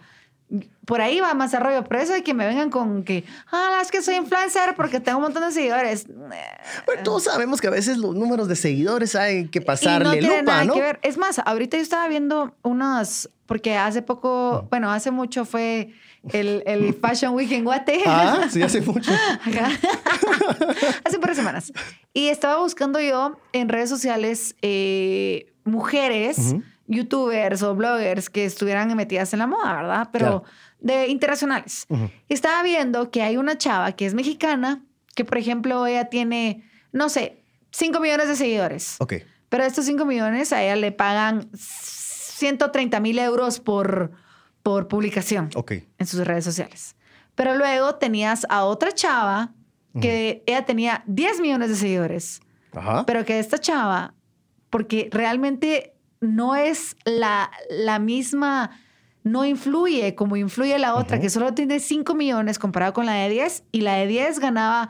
por 0.84 1.00
ahí 1.00 1.20
va 1.20 1.34
más 1.34 1.54
arroyo. 1.54 1.84
Pero 1.84 2.00
eso 2.00 2.12
de 2.12 2.22
que 2.22 2.34
me 2.34 2.46
vengan 2.46 2.70
con 2.70 3.04
que, 3.04 3.24
ah, 3.50 3.80
es 3.82 3.90
que 3.90 4.02
soy 4.02 4.16
influencer 4.16 4.74
porque 4.76 5.00
tengo 5.00 5.18
un 5.18 5.24
montón 5.24 5.42
de 5.42 5.52
seguidores. 5.52 6.06
Bueno, 6.86 7.02
todos 7.02 7.24
sabemos 7.24 7.60
que 7.60 7.66
a 7.66 7.70
veces 7.70 7.98
los 7.98 8.14
números 8.14 8.48
de 8.48 8.56
seguidores 8.56 9.14
hay 9.14 9.48
que 9.48 9.58
Y 9.58 9.60
no 9.60 9.66
pasarle 9.66 10.22
lupa, 10.22 10.42
nada 10.42 10.64
¿no? 10.64 10.74
que 10.74 10.80
ver. 10.80 10.98
Es 11.02 11.16
más, 11.18 11.38
ahorita 11.44 11.76
yo 11.76 11.82
estaba 11.82 12.08
viendo 12.08 12.54
unos, 12.62 13.30
porque 13.46 13.76
hace 13.76 14.02
poco, 14.02 14.66
bueno, 14.70 14.90
hace 14.90 15.10
mucho 15.10 15.44
fue 15.44 15.92
el, 16.32 16.62
el 16.66 16.94
Fashion 16.94 17.34
Week 17.34 17.50
en 17.52 17.64
Guate. 17.64 18.02
Ah, 18.06 18.48
sí, 18.50 18.62
hace 18.62 18.80
mucho. 18.80 19.10
Ajá. 19.40 19.68
hace 21.04 21.16
un 21.16 21.20
par 21.20 21.30
de 21.30 21.36
semanas. 21.36 21.72
Y 22.12 22.28
estaba 22.28 22.58
buscando 22.60 23.00
yo 23.00 23.38
en 23.52 23.68
redes 23.68 23.88
sociales 23.90 24.56
eh, 24.62 25.52
mujeres, 25.64 26.54
youtubers 26.86 27.62
o 27.62 27.74
bloggers 27.74 28.30
que 28.30 28.44
estuvieran 28.44 28.94
metidas 28.96 29.32
en 29.32 29.38
la 29.40 29.46
moda, 29.46 29.74
¿verdad? 29.76 30.08
Pero 30.12 30.24
Claro. 30.24 30.44
de 30.80 31.08
internacionales. 31.08 31.86
Y 32.28 32.34
estaba 32.34 32.62
viendo 32.62 33.10
que 33.10 33.22
hay 33.22 33.36
una 33.36 33.56
chava 33.58 33.92
que 33.92 34.06
es 34.06 34.14
mexicana, 34.14 34.82
que 35.14 35.24
por 35.24 35.38
ejemplo 35.38 35.86
ella 35.86 36.06
tiene, 36.06 36.62
no 36.92 37.08
sé, 37.08 37.42
5 37.70 38.00
millones 38.00 38.28
de 38.28 38.36
seguidores. 38.36 38.96
Ok. 39.00 39.14
Pero 39.48 39.64
estos 39.64 39.84
5 39.86 40.04
millones 40.04 40.52
a 40.52 40.62
ella 40.62 40.76
le 40.76 40.90
pagan 40.92 41.48
130 41.56 43.00
mil 43.00 43.18
euros 43.18 43.60
por, 43.60 44.10
por 44.64 44.88
publicación 44.88 45.50
en 45.98 46.06
sus 46.06 46.26
redes 46.26 46.42
sociales. 46.42 46.96
Pero 47.34 47.54
luego 47.54 47.96
tenías 47.96 48.46
a 48.48 48.64
otra 48.64 48.92
chava 48.92 49.52
que 50.00 50.42
ella 50.46 50.64
tenía 50.64 51.04
10 51.06 51.40
millones 51.40 51.68
de 51.68 51.76
seguidores, 51.76 52.40
Ajá. 52.72 53.04
pero 53.06 53.24
que 53.24 53.38
esta 53.38 53.58
chava, 53.58 54.14
porque 54.70 55.08
realmente 55.12 55.94
no 56.20 56.56
es 56.56 56.96
la, 57.04 57.48
la 57.70 58.00
misma, 58.00 58.70
no 59.22 59.44
influye 59.44 60.16
como 60.16 60.36
influye 60.36 60.76
la 60.80 60.96
otra, 60.96 61.20
que 61.20 61.30
solo 61.30 61.54
tiene 61.54 61.78
5 61.78 62.12
millones 62.14 62.58
comparado 62.58 62.92
con 62.92 63.06
la 63.06 63.12
de 63.12 63.28
10 63.28 63.64
y 63.70 63.82
la 63.82 63.94
de 63.94 64.08
10 64.08 64.40
ganaba 64.40 64.88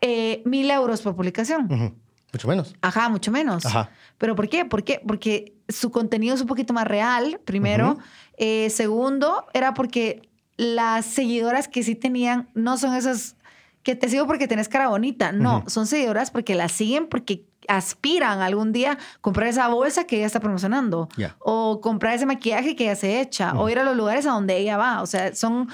eh, 0.00 0.42
mil 0.46 0.70
euros 0.70 1.02
por 1.02 1.14
publicación. 1.14 2.00
Mucho 2.32 2.48
menos. 2.48 2.74
Ajá, 2.80 3.08
mucho 3.08 3.30
menos. 3.30 3.66
Ajá. 3.66 3.90
¿Pero 4.18 4.34
por 4.34 4.48
qué? 4.48 4.64
¿Por 4.64 4.84
qué? 4.84 5.00
Porque 5.06 5.54
su 5.68 5.90
contenido 5.90 6.34
es 6.34 6.40
un 6.40 6.46
poquito 6.46 6.72
más 6.72 6.86
real, 6.86 7.40
primero. 7.44 7.98
Eh, 8.38 8.70
segundo, 8.70 9.46
era 9.52 9.74
porque 9.74 10.30
las 10.56 11.04
seguidoras 11.04 11.68
que 11.68 11.82
sí 11.82 11.94
tenían 11.94 12.48
no 12.54 12.78
son 12.78 12.94
esas 12.94 13.36
que 13.82 13.94
te 13.96 14.08
sigo 14.08 14.26
porque 14.26 14.46
tenés 14.48 14.68
cara 14.68 14.88
bonita. 14.88 15.32
No, 15.32 15.64
son 15.66 15.86
seguidoras 15.86 16.30
porque 16.30 16.54
las 16.54 16.72
siguen 16.72 17.08
porque 17.08 17.44
aspiran 17.68 18.40
algún 18.40 18.72
día 18.72 18.98
comprar 19.20 19.46
esa 19.46 19.68
bolsa 19.68 20.02
que 20.04 20.16
ella 20.16 20.26
está 20.26 20.40
promocionando 20.40 21.08
o 21.38 21.80
comprar 21.80 22.14
ese 22.14 22.26
maquillaje 22.26 22.74
que 22.74 22.84
ella 22.84 22.96
se 22.96 23.20
echa 23.20 23.54
o 23.54 23.68
ir 23.70 23.78
a 23.78 23.84
los 23.84 23.96
lugares 23.96 24.26
a 24.26 24.30
donde 24.30 24.56
ella 24.58 24.76
va. 24.76 25.00
O 25.00 25.06
sea, 25.06 25.32
son, 25.36 25.68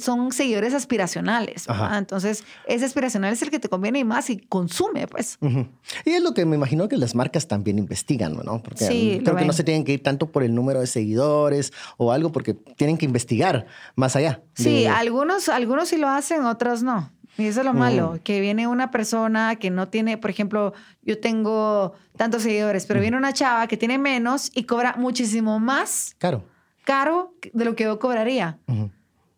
son 0.00 0.30
seguidores 0.30 0.74
aspiracionales. 0.74 1.66
Entonces, 1.98 2.44
ese 2.68 2.84
aspiracional 2.84 3.32
es 3.32 3.42
el 3.42 3.50
que 3.50 3.58
te 3.58 3.68
conviene 3.68 3.98
y 3.98 4.04
más 4.04 4.30
y 4.30 4.38
consume, 4.38 5.08
pues. 5.08 5.36
Ujú. 5.40 5.66
Y 6.04 6.10
es 6.10 6.22
lo 6.22 6.34
que 6.34 6.46
me 6.46 6.54
imagino 6.54 6.88
que 6.88 6.96
las 6.96 7.16
marcas 7.16 7.48
también 7.48 7.78
investigan, 7.80 8.34
¿no? 8.44 8.62
Porque 8.62 8.84
Sí, 8.86 9.18
mm, 9.20 9.24
creo 9.24 9.36
que 9.36 9.44
no 9.44 9.52
se 9.52 9.64
tienen 9.64 9.82
que 9.84 9.92
ir 9.92 10.02
tanto 10.04 10.30
por 10.30 10.44
el 10.44 10.54
número 10.54 10.78
de 10.80 10.86
seguidores 10.86 11.72
o 11.96 12.12
algo, 12.12 12.30
porque 12.30 12.54
tienen 12.54 12.96
que 12.96 13.06
investigar 13.06 13.66
más 13.96 14.14
allá. 14.14 14.40
Sí, 14.54 14.82
de- 14.82 14.88
algunos, 14.88 15.48
algunos 15.48 15.88
sí 15.88 15.96
lo 15.96 16.08
hacen, 16.08 16.44
otros 16.44 16.84
no. 16.84 17.10
Y 17.36 17.46
eso 17.46 17.60
es 17.60 17.66
lo 17.66 17.74
Mm. 17.74 17.78
malo, 17.78 18.18
que 18.22 18.40
viene 18.40 18.66
una 18.68 18.90
persona 18.90 19.56
que 19.56 19.70
no 19.70 19.88
tiene, 19.88 20.18
por 20.18 20.30
ejemplo, 20.30 20.72
yo 21.02 21.18
tengo 21.20 21.92
tantos 22.16 22.42
seguidores, 22.42 22.86
pero 22.86 23.00
viene 23.00 23.16
una 23.16 23.32
chava 23.32 23.66
que 23.66 23.76
tiene 23.76 23.98
menos 23.98 24.50
y 24.54 24.64
cobra 24.64 24.94
muchísimo 24.96 25.58
más 25.58 26.14
Claro. 26.18 26.44
caro 26.84 27.34
de 27.52 27.64
lo 27.64 27.74
que 27.74 27.84
yo 27.84 27.98
cobraría. 27.98 28.58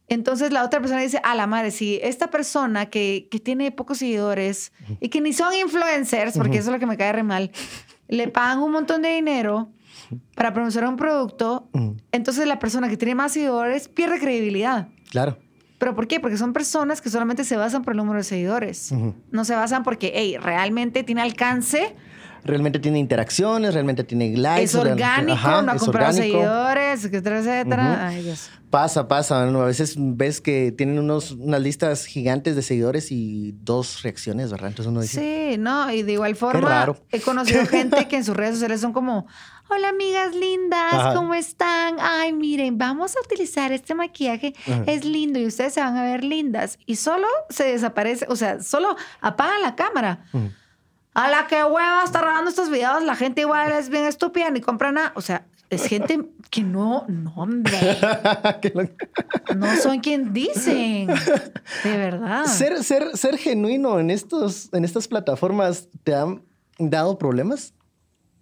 Entonces 0.09 0.53
la 0.53 0.63
otra 0.65 0.79
persona 0.81 1.01
dice, 1.01 1.21
a 1.25 1.35
la 1.35 1.47
madre, 1.49 1.71
si 1.73 1.99
esta 2.03 2.29
persona 2.29 2.87
que, 2.87 3.27
que 3.31 3.41
tiene 3.41 3.73
pocos 3.73 3.99
seguidores 3.99 4.73
y 5.01 5.09
que 5.09 5.21
ni 5.21 5.33
son 5.33 5.53
influencers, 5.55 6.37
porque 6.39 6.59
eso 6.59 6.69
es 6.71 6.75
lo 6.75 6.79
que 6.79 6.87
me 6.87 6.97
cae 6.97 7.13
re 7.13 7.23
mal, 7.25 7.51
le 8.09 8.29
pagan 8.29 8.61
un 8.61 8.71
montón 8.71 9.03
de 9.03 9.09
dinero 9.15 9.71
para 10.37 10.53
promocionar 10.53 10.91
un 10.91 10.97
producto, 10.97 11.69
entonces 12.13 12.47
la 12.47 12.59
persona 12.61 12.89
que 12.89 12.97
tiene 12.97 13.17
más 13.17 13.33
seguidores 13.33 13.89
pierde 13.89 14.21
credibilidad. 14.21 14.89
Claro. 15.11 15.39
¿Pero 15.79 15.95
por 15.95 16.07
qué? 16.09 16.21
Porque 16.21 16.37
son 16.39 16.53
personas 16.53 17.01
que 17.01 17.11
solamente 17.11 17.45
se 17.45 17.57
basan 17.57 17.83
por 17.83 17.93
el 17.93 17.99
número 17.99 18.19
de 18.19 18.25
seguidores. 18.25 18.93
No 19.31 19.45
se 19.45 19.55
basan 19.55 19.83
porque, 19.83 20.13
hey, 20.15 20.37
realmente 20.41 21.05
tiene 21.05 21.21
alcance, 21.21 21.95
Realmente 22.47 22.79
tiene 22.79 22.99
interacciones, 22.99 23.75
realmente 23.75 24.05
tiene 24.05 24.37
likes. 24.37 24.65
es 24.65 24.75
orgánico, 24.75 25.33
Ajá, 25.33 25.63
no 25.63 25.73
ha 25.73 25.75
es 25.77 25.83
comprado 25.83 26.11
orgánico. 26.15 26.39
seguidores, 26.39 27.05
etcétera, 27.05 27.39
etcétera. 27.41 27.83
Ujú. 27.93 28.03
Ay, 28.03 28.23
Dios. 28.23 28.51
Pasa, 28.71 29.07
pasa. 29.09 29.43
A 29.45 29.65
veces 29.65 29.95
ves 29.97 30.41
que 30.41 30.73
tienen 30.73 30.99
unos, 30.99 31.31
unas 31.31 31.61
listas 31.63 32.05
gigantes 32.05 32.57
de 32.57 32.63
seguidores 32.63 33.11
y 33.13 33.53
dos 33.63 34.03
reacciones, 34.03 34.51
¿verdad? 34.51 34.69
Entonces 34.69 34.91
uno 34.91 35.01
dice, 35.01 35.53
Sí, 35.53 35.59
no, 35.59 35.91
y 35.93 36.03
de 36.03 36.13
igual 36.13 36.35
forma 36.37 36.95
he 37.13 37.21
conocido 37.21 37.65
gente 37.67 38.09
que 38.09 38.17
en 38.17 38.25
sus 38.25 38.37
redes 38.37 38.55
sociales 38.55 38.81
son 38.81 38.93
como, 38.93 39.27
hola 39.71 39.89
amigas 39.91 40.35
lindas, 40.35 40.93
Ajá. 40.93 41.15
¿cómo 41.15 41.35
están? 41.35 41.97
Ay, 42.01 42.33
miren, 42.33 42.77
vamos 42.77 43.17
a 43.17 43.21
utilizar 43.21 43.71
este 43.73 43.95
maquillaje, 43.95 44.53
Ajá. 44.67 44.83
es 44.87 45.05
lindo 45.05 45.39
y 45.39 45.47
ustedes 45.47 45.73
se 45.75 45.81
van 45.81 45.97
a 45.97 46.03
ver 46.03 46.25
lindas. 46.25 46.79
Y 46.87 46.97
solo 46.97 47.27
se 47.49 47.65
desaparece, 47.65 48.27
o 48.29 48.37
sea, 48.37 48.61
solo 48.63 48.97
apagan 49.21 49.63
la 49.63 49.77
cámara. 49.77 50.25
Ujú. 50.33 50.51
A 51.17 51.31
la 51.31 51.47
que 51.47 51.65
hueva 51.65 52.05
está 52.05 52.21
grabando 52.21 52.51
estos 52.51 52.69
videos, 52.69 53.03
la 53.03 53.17
gente 53.17 53.41
igual 53.41 53.73
es 53.73 53.89
bien 53.89 54.05
estúpida, 54.05 54.51
ni 54.51 54.61
compra 54.61 54.93
nada. 54.93 55.13
O 55.15 55.23
sea, 55.23 55.47
es 55.71 55.87
gente 55.87 56.29
que 56.51 56.61
no, 56.61 57.07
no, 57.09 57.33
hombre, 57.37 57.73
no 59.57 59.77
son 59.77 60.01
quien 60.01 60.35
dicen. 60.35 61.07
De 61.07 61.97
verdad. 61.97 62.45
ser, 62.45 62.85
ser, 62.85 63.17
ser 63.17 63.39
genuino 63.39 63.99
en, 63.99 64.11
estos, 64.11 64.69
en 64.75 64.85
estas 64.85 65.09
plataformas 65.09 65.89
te 66.05 66.15
han 66.15 66.43
dado 66.79 67.17
problemas. 67.17 67.73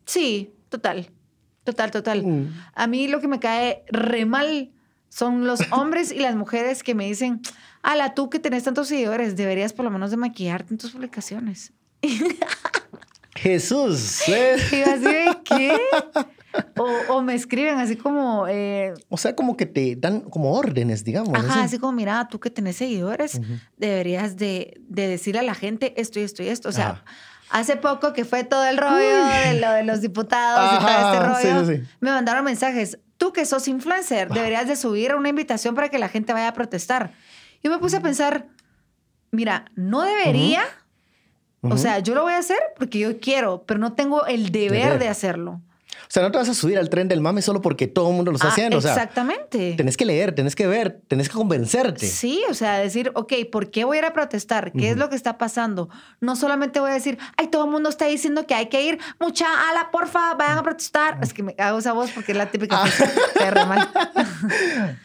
Sí, 0.04 0.52
total. 0.68 1.12
Total, 1.62 1.92
total. 1.92 2.26
Mm. 2.26 2.60
A 2.74 2.88
mí 2.88 3.06
lo 3.06 3.20
que 3.20 3.28
me 3.28 3.38
cae 3.38 3.84
re 3.86 4.26
mal 4.26 4.72
son 5.10 5.46
los 5.46 5.60
hombres 5.70 6.10
y 6.10 6.18
las 6.18 6.34
mujeres 6.34 6.82
que 6.82 6.96
me 6.96 7.06
dicen, 7.06 7.40
ala, 7.82 8.14
tú 8.14 8.30
que 8.30 8.40
tenés 8.40 8.64
tantos 8.64 8.88
seguidores, 8.88 9.36
deberías 9.36 9.72
por 9.72 9.84
lo 9.84 9.92
menos 9.92 10.10
de 10.10 10.16
maquillarte 10.16 10.74
en 10.74 10.78
tus 10.78 10.90
publicaciones. 10.90 11.72
Jesús. 13.36 14.28
¿eh? 14.28 14.56
Y 14.72 14.82
así 14.82 15.00
de, 15.04 15.38
¿qué? 15.44 15.78
O, 16.76 17.14
o 17.16 17.20
me 17.20 17.34
escriben 17.34 17.80
así 17.80 17.96
como, 17.96 18.46
eh, 18.48 18.94
O 19.08 19.16
sea, 19.16 19.34
como 19.34 19.56
que 19.56 19.66
te 19.66 19.96
dan 19.96 20.20
como 20.20 20.52
órdenes, 20.52 21.02
digamos. 21.02 21.34
ajá, 21.34 21.48
así. 21.50 21.58
así 21.58 21.78
como, 21.80 21.90
mira, 21.94 22.28
tú 22.30 22.38
que 22.38 22.48
tenés 22.48 22.76
seguidores, 22.76 23.40
deberías 23.76 24.36
de, 24.36 24.80
de 24.86 25.08
decirle 25.08 25.40
a 25.40 25.42
la 25.42 25.54
gente 25.56 26.00
esto 26.00 26.20
y 26.20 26.22
esto 26.22 26.44
y 26.44 26.48
esto. 26.48 26.68
O 26.68 26.72
sea, 26.72 26.90
Ajá. 26.90 27.04
hace 27.50 27.74
poco 27.76 28.12
que 28.12 28.24
fue 28.24 28.44
todo 28.44 28.64
el 28.66 28.78
rollo 28.78 28.94
de 29.26 29.58
lo 29.60 29.72
de 29.72 29.82
los 29.82 30.00
diputados 30.00 30.74
y 30.74 30.78
todo 30.78 30.88
este 30.88 31.50
rollo, 31.50 31.66
sí, 31.66 31.76
sí. 31.82 31.88
me 31.98 32.12
mandaron 32.12 32.44
mensajes. 32.44 33.00
Tú 33.18 33.32
que 33.32 33.46
sos 33.46 33.66
influencer, 33.66 34.28
deberías 34.28 34.68
de 34.68 34.76
subir 34.76 35.12
una 35.16 35.30
invitación 35.30 35.74
para 35.74 35.88
que 35.88 35.98
la 35.98 36.08
gente 36.08 36.32
vaya 36.32 36.48
a 36.48 36.52
protestar. 36.52 37.14
Yo 37.64 37.70
me 37.72 37.78
puse 37.78 37.96
a 37.96 38.00
pensar, 38.00 38.46
mira, 39.32 39.64
no 39.74 40.02
debería, 40.02 40.62
o 41.70 41.78
sea, 41.78 41.98
yo 42.00 42.14
lo 42.14 42.22
voy 42.22 42.32
a 42.34 42.38
hacer 42.38 42.58
porque 42.78 42.98
yo 42.98 43.18
quiero, 43.20 43.62
pero 43.66 43.78
no 43.80 43.92
tengo 43.94 44.26
el 44.26 44.50
deber 44.50 44.82
Deber. 44.84 44.98
de 44.98 45.08
hacerlo. 45.08 45.60
O 46.14 46.16
sea, 46.16 46.22
no 46.22 46.30
te 46.30 46.38
vas 46.38 46.48
a 46.48 46.54
subir 46.54 46.78
al 46.78 46.88
tren 46.90 47.08
del 47.08 47.20
mame 47.20 47.42
solo 47.42 47.60
porque 47.60 47.88
todo 47.88 48.10
el 48.10 48.14
mundo 48.14 48.30
lo 48.30 48.36
está 48.36 48.46
Ah, 48.46 48.52
haciendo. 48.52 48.78
O 48.78 48.80
sea, 48.80 48.92
exactamente. 48.92 49.74
tenés 49.76 49.96
que 49.96 50.04
leer, 50.04 50.32
tenés 50.32 50.54
que 50.54 50.68
ver, 50.68 51.00
tenés 51.08 51.28
que 51.28 51.34
convencerte. 51.34 52.06
Sí, 52.06 52.40
o 52.48 52.54
sea, 52.54 52.78
decir, 52.78 53.10
ok, 53.16 53.32
¿por 53.50 53.72
qué 53.72 53.82
voy 53.82 53.96
a 53.96 54.00
ir 54.02 54.04
a 54.06 54.12
protestar? 54.12 54.70
¿Qué 54.70 54.90
es 54.90 54.96
lo 54.96 55.08
que 55.10 55.16
está 55.16 55.38
pasando? 55.38 55.88
No 56.20 56.36
solamente 56.36 56.78
voy 56.78 56.92
a 56.92 56.94
decir, 56.94 57.18
ay, 57.36 57.48
todo 57.48 57.64
el 57.64 57.72
mundo 57.72 57.88
está 57.88 58.06
diciendo 58.06 58.46
que 58.46 58.54
hay 58.54 58.66
que 58.68 58.84
ir, 58.86 59.00
mucha 59.18 59.46
ala, 59.68 59.90
porfa, 59.90 60.34
vayan 60.34 60.58
a 60.58 60.62
protestar. 60.62 61.18
Es 61.20 61.34
que 61.34 61.42
me 61.42 61.56
hago 61.58 61.80
esa 61.80 61.92
voz 61.92 62.12
porque 62.12 62.30
es 62.30 62.38
la 62.38 62.48
típica 62.48 62.80
que 63.36 63.50
re 63.50 63.66
mal. 63.66 63.88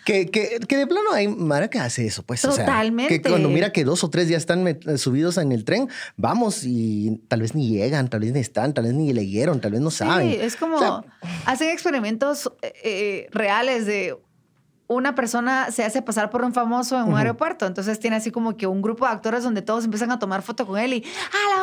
Que, 0.06 0.30
que, 0.30 0.60
que 0.68 0.78
de 0.78 0.88
plano 0.88 1.12
hay 1.14 1.28
Mara 1.28 1.70
que 1.70 1.80
hace 1.80 2.06
eso, 2.06 2.24
pues. 2.24 2.44
o 2.46 2.52
sea, 2.52 2.66
Totalmente. 2.66 3.22
que 3.22 3.30
cuando 3.30 3.50
mira 3.50 3.72
que 3.72 3.84
dos 3.84 4.04
o 4.04 4.10
tres 4.10 4.28
ya 4.28 4.38
están 4.38 4.64
met- 4.66 4.98
subidos 4.98 5.38
en 5.38 5.52
el 5.52 5.64
tren, 5.66 5.88
vamos 6.18 6.64
y 6.66 7.22
tal 7.28 7.42
vez 7.42 7.54
ni 7.56 7.70
llegan, 7.70 8.10
tal 8.10 8.22
vez 8.22 8.32
ni 8.34 8.40
están, 8.40 8.74
tal 8.74 8.86
vez 8.86 8.94
ni 8.94 9.14
leyeron, 9.14 9.62
tal 9.62 9.72
vez 9.72 9.82
no 9.82 9.92
saben. 9.92 10.30
Sí, 10.32 10.38
es 10.42 10.56
como, 10.56 10.76
O 10.78 10.80
sea, 10.80 10.99
hacen 11.46 11.70
experimentos 11.70 12.52
eh, 12.62 12.74
eh, 12.84 13.28
reales 13.32 13.86
de 13.86 14.18
una 14.90 15.14
persona 15.14 15.70
se 15.70 15.86
hace 15.86 16.02
pasar 16.02 16.32
por 16.32 16.44
un 16.44 16.52
famoso 16.52 16.98
en 16.98 17.04
un 17.04 17.16
aeropuerto, 17.16 17.68
entonces 17.68 18.00
tiene 18.00 18.16
así 18.16 18.32
como 18.32 18.58
que 18.58 18.66
un 18.66 18.82
grupo 18.82 19.06
de 19.06 19.12
actores 19.12 19.44
donde 19.44 19.62
todos 19.62 19.86
empiezan 19.86 20.12
a 20.12 20.18
tomar 20.18 20.42
foto 20.42 20.66
con 20.66 20.80
él 20.80 20.94
y, 20.94 21.06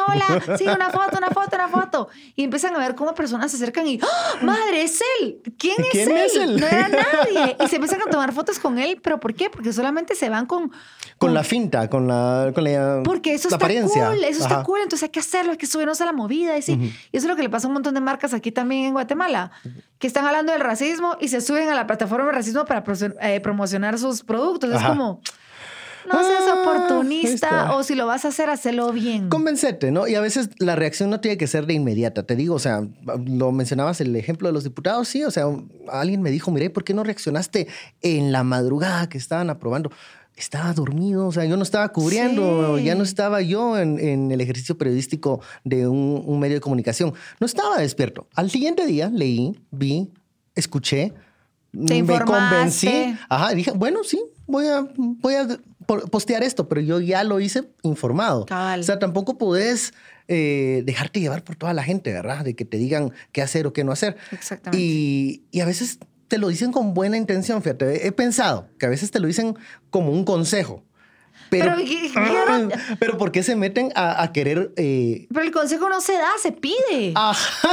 hola, 0.06 0.36
hola, 0.46 0.56
sí, 0.56 0.64
una 0.68 0.90
foto, 0.90 1.18
una 1.18 1.30
foto, 1.30 1.56
una 1.56 1.66
foto. 1.66 2.08
Y 2.36 2.44
empiezan 2.44 2.76
a 2.76 2.78
ver 2.78 2.94
cómo 2.94 3.16
personas 3.16 3.50
se 3.50 3.56
acercan 3.56 3.84
y, 3.88 3.98
¡Ah! 4.00 4.36
madre, 4.42 4.82
es 4.82 5.02
él. 5.20 5.42
¿Quién 5.58 5.74
es 5.76 5.90
¿Quién 5.90 6.10
él? 6.12 6.16
es 6.18 6.36
él? 6.36 6.60
No 6.60 6.66
era 6.68 6.88
nadie. 6.88 7.56
Y 7.64 7.66
se 7.66 7.76
empiezan 7.76 8.00
a 8.02 8.04
tomar 8.04 8.32
fotos 8.32 8.60
con 8.60 8.78
él, 8.78 9.00
pero 9.02 9.18
¿por 9.18 9.34
qué? 9.34 9.50
Porque 9.50 9.72
solamente 9.72 10.14
se 10.14 10.28
van 10.28 10.46
con... 10.46 10.70
con 11.18 11.32
la 11.32 11.42
finta, 11.44 11.88
con 11.88 12.06
la, 12.06 12.52
con 12.54 12.64
la, 12.64 13.00
Porque 13.04 13.32
eso 13.34 13.48
la 13.48 13.56
está 13.56 13.64
apariencia. 13.64 14.08
cool, 14.08 14.24
eso 14.24 14.42
está 14.42 14.54
Ajá. 14.56 14.64
cool, 14.64 14.80
entonces 14.82 15.04
hay 15.04 15.08
que 15.10 15.20
hacerlo, 15.20 15.52
hay 15.52 15.58
que 15.58 15.66
subirnos 15.66 16.00
a 16.00 16.04
la 16.04 16.12
movida. 16.12 16.58
Y, 16.58 16.62
sí. 16.62 16.72
y 16.72 17.16
eso 17.16 17.24
es 17.26 17.30
lo 17.30 17.36
que 17.36 17.42
le 17.42 17.48
pasa 17.48 17.66
a 17.66 17.68
un 17.68 17.74
montón 17.74 17.94
de 17.94 18.00
marcas 18.00 18.34
aquí 18.34 18.52
también 18.52 18.84
en 18.84 18.92
Guatemala, 18.92 19.50
que 19.98 20.06
están 20.06 20.26
hablando 20.26 20.52
del 20.52 20.60
racismo 20.60 21.16
y 21.20 21.28
se 21.28 21.40
suben 21.40 21.68
a 21.70 21.74
la 21.74 21.86
plataforma 21.86 22.26
de 22.26 22.32
racismo 22.32 22.64
para 22.66 22.84
pro- 22.84 22.94
eh, 23.22 23.40
promocionar 23.40 23.98
sus 23.98 24.22
productos. 24.22 24.70
Ajá. 24.74 24.82
Es 24.84 24.88
como, 24.90 25.20
no 26.12 26.22
seas 26.22 26.44
Ah, 26.48 26.60
oportunista 26.62 27.34
está. 27.48 27.74
o 27.76 27.82
si 27.82 27.94
lo 27.96 28.06
vas 28.06 28.24
a 28.24 28.28
hacer, 28.28 28.48
hacelo 28.50 28.92
bien. 28.92 29.28
Convencerte, 29.28 29.90
¿no? 29.90 30.06
Y 30.06 30.14
a 30.14 30.20
veces 30.20 30.50
la 30.58 30.76
reacción 30.76 31.10
no 31.10 31.20
tiene 31.20 31.36
que 31.36 31.46
ser 31.48 31.66
de 31.66 31.74
inmediata. 31.74 32.22
Te 32.24 32.36
digo, 32.36 32.54
o 32.54 32.58
sea, 32.60 32.82
lo 33.26 33.50
mencionabas 33.52 34.00
el 34.00 34.14
ejemplo 34.14 34.48
de 34.48 34.52
los 34.52 34.62
diputados, 34.64 35.08
sí, 35.08 35.24
o 35.24 35.30
sea, 35.32 35.46
alguien 35.90 36.22
me 36.22 36.30
dijo, 36.30 36.50
mire, 36.52 36.70
¿por 36.70 36.84
qué 36.84 36.94
no 36.94 37.02
reaccionaste 37.02 37.66
en 38.02 38.30
la 38.30 38.44
madrugada 38.44 39.08
que 39.08 39.18
estaban 39.18 39.50
aprobando? 39.50 39.90
Estaba 40.36 40.72
dormido, 40.74 41.26
o 41.28 41.32
sea, 41.32 41.44
yo 41.46 41.56
no 41.56 41.62
estaba 41.62 41.88
cubriendo, 41.88 42.76
Sí. 42.76 42.84
ya 42.84 42.94
no 42.94 43.02
estaba 43.04 43.40
yo 43.40 43.78
en, 43.78 43.98
en 43.98 44.30
el 44.30 44.40
ejercicio 44.42 44.76
periodístico 44.76 45.40
de 45.64 45.88
un, 45.88 46.22
un 46.26 46.38
medio 46.38 46.56
de 46.56 46.60
comunicación. 46.60 47.14
No 47.40 47.46
estaba 47.46 47.78
despierto. 47.78 48.28
Al 48.34 48.50
siguiente 48.50 48.84
día 48.86 49.08
leí, 49.08 49.58
vi, 49.70 50.10
escuché, 50.54 51.14
me 51.72 52.04
convencí. 52.24 53.16
Ajá, 53.28 53.54
dije, 53.54 53.70
bueno, 53.72 54.04
sí, 54.04 54.22
voy 54.46 54.66
a, 54.66 54.86
voy 54.96 55.34
a 55.34 55.48
po- 55.86 56.00
postear 56.08 56.42
esto, 56.42 56.68
pero 56.68 56.80
yo 56.82 57.00
ya 57.00 57.24
lo 57.24 57.40
hice 57.40 57.64
informado. 57.82 58.44
Cabal. 58.46 58.80
O 58.80 58.82
sea, 58.82 58.98
tampoco 58.98 59.38
podés 59.38 59.94
eh, 60.28 60.82
dejarte 60.84 61.20
llevar 61.20 61.44
por 61.44 61.56
toda 61.56 61.72
la 61.72 61.82
gente, 61.82 62.12
¿verdad? 62.12 62.44
De 62.44 62.54
que 62.54 62.64
te 62.64 62.76
digan 62.76 63.12
qué 63.32 63.40
hacer 63.42 63.66
o 63.66 63.72
qué 63.72 63.84
no 63.84 63.92
hacer. 63.92 64.16
Exactamente. 64.32 64.84
Y, 64.84 65.44
y 65.50 65.60
a 65.60 65.64
veces 65.66 65.98
te 66.28 66.38
lo 66.38 66.48
dicen 66.48 66.72
con 66.72 66.94
buena 66.94 67.16
intención, 67.16 67.62
fíjate. 67.62 68.06
He 68.06 68.12
pensado 68.12 68.68
que 68.78 68.86
a 68.86 68.88
veces 68.88 69.10
te 69.10 69.20
lo 69.20 69.26
dicen 69.28 69.56
como 69.90 70.10
un 70.12 70.24
consejo. 70.24 70.82
Pero, 71.48 71.76
Pero, 71.76 71.76
¿qué- 71.88 72.10
qué- 72.12 72.96
pero 72.98 73.16
¿por 73.18 73.30
qué 73.30 73.44
se 73.44 73.54
meten 73.54 73.92
a, 73.94 74.20
a 74.20 74.32
querer... 74.32 74.72
eh, 74.76 75.28
Pero 75.32 75.44
el 75.44 75.52
consejo 75.52 75.88
no 75.88 76.00
se 76.00 76.14
da, 76.14 76.30
se 76.42 76.50
pide. 76.50 77.12
Ajá. 77.14 77.68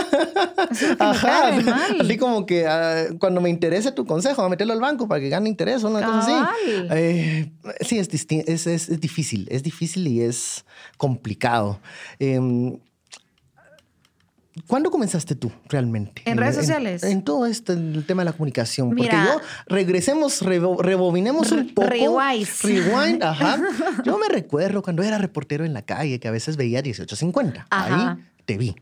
Me 0.79 0.95
Ajá. 0.99 1.49
re 1.51 1.63
mal. 1.63 1.97
Así 2.01 2.17
como 2.17 2.45
que 2.45 2.67
ah, 2.67 3.05
cuando 3.19 3.41
me 3.41 3.49
interese 3.49 3.91
tu 3.91 4.05
consejo, 4.05 4.43
a 4.43 4.49
meterlo 4.49 4.73
al 4.73 4.79
banco 4.79 5.07
para 5.07 5.21
que 5.21 5.29
gane 5.29 5.49
interés 5.49 5.83
o 5.83 5.87
una 5.89 6.05
cosa 6.05 6.19
así. 6.19 6.87
Eh, 6.91 7.51
sí, 7.81 7.97
es, 7.97 8.09
es, 8.13 8.67
es- 8.67 8.89
es 8.89 8.99
difícil. 9.01 9.47
Es 9.49 9.63
difícil 9.63 10.07
y 10.07 10.21
es 10.21 10.65
complicado. 10.97 11.79
Em, 12.19 12.77
¿Cuándo 14.67 14.91
comenzaste 14.91 15.33
tú 15.35 15.51
realmente? 15.67 16.21
¿En 16.25 16.37
redes 16.37 16.55
sociales? 16.55 17.01
En, 17.03 17.23
todo 17.23 17.47
este 17.47 17.73
el 17.73 18.05
tema 18.05 18.21
de 18.21 18.25
la 18.25 18.33
comunicación. 18.33 18.89
Porque 18.89 19.03
Mira. 19.03 19.25
yo, 19.25 19.41
regresemos, 19.67 20.43
rebo- 20.43 20.79
rebobinemos 20.79 21.51
un 21.51 21.73
poco. 21.73 21.87
rewind. 21.89 22.47
Rewind, 22.61 23.23
ajá. 23.23 23.59
Yo 24.05 24.17
me 24.19 24.27
recuerdo 24.29 24.83
cuando 24.83 25.01
era 25.01 25.17
reportero 25.17 25.65
en 25.65 25.73
la 25.73 25.81
calle 25.81 26.19
que 26.19 26.27
a 26.27 26.31
veces 26.31 26.55
veía 26.55 26.81
1850. 26.83 27.65
Ajá. 27.69 28.11
Ahí 28.11 28.23
te 28.45 28.57
vi. 28.57 28.75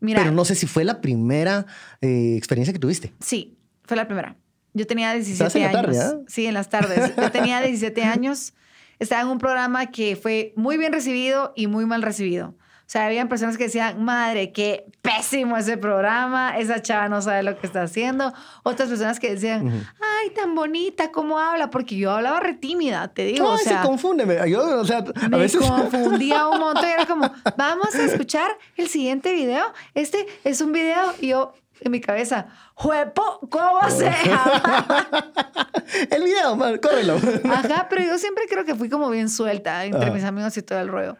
Mira, 0.00 0.20
Pero 0.22 0.32
no 0.34 0.44
sé 0.46 0.54
si 0.54 0.66
fue 0.66 0.84
la 0.84 1.00
primera 1.02 1.66
eh, 2.00 2.34
experiencia 2.38 2.72
que 2.72 2.78
tuviste. 2.78 3.12
Sí, 3.20 3.58
fue 3.84 3.96
la 3.98 4.06
primera. 4.06 4.36
Yo 4.72 4.86
tenía 4.86 5.12
17 5.12 5.32
Estabas 5.32 5.56
en 5.56 5.62
la 5.62 5.68
años. 5.68 5.98
tarde, 5.98 6.20
¿ah? 6.22 6.24
Sí, 6.28 6.46
en 6.46 6.54
las 6.54 6.68
tardes. 6.70 7.16
Yo 7.16 7.30
tenía 7.30 7.60
17 7.60 8.02
años. 8.04 8.54
Estaba 8.98 9.22
en 9.22 9.28
un 9.28 9.38
programa 9.38 9.86
que 9.90 10.16
fue 10.16 10.52
muy 10.56 10.78
bien 10.78 10.92
recibido 10.92 11.52
y 11.56 11.66
muy 11.66 11.84
mal 11.84 12.00
recibido. 12.02 12.54
O 12.88 12.90
sea, 12.90 13.04
habían 13.04 13.28
personas 13.28 13.58
que 13.58 13.64
decían, 13.64 14.02
madre, 14.02 14.50
qué 14.50 14.86
pésimo 15.02 15.58
ese 15.58 15.76
programa, 15.76 16.56
esa 16.56 16.80
chava 16.80 17.06
no 17.10 17.20
sabe 17.20 17.42
lo 17.42 17.58
que 17.58 17.66
está 17.66 17.82
haciendo. 17.82 18.32
Otras 18.62 18.88
personas 18.88 19.20
que 19.20 19.34
decían, 19.34 19.86
ay, 20.00 20.30
tan 20.30 20.54
bonita, 20.54 21.12
cómo 21.12 21.38
habla, 21.38 21.68
porque 21.68 21.96
yo 21.96 22.12
hablaba 22.12 22.40
re 22.40 22.54
tímida, 22.54 23.08
te 23.08 23.26
digo. 23.26 23.44
No, 23.44 23.52
o 23.52 23.58
sea, 23.58 23.82
se 23.82 23.86
confunde. 23.86 24.24
Yo, 24.48 24.80
o 24.80 24.84
sea, 24.86 25.04
a 25.20 25.28
me 25.28 25.36
veces. 25.36 25.60
confundía 25.68 26.48
un 26.48 26.60
montón 26.60 26.86
y 26.88 26.92
era 26.92 27.04
como, 27.04 27.30
vamos 27.58 27.94
a 27.94 28.04
escuchar 28.04 28.56
el 28.78 28.88
siguiente 28.88 29.34
video. 29.34 29.66
Este 29.92 30.26
es 30.44 30.62
un 30.62 30.72
video 30.72 31.12
y 31.20 31.28
yo 31.28 31.52
en 31.80 31.92
mi 31.92 32.00
cabeza, 32.00 32.46
juepo, 32.72 33.40
¿cómo 33.50 33.90
se 33.90 34.10
llama? 34.24 35.06
El 36.10 36.24
video, 36.24 36.56
man, 36.56 36.78
córrelo. 36.78 37.18
Ajá, 37.44 37.86
pero 37.90 38.02
yo 38.02 38.16
siempre 38.16 38.44
creo 38.48 38.64
que 38.64 38.74
fui 38.74 38.88
como 38.88 39.10
bien 39.10 39.28
suelta 39.28 39.84
entre 39.84 40.04
Ajá. 40.04 40.10
mis 40.10 40.24
amigos 40.24 40.56
y 40.56 40.62
todo 40.62 40.80
el 40.80 40.88
rollo. 40.88 41.18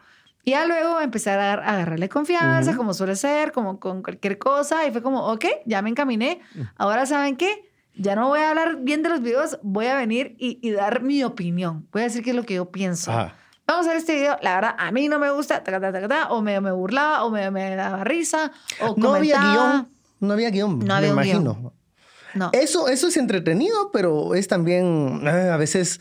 Y 0.48 0.52
ya 0.52 0.64
luego 0.64 0.98
empecé 1.02 1.28
a, 1.30 1.52
agarrarle 1.52 2.08
confianza, 2.08 2.74
como 2.74 2.94
suele 2.94 3.16
ser, 3.16 3.52
como 3.52 3.78
con 3.78 4.02
cualquier 4.02 4.38
cosa. 4.38 4.86
Y 4.86 4.92
fue 4.92 5.02
como, 5.02 5.26
ok, 5.26 5.44
ya 5.66 5.82
me 5.82 5.90
encaminé. 5.90 6.40
Ahora, 6.76 7.04
¿saben 7.04 7.36
qué? 7.36 7.70
Ya 7.94 8.14
no 8.16 8.28
voy 8.28 8.40
a 8.40 8.48
hablar 8.48 8.78
bien 8.80 9.02
de 9.02 9.10
los 9.10 9.20
videos, 9.20 9.58
voy 9.62 9.88
a 9.88 9.96
venir 9.96 10.36
y, 10.38 10.58
y 10.66 10.70
dar 10.70 11.02
mi 11.02 11.22
opinión. 11.22 11.86
Voy 11.92 12.00
a 12.00 12.04
decir 12.04 12.24
qué 12.24 12.30
es 12.30 12.36
lo 12.36 12.44
que 12.44 12.54
yo 12.54 12.70
pienso. 12.70 13.10
Ajá. 13.10 13.34
Vamos 13.66 13.84
a 13.84 13.90
ver 13.90 13.98
este 13.98 14.14
video. 14.14 14.38
La 14.40 14.54
verdad, 14.54 14.74
a 14.78 14.90
mí 14.90 15.06
no 15.08 15.18
me 15.18 15.30
gusta, 15.30 15.62
taca, 15.62 15.78
taca, 15.80 15.92
taca, 15.92 16.08
taca, 16.08 16.32
o 16.32 16.40
me, 16.40 16.58
me 16.62 16.72
burlaba, 16.72 17.24
o 17.24 17.30
me, 17.30 17.50
me 17.50 17.76
daba 17.76 18.02
risa, 18.04 18.50
o 18.80 18.94
No 18.96 19.16
había 19.16 19.38
guion. 19.38 19.88
No 20.20 20.32
había 20.32 20.48
guion, 20.48 20.78
No 20.78 20.94
había 20.94 21.12
me 21.12 21.24
guion. 21.24 21.42
imagino. 21.42 21.74
No. 22.32 22.48
Eso, 22.54 22.88
eso 22.88 23.08
es 23.08 23.18
entretenido, 23.18 23.90
pero 23.92 24.34
es 24.34 24.48
también 24.48 25.20
eh, 25.26 25.50
a 25.50 25.58
veces 25.58 26.00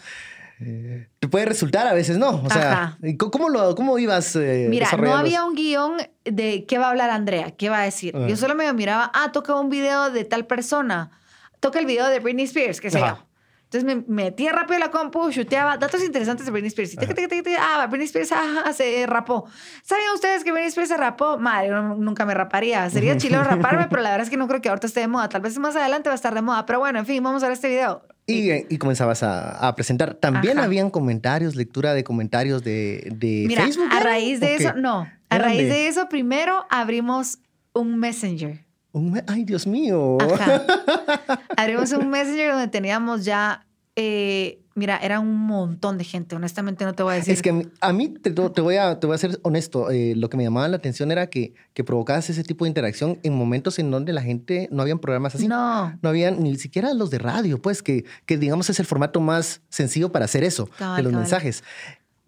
eh, 0.60 1.08
te 1.20 1.28
puede 1.28 1.46
resultar, 1.46 1.88
a 1.88 1.94
veces 1.94 2.18
no. 2.18 2.42
O 2.44 2.50
sea, 2.50 2.72
Ajá. 2.72 2.98
¿y 3.04 3.16
co- 3.18 3.30
¿cómo, 3.32 3.50
lo, 3.50 3.76
cómo 3.76 3.98
ibas 4.00 4.36
eh, 4.36 4.68
Mira, 4.70 4.90
no 4.98 5.16
había 5.16 5.46
un 5.46 5.56
guion 5.56 5.98
de 6.26 6.66
qué 6.66 6.78
va 6.78 6.88
a 6.88 6.90
hablar 6.90 7.10
Andrea, 7.10 7.52
qué 7.52 7.70
va 7.70 7.80
a 7.82 7.84
decir. 7.84 8.16
Yo 8.28 8.36
solo 8.38 8.56
me 8.56 8.72
miraba, 8.74 9.12
ah, 9.14 9.32
toca 9.32 9.56
un 9.56 9.70
video 9.70 10.10
de 10.12 10.26
tal 10.26 10.46
persona, 10.48 11.12
toca 11.60 11.80
el 11.80 11.86
video 11.86 12.08
de 12.08 12.20
Britney 12.20 12.46
Spears, 12.46 12.82
qué 12.82 12.90
sé 12.90 13.00
yo. 13.00 13.24
Entonces 13.70 13.84
me 13.84 14.04
metía 14.08 14.54
rápido 14.54 14.80
la 14.80 14.92
compu, 14.92 15.30
chuteaba 15.30 15.76
datos 15.78 16.02
interesantes 16.02 16.46
de 16.46 16.52
Britney 16.54 16.70
Spears. 16.70 16.96
Tic, 16.96 17.28
tic, 17.30 17.48
ah, 17.60 17.86
Britney 17.88 18.06
Spears 18.06 18.32
ajá, 18.32 18.72
se 18.72 19.06
rapó. 19.08 19.46
¿Sabían 19.84 20.14
ustedes 20.16 20.46
que 20.46 20.52
Britney 20.54 20.70
Spears 20.70 20.88
se 20.90 20.96
rapó? 20.96 21.38
Madre, 21.38 21.72
nunca 21.98 22.26
me 22.26 22.34
raparía. 22.34 22.90
Sería 22.90 23.18
chilo 23.18 23.44
raparme, 23.44 23.88
pero 23.90 24.02
la 24.02 24.12
verdad 24.12 24.24
es 24.24 24.30
que 24.30 24.38
no 24.38 24.48
creo 24.48 24.62
que 24.62 24.70
ahorita 24.70 24.88
esté 24.88 25.02
de 25.02 25.10
moda. 25.10 25.28
Tal 25.28 25.42
vez 25.42 25.58
más 25.60 25.76
adelante 25.76 26.08
va 26.08 26.14
a 26.14 26.16
estar 26.16 26.34
de 26.34 26.42
moda. 26.42 26.66
Pero 26.66 26.80
bueno, 26.80 27.00
en 27.00 27.06
fin, 27.06 27.22
vamos 27.22 27.44
a 27.44 27.48
ver 27.48 27.54
este 27.56 27.68
video. 27.68 28.04
Y, 28.26 28.52
y 28.74 28.78
comenzabas 28.78 29.22
a, 29.24 29.68
a 29.68 29.76
presentar. 29.76 30.14
También 30.14 30.58
Ajá. 30.60 30.66
habían 30.66 30.90
comentarios, 30.90 31.56
lectura 31.58 31.94
de 31.94 32.06
comentarios 32.06 32.64
de, 32.64 33.10
de 33.16 33.46
Mira, 33.48 33.64
Facebook. 33.64 33.90
a 33.92 34.00
raíz 34.00 34.40
de 34.40 34.56
eso, 34.56 34.74
no. 34.76 35.10
A 35.30 35.36
¿Eran 35.36 35.50
raíz 35.50 35.64
de- 35.64 35.74
de 35.74 35.88
eso, 35.90 36.08
primero 36.08 36.66
abrimos 36.70 37.40
un 37.74 37.98
Messenger. 38.00 38.66
Un 38.98 39.12
me- 39.12 39.24
Ay, 39.28 39.44
Dios 39.44 39.66
mío. 39.68 40.18
Ajá. 40.22 40.64
Abrimos 41.58 41.92
un 41.92 42.10
Messenger 42.10 42.52
donde 42.52 42.68
teníamos 42.68 43.26
ya, 43.26 43.66
eh, 43.96 44.60
mira, 44.76 44.98
era 44.98 45.20
un 45.20 45.36
montón 45.36 45.98
de 45.98 46.04
gente. 46.04 46.36
Honestamente, 46.36 46.86
no 46.86 46.94
te 46.94 47.04
voy 47.04 47.14
a 47.14 47.16
decir. 47.18 47.34
Es 47.34 47.42
que 47.42 47.50
a 47.50 47.54
mí- 47.54 47.68
a 47.82 47.94
mí, 47.94 48.10
te, 48.10 48.32
te 48.32 48.62
voy 48.62 48.76
a, 48.76 49.00
te 49.00 49.08
voy 49.08 49.16
a 49.16 49.18
ser 49.18 49.40
honesto, 49.44 49.90
eh, 49.90 50.14
lo 50.16 50.30
que 50.30 50.38
me 50.38 50.44
llamaba 50.44 50.68
la 50.68 50.78
atención 50.78 51.12
era 51.12 51.28
que, 51.30 51.54
que 51.74 51.84
provocabas 51.84 52.30
ese 52.30 52.44
tipo 52.44 52.66
de 52.66 52.70
interacción 52.70 53.20
en 53.24 53.34
momentos 53.34 53.80
en 53.80 53.90
donde 53.90 54.14
la 54.14 54.22
gente 54.22 54.70
no 54.72 54.82
habían 54.84 55.00
programas 55.00 55.34
así. 55.36 55.48
No. 55.48 55.98
No 56.02 56.10
habían 56.10 56.44
ni 56.44 56.56
siquiera 56.58 56.94
los 56.94 57.10
de 57.10 57.18
radio, 57.20 57.62
pues 57.62 57.82
que, 57.82 58.06
que 58.26 58.38
digamos 58.38 58.70
es 58.70 58.80
el 58.80 58.86
formato 58.86 59.20
más 59.20 59.62
sencillo 59.70 60.12
para 60.12 60.26
hacer 60.26 60.44
eso, 60.44 60.68
Cabal, 60.78 60.98
de 60.98 61.04
los 61.04 61.12
cabal. 61.12 61.24
mensajes. 61.24 61.64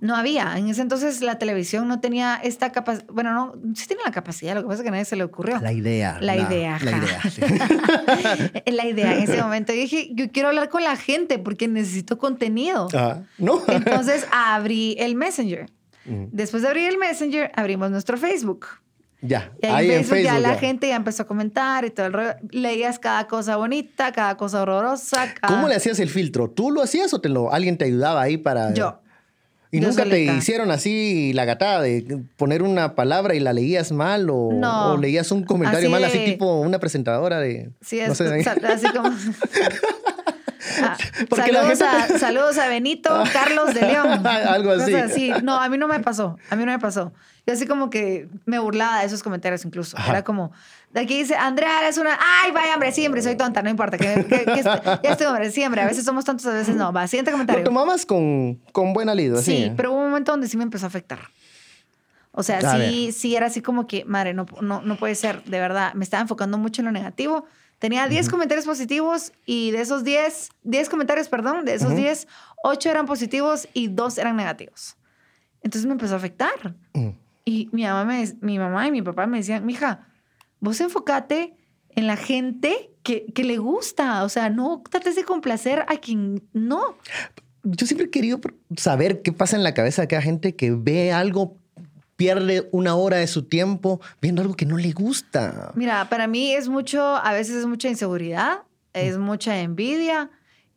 No 0.02 0.16
había. 0.16 0.58
En 0.58 0.70
ese 0.70 0.82
entonces 0.82 1.20
la 1.22 1.38
televisión 1.40 1.88
no 1.90 2.00
tenía 2.00 2.36
esta 2.42 2.72
capacidad. 2.72 3.06
Bueno, 3.12 3.34
no, 3.34 3.76
sí 3.76 3.86
tenía 3.86 4.06
la 4.06 4.12
capacidad. 4.12 4.56
Lo 4.56 4.62
que 4.62 4.68
pasa 4.68 4.78
es 4.78 4.84
que 4.84 4.88
a 4.88 4.92
nadie 4.92 5.04
se 5.06 5.18
le 5.18 5.24
ocurrió. 5.26 5.60
La 5.60 5.74
idea. 5.74 6.18
La 6.22 6.38
idea, 6.38 6.80
La 6.82 6.92
idea. 6.92 7.22
sí. 7.30 7.42
la 8.72 8.86
idea 8.86 9.14
en 9.18 9.24
ese 9.24 9.42
momento. 9.42 9.74
Yo 9.74 9.80
dije, 9.82 10.10
yo 10.14 10.32
quiero 10.32 10.50
hablar 10.50 10.70
con 10.70 10.84
la 10.84 10.96
gente 10.96 11.38
porque 11.38 11.68
necesito 11.68 12.18
contenido. 12.18 12.88
Ajá. 12.94 13.24
¿No? 13.38 13.62
Entonces 13.68 14.26
abrí 14.32 14.96
el 15.00 15.16
Messenger. 15.16 15.70
Mm. 16.06 16.26
Después 16.32 16.64
de 16.64 16.70
abrir 16.70 16.88
el 16.90 16.98
Messenger, 16.98 17.52
abrimos 17.56 17.92
nuestro 17.92 18.18
Facebook. 18.18 18.68
ya. 19.22 19.52
Y 19.62 19.66
ahí, 19.66 19.92
en 19.92 20.06
Facebook, 20.06 20.24
ya 20.24 20.40
la 20.40 20.54
ya. 20.54 20.60
gente 20.60 20.88
ya 20.88 20.96
empezó 20.96 21.24
a 21.24 21.28
comentar 21.28 21.84
y 21.84 21.90
todo 21.90 22.06
el 22.06 22.14
rollo. 22.14 22.36
Leías 22.52 23.00
cada 23.00 23.28
cosa 23.28 23.58
bonita, 23.58 24.14
cada 24.14 24.38
cosa 24.38 24.62
horrorosa. 24.62 25.34
cada- 25.34 25.54
¿Cómo 25.54 25.68
le 25.68 25.76
hacías 25.76 26.00
el 26.00 26.10
filtro? 26.10 26.50
¿Tú 26.50 26.72
lo 26.72 26.82
hacías 26.82 27.14
o 27.14 27.20
te 27.20 27.28
lo, 27.28 27.52
alguien 27.52 27.78
te 27.78 27.84
ayudaba 27.84 28.22
ahí 28.22 28.38
para...? 28.38 28.74
Yo. 28.74 29.02
¿Y 29.72 29.80
yo 29.82 29.88
nunca 29.90 30.04
solita. 30.04 30.32
te 30.32 30.38
hicieron 30.40 30.72
así 30.72 31.32
la 31.34 31.46
gatada 31.46 31.82
de 31.82 32.24
poner 32.38 32.64
una 32.64 32.96
palabra 32.96 33.36
y 33.36 33.40
la 33.40 33.54
leías 33.54 33.92
mal 33.92 34.30
o, 34.32 34.50
No. 34.52 34.94
o 34.94 34.98
leías 34.98 35.32
un 35.32 35.44
comentario 35.44 35.88
Así 35.88 35.92
mal, 35.92 36.04
así 36.04 36.18
de- 36.18 36.26
tipo 36.26 36.60
una 36.60 36.80
presentadora 36.80 37.40
de... 37.40 37.70
Sí, 37.82 38.00
no 38.08 38.16
sé, 38.16 38.26
así 38.68 38.88
como. 38.96 39.10
Ah, 40.84 40.98
saludos, 41.36 41.68
gente- 41.68 41.86
a, 41.86 42.08
saludos 42.20 42.58
a 42.58 42.68
Benito 42.68 43.24
Carlos 43.34 43.74
de 43.74 43.82
León. 43.82 44.26
Algo 44.28 44.72
así. 44.72 44.94
Así. 44.94 45.32
No, 45.44 45.56
a 45.60 45.70
mí 45.70 45.78
no 45.78 45.88
me 45.88 46.00
pasó. 46.00 46.38
A 46.50 46.56
mí 46.56 46.66
no 46.66 46.72
me 46.72 46.80
pasó. 46.80 47.14
Yo 47.48 47.54
así 47.54 47.66
como 47.66 47.90
que 47.90 48.28
me 48.46 48.60
burlaba 48.60 49.00
de 49.00 49.06
esos 49.08 49.24
comentarios 49.24 49.64
incluso. 49.66 49.98
Ajá. 49.98 50.12
Era 50.12 50.24
como, 50.24 50.52
de 50.92 51.00
aquí 51.00 51.18
dice, 51.18 51.36
Andrea, 51.36 51.80
eres 51.82 51.98
una... 51.98 52.18
Ay, 52.44 52.52
vaya, 52.52 52.74
hombre, 52.76 52.92
sí, 52.92 53.06
hombre, 53.06 53.22
soy 53.24 53.36
tonta, 53.36 53.62
no 53.64 53.70
importa. 53.70 53.98
Que, 53.98 54.26
que- 54.26 54.46
que 54.46 54.60
est- 54.60 54.84
ya 55.04 55.12
estoy, 55.12 55.28
hombre, 55.28 55.50
sí, 55.52 55.64
hombre. 55.66 55.82
A 55.82 55.88
veces 55.88 56.06
somos 56.06 56.26
tontos, 56.26 56.46
a 56.46 56.52
veces 56.54 56.76
no. 56.76 56.94
Va, 56.94 57.08
siguiente 57.08 57.32
Lo 57.32 57.36
comentario. 57.36 57.64
tomabas 57.64 58.06
con, 58.06 58.56
con 58.72 58.94
buena 58.94 59.16
lid, 59.16 59.34
así. 59.34 59.56
Sí, 59.66 59.72
pero 59.76 59.92
hubo 59.92 60.00
un 60.00 60.10
momento 60.10 60.32
donde 60.32 60.48
sí 60.48 60.58
me 60.58 60.64
empezó 60.64 60.86
a 60.86 60.90
afectar. 60.90 61.20
O 62.32 62.44
sea, 62.44 62.60
A 62.60 62.78
sí, 62.78 63.12
sí 63.12 63.36
era 63.36 63.48
así 63.48 63.62
como 63.62 63.88
que, 63.88 64.06
madre, 64.06 64.34
no, 64.36 64.46
no, 64.62 64.82
no 64.82 64.98
puede 64.98 65.16
ser, 65.16 65.44
de 65.46 65.60
verdad. 65.60 65.94
Me 65.96 66.04
estaba 66.04 66.22
enfocando 66.22 66.58
mucho 66.60 66.82
en 66.82 66.86
lo 66.86 66.92
negativo. 66.92 67.46
Tenía 67.80 68.08
10 68.08 68.30
comentarios 68.30 68.66
positivos 68.66 69.32
y 69.46 69.72
de 69.72 69.82
esos 69.82 70.04
10, 70.04 70.50
10 70.64 70.90
comentarios, 70.90 71.30
perdón, 71.30 71.66
de 71.66 71.76
esos 71.76 71.92
Ujú. 71.92 71.98
10, 71.98 72.28
8 72.64 72.90
eran 72.90 73.06
positivos 73.06 73.68
y 73.74 73.88
2 73.88 74.18
eran 74.18 74.36
negativos. 74.36 74.98
Entonces 75.62 75.86
me 75.86 75.94
empezó 75.94 76.16
a 76.16 76.18
afectar. 76.18 76.76
Mm. 76.94 77.10
Y 77.46 77.70
mi 77.72 77.84
mamá, 77.84 78.06
me, 78.06 78.32
mi 78.42 78.60
mamá 78.60 78.88
y 78.88 78.92
mi 78.92 79.02
papá 79.02 79.28
me 79.28 79.38
decían, 79.38 79.66
mija, 79.66 80.08
vos 80.60 80.80
enfocate 80.82 81.56
en 81.96 82.06
la 82.06 82.18
gente 82.18 82.92
que, 83.02 83.26
que 83.34 83.44
le 83.44 83.58
gusta. 83.58 84.24
O 84.24 84.30
sea, 84.30 84.50
no 84.50 84.84
trates 84.90 85.16
de 85.16 85.24
complacer 85.24 85.86
a 85.88 85.98
quien 85.98 86.44
no. 86.54 86.98
Yo 87.64 87.86
siempre 87.88 88.08
he 88.08 88.10
querido 88.10 88.40
saber 88.78 89.22
qué 89.22 89.32
pasa 89.32 89.56
en 89.56 89.64
la 89.64 89.74
cabeza 89.74 90.02
de 90.02 90.06
aquella 90.06 90.22
gente 90.22 90.56
que 90.56 90.72
ve 90.72 91.12
algo, 91.12 91.58
pierde 92.20 92.68
una 92.74 92.96
hora 92.96 93.16
de 93.16 93.28
su 93.28 93.44
tiempo 93.44 94.02
viendo 94.22 94.42
algo 94.42 94.54
que 94.54 94.66
no 94.66 94.78
le 94.78 94.92
gusta. 94.92 95.72
Mira, 95.74 96.10
para 96.10 96.28
mí 96.28 96.52
es 96.52 96.68
mucho, 96.68 97.02
a 97.16 97.32
veces 97.32 97.56
es 97.56 97.66
mucha 97.66 97.88
inseguridad, 97.88 98.64
es 98.92 99.18
mucha 99.18 99.58
envidia. 99.62 100.30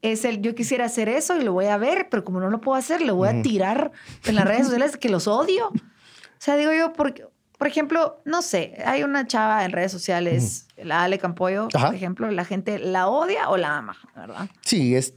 Es 0.03 0.25
el, 0.25 0.41
yo 0.41 0.55
quisiera 0.55 0.85
hacer 0.85 1.09
eso 1.09 1.37
y 1.37 1.43
lo 1.43 1.53
voy 1.53 1.65
a 1.67 1.79
ver, 1.79 2.07
pero 2.11 2.23
como 2.23 2.39
no 2.39 2.49
lo 2.49 2.61
puedo 2.61 2.79
hacer, 2.79 3.03
lo 3.03 3.17
voy 3.17 3.29
a 3.29 3.33
Ujú. 3.33 3.43
tirar 3.43 3.91
en 4.25 4.37
las 4.37 4.47
redes 4.47 4.67
sociales 4.67 4.97
que 4.97 5.09
los 5.09 5.27
odio. 5.27 5.73
O 6.43 6.45
sea, 6.45 6.57
digo 6.57 6.73
yo, 6.73 6.93
porque, 6.93 7.25
por 7.57 7.69
ejemplo, 7.69 8.21
no 8.25 8.43
sé, 8.43 8.75
hay 8.85 9.05
una 9.05 9.29
chava 9.29 9.65
en 9.65 9.71
redes 9.71 9.93
sociales, 9.93 10.67
la 10.77 11.05
Ale 11.05 11.21
Campoyo, 11.21 11.69
Ajá. 11.73 11.87
por 11.87 11.95
ejemplo, 11.95 12.29
la 12.33 12.45
gente 12.45 12.81
la 12.81 13.07
odia 13.09 13.49
o 13.49 13.57
la 13.57 13.77
ama, 13.79 13.97
¿verdad? 14.17 14.49
Sí, 14.63 14.97
es, 14.97 15.15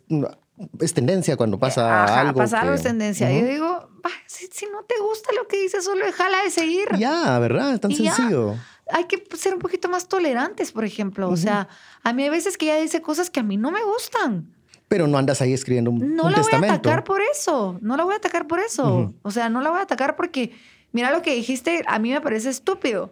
es 0.79 0.93
tendencia 0.93 1.35
cuando 1.37 1.59
pasa 1.59 2.03
Ajá, 2.05 2.21
algo. 2.21 2.37
pasa 2.39 2.61
algo 2.61 2.71
que- 2.73 2.77
es 2.77 2.83
tendencia. 2.83 3.31
Yo 3.31 3.45
digo, 3.45 3.89
"Bah, 4.03 4.09
si, 4.25 4.47
si 4.47 4.65
no 4.67 4.83
te 4.83 4.95
gusta 4.99 5.31
lo 5.33 5.47
que 5.47 5.61
dice, 5.61 5.81
solo 5.81 6.05
déjala 6.05 6.43
de 6.43 6.49
seguir. 6.51 6.87
Ya, 6.97 7.37
¿verdad? 7.39 7.73
Es 7.73 7.81
tan 7.81 7.91
Y 7.91 7.97
ya. 8.03 8.13
sencillo. 8.13 8.55
hay 8.91 9.05
que 9.05 9.23
ser 9.35 9.53
un 9.55 9.59
poquito 9.59 9.89
más 9.89 10.07
tolerantes, 10.07 10.71
por 10.71 10.85
ejemplo. 10.85 11.27
O 11.29 11.35
sea, 11.37 11.67
a 12.03 12.13
mí 12.13 12.21
hay 12.23 12.29
veces 12.29 12.55
que 12.55 12.65
ella 12.67 12.79
dice 12.79 13.01
cosas 13.01 13.31
que 13.31 13.39
a 13.39 13.43
mí 13.43 13.57
no 13.57 13.71
me 13.71 13.83
gustan. 13.83 14.53
Pero 14.87 15.07
no 15.07 15.17
andas 15.17 15.41
ahí 15.41 15.53
escribiendo 15.53 15.89
un, 15.89 16.15
No 16.15 16.25
un 16.25 16.31
la 16.31 16.37
voy 16.37 16.39
a 16.39 16.43
testamento. 16.43 16.73
atacar 16.75 17.03
por 17.03 17.19
eso. 17.21 17.79
No 17.81 17.97
la 17.97 18.03
voy 18.03 18.13
a 18.13 18.17
atacar 18.17 18.45
por 18.45 18.59
eso. 18.59 19.11
O 19.23 19.31
sea, 19.31 19.49
no 19.49 19.61
la 19.61 19.71
voy 19.71 19.79
a 19.79 19.81
atacar 19.81 20.15
porque, 20.15 20.55
mira 20.91 21.09
lo 21.11 21.23
que 21.23 21.33
dijiste, 21.33 21.83
a 21.87 21.97
mí 21.97 22.11
me 22.11 22.21
parece 22.21 22.49
estúpido. 22.51 23.11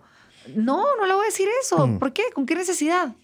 No, 0.55 0.95
no 0.97 1.07
le 1.07 1.13
voy 1.15 1.23
a 1.23 1.25
decir 1.25 1.47
eso. 1.61 1.85
Ujú. 1.85 1.97
¿Por 1.99 2.13
qué? 2.13 2.23
¿Con 2.35 2.45
qué 2.45 2.53
necesidad? 2.53 3.15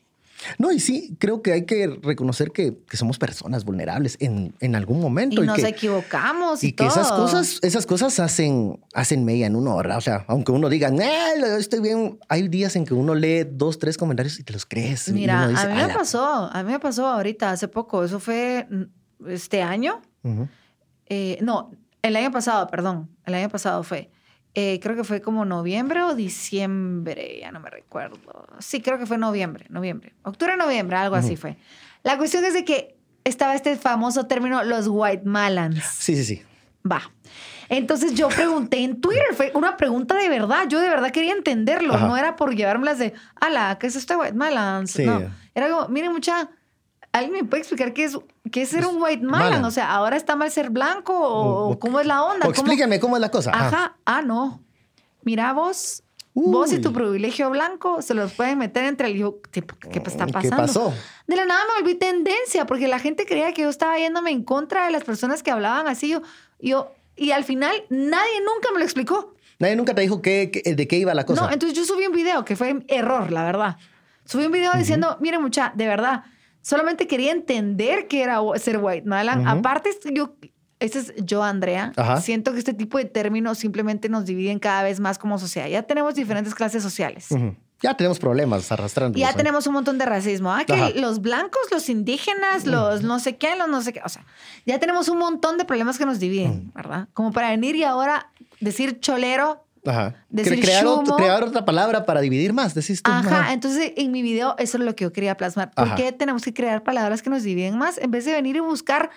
No, 0.57 0.71
y 0.71 0.79
sí, 0.79 1.15
creo 1.19 1.41
que 1.41 1.51
hay 1.51 1.65
que 1.65 1.87
reconocer 2.01 2.51
que, 2.51 2.77
que 2.89 2.95
somos 2.97 3.17
personas 3.19 3.65
vulnerables 3.65 4.15
en, 4.21 4.53
en 4.61 4.75
algún 4.75 4.99
Y 4.99 5.01
momento. 5.01 5.43
nos 5.43 5.57
que, 5.57 5.67
equivocamos 5.67 6.63
y, 6.63 6.67
y 6.67 6.71
que 6.73 6.85
esas 6.85 7.11
cosas, 7.11 7.59
esas 7.61 7.85
cosas 7.85 8.19
hacen, 8.19 8.79
hacen 8.93 9.25
media 9.25 9.47
en 9.47 9.55
uno, 9.55 9.75
¿verdad? 9.75 9.97
O 9.97 10.01
sea, 10.01 10.23
aunque 10.27 10.51
uno 10.53 10.69
diga, 10.69 10.89
"Nah, 10.91 11.05
lo- 11.39 11.57
estoy 11.57 11.81
bien, 11.81 12.19
hay 12.29 12.47
días 12.47 12.75
en 12.77 12.85
que 12.85 12.93
uno 12.93 13.15
lee 13.15 13.43
dos, 13.51 13.79
tres 13.79 13.97
comentarios 13.97 14.39
y 14.39 14.43
te 14.43 14.53
los 14.53 14.65
crees. 14.65 15.07
y 15.09 15.13
Mira, 15.13 15.47
dice, 15.47 15.61
a 15.63 15.67
mí 15.69 15.75
me 15.75 15.81
"Ala". 15.83 15.93
pasó, 15.93 16.23
a 16.51 16.63
mí 16.63 16.71
me 16.71 16.79
pasó 16.79 17.05
ahorita, 17.07 17.51
hace 17.51 17.67
poco. 17.67 18.03
Eso 18.03 18.19
fue 18.19 18.65
mm, 18.69 19.29
este 19.29 19.61
año. 19.61 20.01
Eh, 21.07 21.37
no, 21.41 21.71
el 22.01 22.15
año 22.15 22.31
pasado, 22.31 22.67
perdón. 22.67 23.09
El 23.25 23.33
año 23.35 23.49
pasado 23.49 23.83
fue. 23.83 24.09
Eh, 24.55 24.79
creo 24.81 24.95
que 24.95 25.03
fue 25.03 25.21
como 25.21 25.45
noviembre 25.45 26.03
o 26.03 26.15
diciembre, 26.15 27.37
ya 27.41 27.51
no 27.51 27.59
me 27.59 27.69
recuerdo. 27.69 28.17
Sí, 28.59 28.81
creo 28.81 28.97
que 28.97 29.05
fue 29.05 29.17
noviembre, 29.17 29.65
noviembre. 29.69 30.13
Octubre, 30.23 30.57
noviembre, 30.57 30.97
algo 30.97 31.15
así 31.15 31.35
fue. 31.35 31.57
La 32.03 32.17
cuestión 32.17 32.43
es 32.45 32.53
de 32.53 32.65
que 32.65 32.95
estaba 33.23 33.55
este 33.55 33.75
famoso 33.75 34.25
término, 34.25 34.63
los 34.63 34.87
white 34.87 35.23
malans. 35.25 35.83
Sí, 35.83 36.15
sí, 36.15 36.23
sí. 36.23 36.41
Va. 36.89 37.11
Entonces 37.69 38.15
yo 38.15 38.29
pregunté 38.29 38.79
en 38.79 38.99
Twitter, 38.99 39.27
fue 39.35 39.51
una 39.53 39.77
pregunta 39.77 40.15
de 40.15 40.27
verdad. 40.27 40.65
Yo 40.67 40.79
de 40.79 40.89
verdad 40.89 41.11
quería 41.11 41.33
entenderlo. 41.33 41.93
Ajá. 41.93 42.07
No 42.07 42.17
era 42.17 42.35
por 42.35 42.55
llevármelas 42.55 42.97
de, 42.97 43.13
ala, 43.39 43.77
¿qué 43.79 43.87
es 43.87 43.95
esto 43.95 44.13
de 44.15 44.19
white 44.21 44.33
malans? 44.33 44.91
Sí. 44.91 45.05
No. 45.05 45.21
Era 45.53 45.69
como, 45.69 45.87
miren, 45.89 46.11
mucha. 46.11 46.49
¿Alguien 47.11 47.33
me 47.33 47.43
puede 47.43 47.61
explicar 47.61 47.93
qué 47.93 48.03
es, 48.03 48.17
qué 48.51 48.61
es 48.61 48.69
ser 48.69 48.85
un 48.85 49.01
white 49.01 49.23
malan. 49.23 49.49
malan? 49.49 49.65
O 49.65 49.71
sea, 49.71 49.91
¿ahora 49.91 50.15
está 50.15 50.35
mal 50.35 50.51
ser 50.51 50.69
blanco 50.69 51.13
o, 51.17 51.69
O- 51.71 51.79
cómo 51.79 51.99
es 51.99 52.05
la 52.07 52.21
onda? 52.23 52.37
O 52.37 52.39
¿Cómo- 52.41 52.51
explícame 52.51 52.99
cómo 52.99 53.15
es 53.17 53.21
la 53.21 53.31
cosa. 53.31 53.51
Ajá. 53.51 53.67
Ajá. 53.67 53.97
Ah, 54.05 54.21
no. 54.21 54.61
Mira 55.23 55.51
vos, 55.53 56.03
vos 56.33 56.71
y 56.71 56.75
Uy. 56.75 56.81
tu 56.81 56.93
privilegio 56.93 57.49
blanco 57.49 58.01
se 58.01 58.13
los 58.13 58.33
pueden 58.33 58.57
meter 58.59 58.85
entre 58.85 59.07
el... 59.07 59.15
Yo, 59.17 59.39
tipo, 59.51 59.75
¿qué 59.91 59.99
está 60.05 60.25
¿Qué 60.27 60.31
pasando? 60.33 60.57
pasó? 60.57 60.93
De 61.27 61.35
la 61.35 61.45
nada 61.45 61.61
me 61.75 61.81
volví 61.81 61.95
tendencia 61.95 62.65
porque 62.65 62.87
la 62.87 62.99
gente 62.99 63.25
creía 63.25 63.53
que 63.53 63.63
yo 63.63 63.69
estaba 63.69 63.97
yéndome 63.97 64.29
en 64.31 64.43
contra 64.43 64.85
de 64.85 64.91
las 64.91 65.03
personas 65.03 65.41
que 65.43 65.51
hablaban 65.51 65.87
así. 65.87 66.09
Yo, 66.09 66.21
yo, 66.59 66.91
y 67.15 67.31
al 67.31 67.43
final 67.43 67.75
nadie 67.89 68.39
nunca 68.41 68.71
me 68.71 68.79
lo 68.79 68.85
explicó. 68.85 69.33
Nadie 69.57 69.75
nunca 69.75 69.93
te 69.93 70.01
dijo 70.01 70.21
qué, 70.21 70.51
qué- 70.53 70.73
de 70.75 70.87
qué 70.87 70.95
iba 70.97 71.13
la 71.13 71.25
cosa. 71.25 71.41
No, 71.41 71.51
entonces 71.51 71.77
yo 71.77 71.83
subí 71.83 72.05
un 72.05 72.13
video 72.13 72.45
que 72.45 72.55
fue 72.55 72.83
error, 72.87 73.31
la 73.31 73.43
verdad. 73.43 73.77
Subí 74.25 74.45
un 74.45 74.51
video 74.51 74.71
diciendo, 74.75 75.17
mire 75.19 75.37
mucha, 75.39 75.73
de 75.75 75.87
verdad, 75.87 76.23
solamente 76.69 77.07
quería 77.07 77.31
entender 77.31 78.07
qué 78.07 78.21
era 78.21 78.39
ser 78.57 78.77
white 78.77 79.07
Madeline. 79.07 79.41
Ujú. 79.41 79.49
Aparte, 79.49 79.89
yo, 80.13 80.35
este 80.79 80.99
es 80.99 81.13
yo, 81.17 81.43
Andrea. 81.43 81.91
Ajá. 81.95 82.21
Siento 82.21 82.53
que 82.53 82.59
este 82.59 82.75
tipo 82.75 82.99
de 82.99 83.05
términos 83.05 83.57
simplemente 83.57 84.07
nos 84.07 84.25
dividen 84.25 84.59
cada 84.59 84.83
vez 84.83 84.99
más 84.99 85.17
como 85.17 85.39
sociedad. 85.39 85.67
Ya 85.67 85.81
tenemos 85.83 86.13
diferentes 86.13 86.53
clases 86.53 86.83
sociales. 86.83 87.29
Ya 87.81 87.95
tenemos 87.95 88.19
problemas 88.19 88.71
arrastrando. 88.71 89.17
Ya 89.17 89.33
tenemos 89.33 89.65
un 89.65 89.73
montón 89.73 89.97
de 89.97 90.05
racismo. 90.05 90.51
Ah, 90.51 90.63
que 90.65 90.93
los 90.99 91.21
blancos, 91.21 91.61
los 91.71 91.89
indígenas, 91.89 92.67
los 92.67 93.01
no 93.01 93.19
sé 93.19 93.37
qué, 93.37 93.55
los 93.55 93.67
no 93.67 93.81
sé 93.81 93.91
qué. 93.91 94.01
O 94.05 94.09
sea, 94.09 94.25
ya 94.67 94.79
tenemos 94.79 95.09
un 95.09 95.17
montón 95.17 95.57
de 95.57 95.65
problemas 95.65 95.97
que 95.97 96.05
nos 96.05 96.19
dividen, 96.19 96.71
¿verdad? 96.75 97.07
Como 97.13 97.31
para 97.31 97.49
venir 97.49 97.75
y 97.75 97.83
ahora 97.83 98.31
decir 98.59 98.99
cholero. 98.99 99.65
Ajá. 99.89 100.15
decir 100.29 100.53
Cre- 100.53 100.61
crear, 100.61 100.83
chumo. 100.83 101.15
crear 101.17 101.43
otra 101.43 101.65
palabra 101.65 102.05
para 102.05 102.21
dividir 102.21 102.53
más, 102.53 102.73
decís 102.73 103.01
tú. 103.01 103.09
Ajá, 103.11 103.53
entonces 103.53 103.93
en 103.97 104.11
mi 104.11 104.21
video 104.21 104.55
eso 104.57 104.77
es 104.77 104.83
lo 104.83 104.95
que 104.95 105.03
yo 105.05 105.11
quería 105.13 105.35
plasmar. 105.35 105.71
¿Por 105.71 105.85
Ajá. 105.87 105.95
qué 105.95 106.11
tenemos 106.11 106.43
que 106.43 106.53
crear 106.53 106.83
palabras 106.83 107.21
que 107.21 107.29
nos 107.29 107.43
dividen 107.43 107.77
más 107.77 107.97
en 107.97 108.11
vez 108.11 108.25
de 108.25 108.33
venir 108.33 108.55
y 108.55 108.59
buscar 108.59 109.09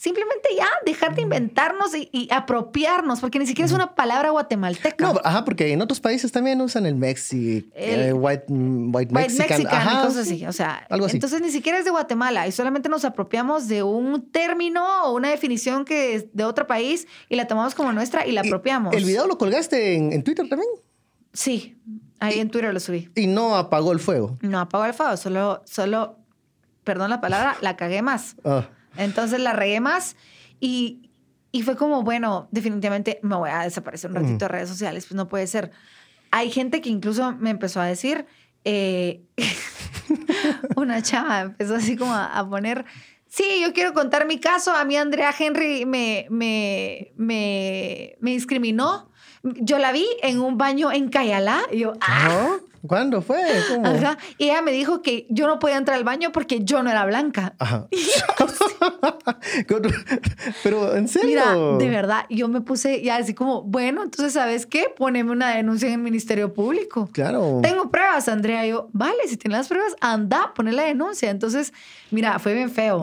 simplemente 0.00 0.48
ya 0.56 0.66
dejar 0.86 1.14
de 1.14 1.20
inventarnos 1.20 1.94
y, 1.94 2.08
y 2.10 2.26
apropiarnos? 2.32 3.20
Porque 3.20 3.38
ni 3.38 3.46
siquiera 3.46 3.66
es 3.66 3.72
una 3.72 3.94
palabra 3.94 4.30
guatemalteca. 4.30 5.12
No, 5.12 5.20
ajá, 5.22 5.44
porque 5.44 5.70
en 5.72 5.82
otros 5.82 6.00
países 6.00 6.32
también 6.32 6.58
usan 6.62 6.86
el 6.86 6.94
Mexi, 6.94 7.70
El- 7.74 8.00
eh, 8.00 8.12
white, 8.14 8.44
mm, 8.48 8.94
white, 8.94 9.14
White 9.14 9.34
Mexican. 9.34 9.48
Mexican 9.58 9.62
y 9.62 9.66
ajá, 9.88 10.06
cosas 10.06 10.26
sí. 10.26 10.34
así. 10.36 10.46
O 10.46 10.52
sea, 10.52 10.86
algo 10.88 11.04
así. 11.04 11.16
entonces 11.18 11.42
ni 11.42 11.50
siquiera 11.50 11.78
es 11.78 11.84
de 11.84 11.90
Guatemala 11.90 12.46
y 12.48 12.52
solamente 12.52 12.88
nos 12.88 13.04
apropiamos 13.04 13.68
de 13.68 13.82
un 13.82 14.30
término 14.30 14.84
o 15.04 15.14
una 15.14 15.28
definición 15.28 15.84
que 15.84 16.14
es 16.14 16.34
de 16.34 16.44
otro 16.44 16.66
país 16.66 17.06
y 17.28 17.36
la 17.36 17.46
tomamos 17.46 17.74
como 17.74 17.92
nuestra 17.92 18.26
y 18.26 18.32
la 18.32 18.42
Y 18.42 18.48
apropiamos. 18.48 18.94
¿El 18.94 19.04
video 19.04 19.26
lo 19.26 19.36
colgaste 19.36 19.96
en, 19.96 20.14
en 20.14 20.22
Twitter 20.24 20.48
también? 20.48 20.70
Sí, 21.34 21.76
ahí 22.20 22.40
en 22.40 22.50
Twitter 22.50 22.72
lo 22.72 22.80
subí. 22.80 23.10
Y 23.14 23.26
no 23.26 23.54
apagó 23.54 23.92
el 23.92 24.00
fuego. 24.00 24.38
No 24.40 24.58
apagó 24.60 24.86
el 24.86 24.94
fuego, 24.94 25.16
solo, 25.18 25.62
solo, 25.66 26.16
perdón 26.84 27.10
la 27.10 27.20
palabra, 27.20 27.56
la 27.60 27.76
cagué 27.76 28.00
más. 28.02 28.34
Ah, 28.44 28.66
Entonces 28.96 29.40
la 29.40 29.52
regué 29.52 29.80
más 29.80 30.16
y, 30.60 31.10
y 31.52 31.62
fue 31.62 31.76
como, 31.76 32.02
bueno, 32.02 32.48
definitivamente 32.50 33.20
me 33.22 33.36
voy 33.36 33.50
a 33.50 33.62
desaparecer 33.62 34.10
un 34.10 34.16
ratito 34.16 34.44
de 34.44 34.48
redes 34.48 34.68
sociales, 34.68 35.06
pues 35.06 35.16
no 35.16 35.28
puede 35.28 35.46
ser. 35.46 35.70
Hay 36.30 36.50
gente 36.50 36.80
que 36.80 36.90
incluso 36.90 37.32
me 37.36 37.50
empezó 37.50 37.80
a 37.80 37.86
decir, 37.86 38.26
eh, 38.64 39.22
una 40.76 41.02
chava 41.02 41.40
empezó 41.40 41.74
así 41.74 41.96
como 41.96 42.12
a, 42.12 42.38
a 42.38 42.48
poner, 42.48 42.84
sí, 43.26 43.60
yo 43.62 43.72
quiero 43.72 43.94
contar 43.94 44.26
mi 44.26 44.38
caso, 44.38 44.72
a 44.74 44.84
mí 44.84 44.96
Andrea 44.96 45.34
Henry 45.36 45.86
me, 45.86 46.26
me, 46.30 47.12
me, 47.16 48.16
me 48.20 48.30
discriminó. 48.32 49.10
Yo 49.42 49.78
la 49.78 49.90
vi 49.90 50.06
en 50.22 50.40
un 50.40 50.58
baño 50.58 50.92
en 50.92 51.08
Cayalá 51.08 51.62
y 51.72 51.78
yo, 51.78 51.94
ah. 52.02 52.58
¿Cuándo 52.86 53.20
fue? 53.20 53.40
¿Cómo? 53.68 53.86
Ajá. 53.86 54.16
Y 54.38 54.44
ella 54.44 54.62
me 54.62 54.72
dijo 54.72 55.02
que 55.02 55.26
yo 55.28 55.46
no 55.46 55.58
podía 55.58 55.76
entrar 55.76 55.98
al 55.98 56.04
baño 56.04 56.32
porque 56.32 56.64
yo 56.64 56.82
no 56.82 56.90
era 56.90 57.04
blanca. 57.04 57.54
Ajá. 57.58 57.86
Pero, 60.62 60.96
¿en 60.96 61.08
serio? 61.08 61.28
Mira, 61.28 61.54
de 61.78 61.88
verdad, 61.88 62.26
yo 62.30 62.48
me 62.48 62.60
puse 62.60 63.02
ya 63.02 63.16
así 63.16 63.34
como, 63.34 63.62
bueno, 63.62 64.02
entonces, 64.02 64.32
¿sabes 64.32 64.66
qué? 64.66 64.86
Poneme 64.96 65.30
una 65.30 65.54
denuncia 65.54 65.88
en 65.88 65.94
el 65.94 66.00
Ministerio 66.00 66.54
Público. 66.54 67.08
Claro. 67.12 67.60
Tengo 67.62 67.90
pruebas, 67.90 68.28
Andrea. 68.28 68.66
Y 68.66 68.70
yo, 68.70 68.88
vale, 68.92 69.18
si 69.26 69.36
tienes 69.36 69.58
las 69.58 69.68
pruebas, 69.68 69.94
anda, 70.00 70.52
poné 70.54 70.72
la 70.72 70.84
denuncia. 70.84 71.30
Entonces, 71.30 71.72
mira, 72.10 72.38
fue 72.38 72.54
bien 72.54 72.70
feo. 72.70 73.02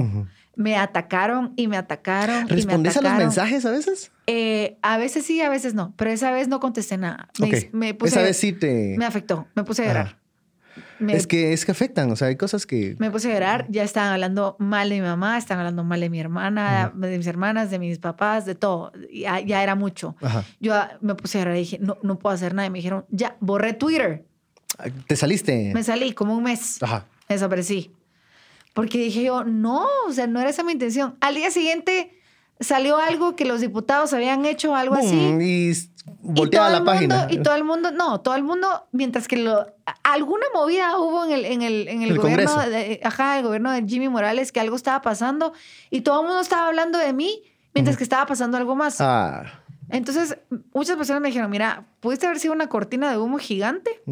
Me 0.58 0.76
atacaron 0.76 1.54
y 1.56 1.68
me 1.68 1.78
atacaron. 1.78 2.46
y 2.46 2.50
me 2.50 2.56
¿Respondes 2.56 2.98
a 2.98 3.02
los 3.02 3.14
mensajes 3.14 3.66
a 3.66 3.72
veces? 3.72 4.12
Eh, 4.26 4.78
a 4.82 4.98
veces 4.98 5.24
sí, 5.26 5.40
a 5.42 5.50
veces 5.50 5.74
no. 5.76 5.94
Pero 5.96 6.10
esa 6.12 6.32
vez 6.32 6.48
no 6.48 6.60
contesté 6.60 6.98
nada. 6.98 7.30
Me, 7.40 7.48
Ok. 7.48 7.56
me 7.74 7.94
puse, 7.94 8.10
Esa 8.16 8.22
vez 8.24 8.38
sí 8.38 8.52
te... 8.54 8.96
Me 8.98 9.06
afectó. 9.06 9.48
Me 9.56 9.64
puse 9.64 9.84
a 9.84 9.88
llorar. 9.88 10.18
Me- 11.00 11.16
Es 11.16 11.28
que, 11.28 11.54
es 11.54 11.64
que 11.64 11.72
afectan, 11.72 12.12
o 12.12 12.16
sea, 12.16 12.28
hay 12.28 12.36
cosas 12.38 12.66
que... 12.66 12.96
Me 12.98 13.10
puse 13.12 13.30
a 13.30 13.34
llorar, 13.36 13.68
ya 13.70 13.84
estaban 13.84 14.12
hablando 14.12 14.56
mal 14.60 14.90
de 14.90 14.96
mi 14.96 15.02
mamá, 15.02 15.38
estaban 15.38 15.60
hablando 15.62 15.84
mal 15.84 16.00
de 16.02 16.10
mi 16.10 16.20
hermana, 16.20 16.92
de 16.96 17.18
mis 17.18 17.28
hermanas, 17.28 17.70
de 17.70 17.78
mis 17.80 18.00
papás, 18.00 18.46
de 18.48 18.56
todo. 18.56 18.92
Ya, 19.14 19.40
ya 19.40 19.62
era 19.62 19.76
mucho. 19.76 20.16
Ajá. 20.22 20.44
Yo 20.60 20.74
ah, 20.74 20.98
me 21.02 21.14
puse 21.14 21.38
a 21.38 21.42
llorar 21.42 21.56
y 21.56 21.60
dije, 21.60 21.78
no, 21.80 21.98
no 22.02 22.18
puedo 22.18 22.34
hacer 22.34 22.56
nada. 22.56 22.68
Y 22.68 22.72
me 22.72 22.80
dijeron, 22.80 23.06
ya, 23.10 23.38
borré 23.40 23.74
Twitter. 23.74 24.26
¿Te 25.08 25.16
saliste? 25.16 25.72
Me 25.74 25.84
salí 25.84 26.14
como 26.14 26.36
un 26.36 26.44
mes, 26.44 26.82
Ajá. 26.82 27.06
desaparecí. 27.30 27.92
Porque 28.78 29.00
dije 29.00 29.24
yo, 29.24 29.44
no, 29.44 29.88
o 30.08 30.14
sea, 30.14 30.28
no 30.28 30.40
era 30.40 30.52
esa 30.52 30.64
mi 30.64 30.72
intención. 30.72 31.18
Al 31.20 31.34
día 31.34 31.50
siguiente 31.50 32.12
salió 32.60 32.98
algo 32.98 33.36
que 33.36 33.44
los 33.44 33.60
diputados 33.60 34.14
habían 34.14 34.46
hecho, 34.46 34.76
algo 34.76 34.94
así. 34.94 35.16
Y 35.42 35.74
volteaba 36.22 36.70
y 36.70 36.74
la 36.74 36.84
página. 36.84 37.18
Mundo, 37.22 37.34
y 37.34 37.42
todo 37.42 37.56
el 37.56 37.64
mundo, 37.64 37.90
no, 37.90 38.22
todo 38.22 38.36
el 38.36 38.44
mundo, 38.44 38.88
mientras 38.92 39.28
que 39.28 39.38
lo, 39.38 39.66
alguna 40.04 40.46
movida 40.54 40.96
hubo 41.00 41.26
en 41.26 41.32
el, 41.32 41.46
en 41.46 41.64
el, 41.64 41.88
en 41.88 42.04
el, 42.04 42.12
El 42.12 42.20
gobierno, 42.20 42.70
de, 42.70 43.00
ajá, 43.04 43.40
el 43.40 43.46
gobierno 43.46 43.72
de 43.72 43.84
Jimmy 43.88 44.10
Morales, 44.10 44.52
que 44.52 44.60
algo 44.60 44.76
estaba 44.76 45.02
pasando 45.02 45.54
y 45.90 46.02
todo 46.02 46.22
el 46.22 46.28
mundo 46.28 46.42
estaba 46.42 46.68
hablando 46.68 47.00
de 47.00 47.14
mí 47.14 47.42
mientras 47.74 47.98
que 47.98 48.04
estaba 48.04 48.28
pasando 48.28 48.58
algo 48.58 48.76
más. 48.76 49.02
Ah. 49.02 49.64
Entonces, 49.90 50.38
muchas 50.72 50.98
personas 50.98 51.20
me 51.24 51.30
dijeron, 51.30 51.50
mira, 51.50 51.88
pudiste 52.00 52.28
haber 52.28 52.38
sido 52.38 52.54
una 52.54 52.70
cortina 52.70 53.10
de 53.10 53.18
humo 53.18 53.40
gigante 53.40 54.04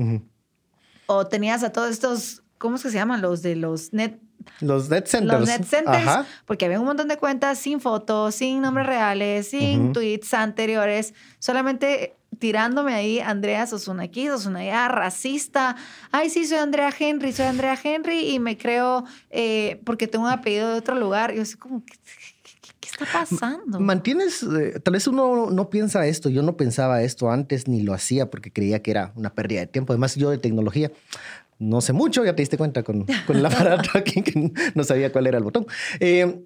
o 1.06 1.28
tenías 1.28 1.64
a 1.64 1.72
todos 1.72 1.92
estos, 1.92 2.42
¿cómo 2.58 2.78
es 2.78 2.82
que 2.82 2.90
se 2.90 2.96
llaman? 2.96 3.22
Los 3.22 3.44
de 3.44 3.56
los 3.56 3.94
net, 3.94 4.25
Los 4.62 4.90
net 4.90 5.08
centers. 5.08 5.40
los 5.40 5.48
net 5.50 5.64
centers, 5.66 6.08
Ajá. 6.08 6.26
porque 6.46 6.66
había 6.66 6.80
un 6.80 6.86
montón 6.86 7.08
de 7.08 7.18
cuentas 7.18 7.58
sin 7.60 7.80
fotos, 7.80 8.36
sin 8.36 8.62
nombres 8.62 8.86
reales, 8.88 9.50
sin 9.50 9.94
tweets 9.94 10.34
anteriores, 10.34 11.14
solamente 11.40 12.16
tirándome 12.40 12.94
ahí, 12.94 13.20
Andrea, 13.22 13.66
sos 13.66 13.88
una 13.88 14.04
aquí, 14.04 14.28
allá, 14.28 14.88
racista. 14.90 15.78
Ay, 16.12 16.30
sí, 16.30 16.46
soy 16.46 16.58
Andrea 16.58 16.94
Henry, 16.98 17.32
soy 17.32 17.46
Andrea 17.46 17.78
Henry 17.82 18.30
y 18.30 18.40
me 18.40 18.58
creo 18.58 19.06
eh, 19.30 19.80
porque 19.86 20.08
tengo 20.08 20.26
un 20.26 20.32
apellido 20.32 20.70
de 20.72 20.80
otro 20.80 20.96
lugar. 20.96 21.34
Yo 21.34 21.44
así 21.44 21.56
como, 21.56 21.84
¿qué, 21.86 21.94
qué- 22.04 22.72
qué 22.82 22.90
está 22.90 23.06
pasando? 23.12 23.80
Mantienes, 23.80 24.44
eh, 24.44 24.80
tal 24.84 24.94
vez 24.96 25.08
uno 25.08 25.50
no 25.50 25.70
piensa 25.70 26.06
esto, 26.08 26.30
yo 26.30 26.42
no 26.44 26.58
pensaba 26.58 27.02
esto 27.04 27.32
antes 27.32 27.68
ni 27.70 27.82
lo 27.84 27.94
hacía 27.94 28.30
porque 28.30 28.52
creía 28.52 28.82
que 28.82 28.92
era 28.92 29.14
una 29.16 29.34
pérdida 29.34 29.62
de 29.62 29.68
tiempo. 29.68 29.94
Además, 29.94 30.16
yo 30.16 30.30
de 30.30 30.38
tecnología 30.38 30.92
no 31.60 31.82
sé 31.82 31.94
mucho, 31.94 32.26
ya 32.26 32.36
te 32.36 32.42
diste 32.42 32.58
cuenta 32.58 32.84
con, 32.84 33.06
con 33.26 33.36
el 33.38 33.46
aparato 33.46 33.90
aquí 33.98 34.22
que 34.22 34.52
no 34.74 34.84
sabía 34.84 35.12
cuál 35.12 35.28
era 35.28 35.38
el 35.38 35.44
botón. 35.44 35.66
Eh, 36.00 36.44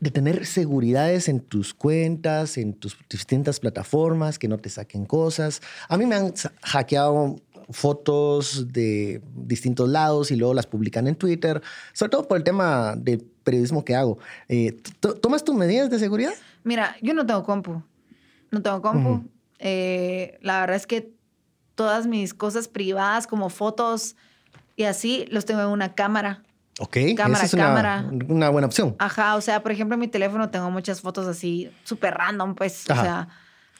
de 0.00 0.10
tener 0.10 0.46
seguridades 0.46 1.28
en 1.28 1.40
tus 1.40 1.74
cuentas, 1.74 2.58
en 2.58 2.74
tus 2.74 2.96
distintas 3.08 3.60
plataformas, 3.60 4.36
que 4.38 4.48
no 4.48 4.58
te 4.58 4.68
saquen 4.68 5.06
cosas. 5.06 5.60
A 5.88 5.96
mí 5.96 6.06
me 6.06 6.16
han 6.16 6.34
hackeado 6.62 7.36
fotos 7.70 8.72
de 8.72 9.22
distintos 9.34 9.88
lados 9.88 10.30
y 10.30 10.36
luego 10.36 10.54
las 10.54 10.66
publican 10.66 11.06
en 11.06 11.14
Twitter, 11.14 11.62
sobre 11.92 12.10
todo 12.10 12.26
por 12.28 12.36
el 12.36 12.42
tema 12.44 12.94
del 12.96 13.20
periodismo 13.44 13.84
que 13.84 13.94
hago. 13.94 14.18
Eh, 14.48 14.72
¿t- 15.00 15.14
¿Tomas 15.20 15.44
tus 15.44 15.54
medidas 15.54 15.88
de 15.88 15.98
seguridad? 16.00 16.32
Mira, 16.64 16.96
yo 17.00 17.14
no 17.14 17.24
tengo 17.24 17.42
compu. 17.44 17.82
No 18.50 18.60
tengo 18.60 18.82
compu. 18.82 19.10
Ujú. 19.10 19.28
Eh, 19.60 20.38
la 20.42 20.60
verdad 20.60 20.76
es 20.76 20.86
que 20.88 21.12
todas 21.82 22.06
mis 22.06 22.32
cosas 22.32 22.68
privadas, 22.68 23.26
como 23.26 23.50
fotos 23.50 24.14
y 24.76 24.84
así, 24.84 25.26
los 25.30 25.44
tengo 25.44 25.62
en 25.62 25.66
una 25.66 25.94
cámara. 25.94 26.42
Ok, 26.78 26.96
Cámara, 27.16 27.44
es 27.44 27.52
una, 27.54 27.64
cámara. 27.64 28.04
una 28.28 28.48
buena 28.50 28.66
opción. 28.66 28.94
Ajá, 29.00 29.34
o 29.34 29.40
sea, 29.40 29.64
por 29.64 29.72
ejemplo, 29.72 29.94
en 29.94 30.00
mi 30.00 30.08
teléfono 30.08 30.48
tengo 30.48 30.70
muchas 30.70 31.00
fotos 31.00 31.26
así, 31.26 31.70
súper 31.82 32.14
random, 32.14 32.54
pues. 32.54 32.88
Ajá. 32.88 33.00
O 33.00 33.04
sea, 33.04 33.28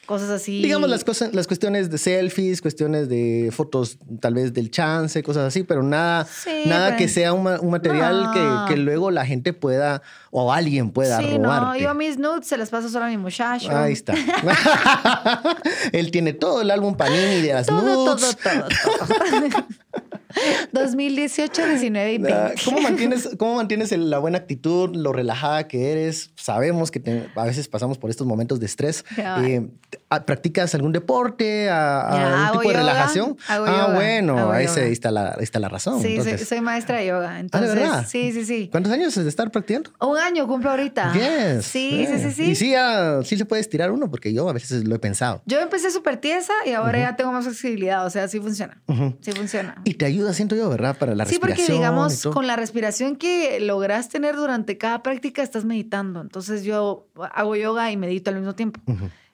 cosas 0.05 0.29
así. 0.29 0.61
Digamos 0.61 0.89
las 0.89 1.03
cosas, 1.03 1.33
las 1.33 1.47
cuestiones 1.47 1.89
de 1.89 1.97
selfies, 1.97 2.61
cuestiones 2.61 3.09
de 3.09 3.49
fotos 3.51 3.97
tal 4.19 4.33
vez 4.33 4.53
del 4.53 4.69
chance, 4.69 5.21
cosas 5.23 5.45
así, 5.47 5.63
pero 5.63 5.81
nada, 5.83 6.25
Sí, 6.25 6.63
nada 6.65 6.87
pero- 6.87 6.97
que 6.97 7.07
sea 7.07 7.33
un, 7.33 7.43
ma- 7.43 7.59
un 7.59 7.71
material 7.71 8.23
No. 8.23 8.65
que, 8.67 8.73
que 8.73 8.79
luego 8.79 9.11
la 9.11 9.25
gente 9.25 9.53
pueda 9.53 10.01
o 10.31 10.51
alguien 10.51 10.91
pueda 10.91 11.19
Sí, 11.19 11.37
no, 11.37 11.75
yo 11.77 11.93
mis 11.95 12.17
nudes 12.17 12.47
se 12.47 12.57
las 12.57 12.69
paso 12.69 12.89
solo 12.89 13.05
a 13.05 13.07
mi 13.09 13.17
muchacho. 13.17 13.69
Ahí 13.75 13.93
está. 13.93 14.13
Él 15.91 16.11
tiene 16.11 16.33
todo 16.33 16.61
el 16.61 16.71
álbum 16.71 16.95
Panini 16.95 17.41
de 17.41 17.53
las 17.53 17.67
Todo, 17.67 17.81
todo, 17.81 18.15
nudes. 18.15 18.37
todo, 18.37 18.63
todo. 18.67 19.65
2018, 20.71 21.65
19 21.67 22.13
y 22.13 22.17
20. 22.17 22.33
Ah, 22.33 22.51
¿Cómo 22.65 22.81
mantienes, 22.81 23.29
cómo 23.37 23.55
mantienes 23.55 23.91
la 23.97 24.19
buena 24.19 24.37
actitud, 24.39 24.95
lo 24.95 25.13
relajada 25.13 25.67
que 25.67 25.91
eres? 25.91 26.31
Sabemos 26.35 26.91
que 26.91 26.99
te- 26.99 27.29
a 27.35 27.45
veces 27.45 27.67
pasamos 27.67 27.97
por 27.97 28.09
estos 28.09 28.27
momentos 28.27 28.59
de 28.59 28.65
estrés. 28.65 29.05
Eh, 29.17 29.67
ah, 30.09 30.25
¿Practicas 30.25 30.73
algún 30.75 30.91
deporte? 30.91 31.69
¿A, 31.69 32.01
a 32.01 32.47
hago 32.47 32.59
tipo 32.59 32.61
de 32.61 32.67
yoga, 32.75 32.79
relajación? 32.79 33.37
hago 33.47 33.65
ah, 33.67 33.71
yoga, 33.87 33.95
bueno, 33.95 34.37
hago 34.37 34.51
ahí, 34.51 34.67
se- 34.67 34.83
ahí 34.85 34.91
está, 34.91 35.11
la, 35.11 35.29
ahí 35.31 35.43
está 35.43 35.59
la 35.59 35.69
razón. 35.69 36.01
Sí, 36.01 36.17
soy, 36.21 36.37
soy 36.39 36.61
maestra 36.61 36.97
de 36.99 37.07
yoga. 37.07 37.39
Entonces, 37.39 37.71
ah, 37.71 37.73
¿de 37.73 37.79
verdad? 37.81 38.05
sí, 38.07 38.31
sí, 38.31 38.45
sí. 38.45 38.69
¿Cuántos 38.71 38.91
años 38.93 39.13
de 39.15 39.27
estar 39.27 39.49
practicando? 39.51 39.91
Un 39.99 40.17
año 40.17 40.47
cumplo 40.47 40.69
ahorita. 40.71 41.13
Yes, 41.13 41.65
Sí, 41.65 42.05
sí, 42.07 42.13
eh. 42.13 42.19
sí, 42.19 42.31
sí. 42.31 42.43
Y 42.51 42.55
sí, 42.55 42.71
ya- 42.71 43.21
sí 43.23 43.37
se 43.37 43.45
puede 43.45 43.61
estirar 43.61 43.91
uno, 43.91 44.09
porque 44.09 44.33
yo 44.33 44.47
a 44.49 44.53
veces 44.53 44.85
lo 44.87 44.95
he 44.95 44.99
pensado. 44.99 45.41
Yo 45.45 45.59
empecé 45.59 45.91
súper 45.91 46.17
tiesa 46.17 46.53
y 46.65 46.71
ahora 46.71 46.99
ya 46.99 47.15
tengo 47.15 47.31
más 47.31 47.45
flexibilidad. 47.45 48.05
O 48.05 48.09
sea, 48.09 48.27
sí 48.27 48.39
funciona. 48.39 48.81
Ujú. 48.87 49.15
Sí 49.21 49.31
funciona. 49.31 49.75
Y 49.83 49.95
te 49.95 50.05
ayuda, 50.05 50.22
siento 50.31 50.55
yo, 50.55 50.69
¿verdad? 50.69 50.95
Para 50.97 51.15
la 51.15 51.25
Sí, 51.25 51.39
porque 51.39 51.55
respiración. 51.55 51.77
digamos, 51.79 52.23
con 52.33 52.47
la 52.47 52.55
respiración 52.55 53.17
que 53.17 53.59
logras 53.59 54.07
tener 54.07 54.37
durante 54.37 54.77
cada 54.77 55.03
práctica, 55.03 55.43
estás 55.43 55.65
meditando. 55.65 56.21
Entonces 56.21 56.63
yo 56.63 57.07
hago 57.33 57.55
yoga 57.57 57.91
y 57.91 57.97
medito 57.97 58.29
al 58.29 58.37
mismo 58.37 58.55
tiempo. 58.55 58.79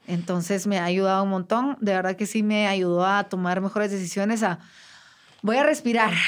Entonces 0.08 0.66
me 0.66 0.80
ha 0.80 0.86
ayudado 0.86 1.22
un 1.24 1.30
montón. 1.30 1.78
De 1.82 1.94
verdad 1.94 2.16
que 2.16 2.26
sí 2.26 2.42
me 2.42 2.68
ayudó 2.68 3.06
a 3.06 3.26
tomar 3.26 3.62
mejores 3.62 3.92
decisiones. 3.92 4.42
A 4.42 4.58
voy 5.44 5.58
a 5.58 5.64
respirar. 5.64 6.14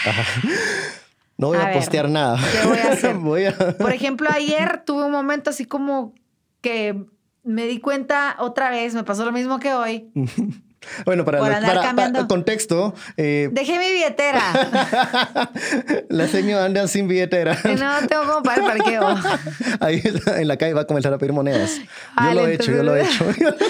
No 1.38 1.47
voy 1.47 1.57
a, 1.57 1.64
A 1.64 1.66
ver, 1.70 1.78
postear 1.78 2.07
nada. 2.07 2.38
¿qué 2.51 2.68
voy 2.68 2.78
a 2.78 2.91
hacer? 2.91 3.16
Voy 3.18 3.45
a- 3.45 3.57
Por 3.78 3.91
ejemplo, 3.91 4.30
ayer 4.32 4.84
tuve 4.86 5.05
un 5.05 5.12
momento 5.12 5.49
así 5.49 5.66
como 5.66 6.14
que 6.62 7.03
me 7.43 7.66
di 7.66 7.80
cuenta 7.80 8.36
otra 8.38 8.70
vez, 8.70 8.93
me 8.93 9.03
pasó 9.03 9.26
lo 9.26 9.32
mismo 9.32 9.59
que 9.59 9.74
hoy. 9.74 10.12
Bueno, 11.06 11.24
para, 11.26 11.40
la- 11.40 11.60
para- 11.68 11.96
para 11.96 12.28
contexto, 12.28 12.94
eh, 13.18 13.50
Dejé 13.52 13.78
mi 13.80 13.92
billetera. 13.94 14.42
la 16.10 16.28
señora 16.28 16.66
anda 16.66 16.88
sin 16.88 17.08
billetera. 17.08 17.58
no 17.64 18.08
tengo 18.08 18.24
como 18.26 18.44
para 18.44 18.62
el 18.62 18.68
parqueo. 18.68 19.16
Ahí 19.80 20.02
en 20.38 20.48
la 20.48 20.58
calle 20.58 20.74
va 20.74 20.82
a 20.82 20.88
comenzar 20.88 21.14
a 21.14 21.18
pedir 21.18 21.34
monedas. 21.34 21.80
Yo 22.24 22.34
lo 22.34 22.48
he 22.48 22.56
hecho, 22.56 22.72
yo 22.72 22.84
lo 22.84 22.96
he 22.96 23.04
hecho. 23.04 23.26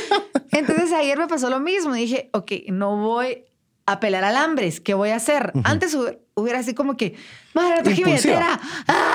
Entonces 0.52 0.92
ayer 0.94 1.18
me 1.18 1.28
pasó 1.28 1.50
lo 1.50 1.60
mismo. 1.60 1.94
Dije, 1.94 2.30
ok, 2.34 2.52
no 2.70 2.98
voy 2.98 3.46
a 3.86 4.00
pelar 4.00 4.24
alambres. 4.24 4.80
¿Qué 4.80 4.94
voy 4.94 5.10
a 5.10 5.16
hacer? 5.18 5.52
Antes 5.64 5.96
hu- 5.96 6.18
hubiera 6.36 6.60
así 6.60 6.74
como 6.74 6.96
que, 6.98 7.16
madre, 7.54 7.78
no 7.78 7.84
traje 7.84 8.04
mi 8.06 8.12
billetera. 8.12 8.60
¡Ah! 8.88 9.11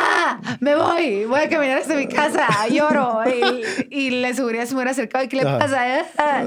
Me 0.61 0.75
voy. 0.77 1.25
Voy 1.25 1.41
a 1.41 1.49
caminar 1.49 1.79
hasta 1.79 1.95
mi 1.95 2.07
casa. 2.09 2.47
Lloro. 2.71 3.23
Y, 3.29 3.65
y 3.91 4.11
la 4.21 4.33
seguridad 4.35 4.65
se 4.65 4.71
me 4.71 4.77
hubiera 4.79 4.91
acercado. 4.93 5.25
¿Y 5.25 5.29
qué 5.29 5.37
le 5.37 5.43
Ajá. 5.43 5.59
pasa? 5.59 5.85
Ah. 6.19 6.45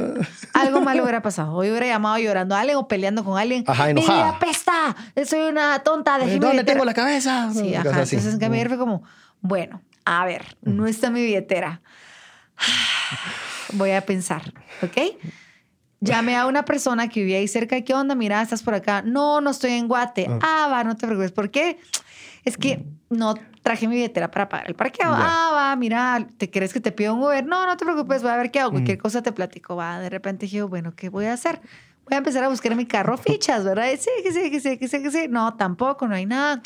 Algo 0.53 0.81
malo 0.81 1.03
hubiera 1.03 1.21
pasado. 1.21 1.53
Hoy 1.53 1.69
hubiera 1.69 1.87
llamado 1.87 2.17
llorando 2.17 2.55
a 2.55 2.59
alguien 2.61 2.77
o 2.77 2.87
peleando 2.87 3.23
con 3.23 3.37
alguien. 3.37 3.63
Ajá, 3.67 3.85
Mi 3.85 3.91
enojada. 3.91 4.17
vida 4.17 4.29
apesta. 4.37 4.95
Soy 5.25 5.41
una 5.49 5.79
tonta. 5.79 6.17
Dejé 6.17 6.33
mi 6.33 6.39
¿Dónde 6.39 6.51
billetera". 6.57 6.73
tengo 6.73 6.85
la 6.85 6.93
cabeza? 6.93 7.49
Sí, 7.53 7.75
ajá. 7.75 7.89
así. 8.01 8.15
Entonces, 8.15 8.33
en 8.33 8.39
cambio, 8.39 8.67
fue 8.67 8.77
como, 8.77 9.03
bueno, 9.41 9.81
a 10.05 10.25
ver, 10.25 10.57
no 10.61 10.87
está 10.87 11.09
mi 11.09 11.21
billetera. 11.21 11.81
Voy 13.73 13.91
a 13.91 14.01
pensar, 14.05 14.41
¿ok? 14.81 15.15
Llamé 16.01 16.35
a 16.37 16.45
una 16.47 16.63
persona 16.65 17.09
que 17.09 17.19
vivía 17.21 17.37
ahí 17.37 17.47
cerca. 17.47 17.81
¿Qué 17.81 17.93
onda? 17.93 18.15
Mira, 18.15 18.41
estás 18.41 18.63
por 18.63 18.73
acá. 18.73 19.01
No, 19.05 19.41
no 19.41 19.49
estoy 19.51 19.71
en 19.73 19.87
Guate. 19.87 20.27
Ah, 20.41 20.67
va, 20.71 20.83
no 20.83 20.95
te 20.95 21.05
preocupes. 21.05 21.31
¿Por 21.31 21.51
qué? 21.51 21.77
Es 22.45 22.57
que 22.57 22.85
no 23.09 23.35
traje 23.61 23.87
mi 23.87 23.95
billetera 23.95 24.31
para 24.31 24.49
pagar 24.49 24.67
el 24.67 24.75
parqueo. 24.75 25.11
Ya. 25.11 25.17
Ah, 25.17 25.51
va, 25.53 25.75
mira, 25.75 26.27
¿te 26.37 26.49
crees 26.49 26.73
que 26.73 26.79
te 26.79 26.91
pido 26.91 27.13
un 27.13 27.23
Uber? 27.23 27.45
No, 27.45 27.65
no 27.65 27.77
te 27.77 27.85
preocupes, 27.85 28.21
voy 28.21 28.31
a 28.31 28.37
ver 28.37 28.51
qué 28.51 28.59
hago. 28.59 28.71
Cualquier 28.71 28.97
cosa 28.97 29.21
te 29.21 29.31
platico. 29.31 29.75
Va, 29.75 29.99
de 29.99 30.09
repente 30.09 30.45
dije, 30.45 30.61
bueno, 30.63 30.93
¿qué 30.95 31.09
voy 31.09 31.25
a 31.25 31.33
hacer? 31.33 31.61
Voy 32.05 32.15
a 32.15 32.17
empezar 32.17 32.43
a 32.43 32.49
buscar 32.49 32.71
en 32.71 32.77
mi 32.77 32.85
carro 32.85 33.17
fichas, 33.17 33.63
¿verdad? 33.63 33.87
Sí, 33.99 34.09
que 34.23 34.31
sí, 34.31 34.49
que 34.49 34.59
sí, 34.59 34.77
que 34.77 34.87
sí, 34.87 35.03
que 35.03 35.11
sí. 35.11 35.27
No, 35.29 35.55
tampoco, 35.55 36.07
no 36.07 36.15
hay 36.15 36.25
nada. 36.25 36.61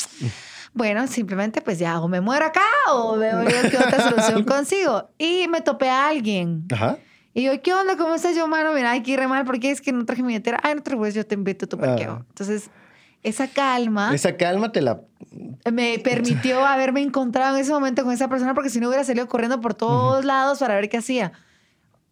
Bueno, 0.74 1.06
simplemente 1.08 1.62
pues 1.62 1.78
ya 1.78 2.00
o 2.00 2.08
me 2.08 2.22
muero 2.22 2.46
acá 2.46 2.62
o 2.92 3.18
veo 3.18 3.44
qué 3.70 3.78
otra 3.78 4.10
solución 4.10 4.44
consigo. 4.46 5.10
Y 5.18 5.48
me 5.50 5.62
topé 5.62 5.90
a 5.90 6.08
alguien. 6.08 6.66
Ajá. 6.72 6.98
Y 7.36 7.44
yo, 7.44 7.62
¿qué 7.62 7.74
onda? 7.74 7.98
¿Cómo 7.98 8.14
estás, 8.14 8.36
yo, 8.36 8.48
mano? 8.48 8.74
Mira, 8.74 8.92
aquí 8.92 9.16
re 9.16 9.28
mal 9.28 9.44
porque 9.44 9.72
es 9.72 9.82
que 9.82 9.92
no 9.92 10.06
traje 10.06 10.22
mi 10.22 10.28
billetera. 10.28 10.60
Ay, 10.62 10.76
no 10.76 10.82
te 10.82 10.92
preocupes, 10.92 11.16
yo 11.16 11.26
te 11.26 11.34
invito 11.34 11.66
a 11.66 11.70
tu 11.70 11.78
parqueo. 11.78 12.20
Ah. 12.22 12.26
Entonces, 12.30 12.70
esa 13.24 13.48
calma 13.48 14.14
Esa 14.14 14.36
calma 14.38 14.72
te 14.72 14.82
la. 14.82 15.02
me 15.72 15.98
permitió 16.00 16.66
haberme 16.66 17.02
encontrado 17.02 17.56
en 17.56 17.62
ese 17.62 17.72
momento 17.72 18.04
con 18.04 18.14
esa 18.14 18.28
persona 18.28 18.54
porque 18.54 18.70
si 18.70 18.80
no 18.80 18.88
hubiera 18.90 19.04
salido 19.04 19.28
corriendo 19.28 19.60
por 19.62 19.74
todos 19.74 20.24
lados 20.26 20.60
para 20.60 20.76
ver 20.76 20.90
qué 20.90 20.98
hacía. 20.98 21.32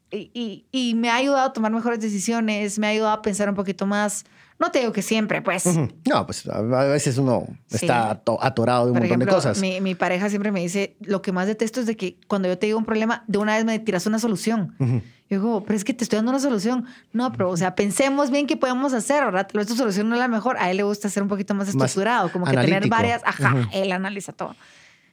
Y, 0.09 0.29
y- 0.33 0.65
y 0.71 0.95
me 0.95 1.09
ha 1.09 1.15
ayudado 1.15 1.45
a 1.47 1.53
tomar 1.53 1.71
mejores 1.71 1.99
decisiones, 2.01 2.79
me 2.79 2.87
ha 2.87 2.89
ayudado 2.89 3.13
a 3.13 3.21
pensar 3.21 3.47
un 3.49 3.55
poquito 3.55 3.85
más. 3.85 4.25
No 4.61 4.71
te 4.71 4.79
digo 4.79 4.93
que 4.93 5.01
siempre, 5.01 5.41
pues. 5.41 5.65
No, 5.65 6.25
pues 6.25 6.47
a 6.47 6.61
veces 6.61 7.17
uno 7.17 7.45
Sí. 7.67 7.77
está 7.77 8.11
ato- 8.11 8.37
atorado 8.41 8.85
de 8.85 8.91
un 8.91 8.93
Por 8.99 9.01
montón 9.01 9.21
ejemplo, 9.23 9.31
de 9.33 9.35
cosas. 9.35 9.59
Mi, 9.59 9.81
mi 9.81 9.95
pareja 9.95 10.29
siempre 10.29 10.51
me 10.51 10.59
dice, 10.61 10.95
lo 11.01 11.21
que 11.21 11.31
más 11.31 11.47
detesto 11.47 11.79
es 11.79 11.87
de 11.87 11.97
que 11.97 12.17
cuando 12.27 12.47
yo 12.47 12.57
te 12.57 12.67
digo 12.67 12.77
un 12.77 12.85
problema, 12.85 13.23
de 13.27 13.39
una 13.39 13.55
vez 13.55 13.65
me 13.65 13.77
tiras 13.79 14.05
una 14.05 14.19
solución. 14.19 14.75
Yo 14.79 15.39
digo, 15.39 15.63
pero 15.63 15.75
es 15.77 15.83
que 15.83 15.93
te 15.93 16.03
estoy 16.03 16.17
dando 16.17 16.29
una 16.31 16.39
solución. 16.39 16.85
No, 17.11 17.31
pero, 17.31 17.49
o 17.49 17.57
sea, 17.57 17.73
pensemos 17.73 18.29
bien 18.29 18.45
qué 18.47 18.55
podemos 18.57 18.93
hacer, 18.93 19.25
¿verdad? 19.25 19.47
Tal 19.47 19.57
vez 19.59 19.67
tu 19.67 19.75
solución 19.75 20.07
no 20.09 20.15
es 20.15 20.19
la 20.19 20.27
mejor. 20.27 20.57
A 20.59 20.69
él 20.69 20.77
le 20.77 20.83
gusta 20.83 21.09
ser 21.09 21.23
un 21.23 21.29
poquito 21.29 21.53
más 21.55 21.67
Más 21.67 21.75
estructurado, 21.75 22.31
como 22.31 22.45
que 22.45 22.55
tener 22.57 22.87
varias. 22.87 23.21
Ajá, 23.25 23.55
él 23.73 23.91
analiza 23.93 24.31
todo. 24.31 24.55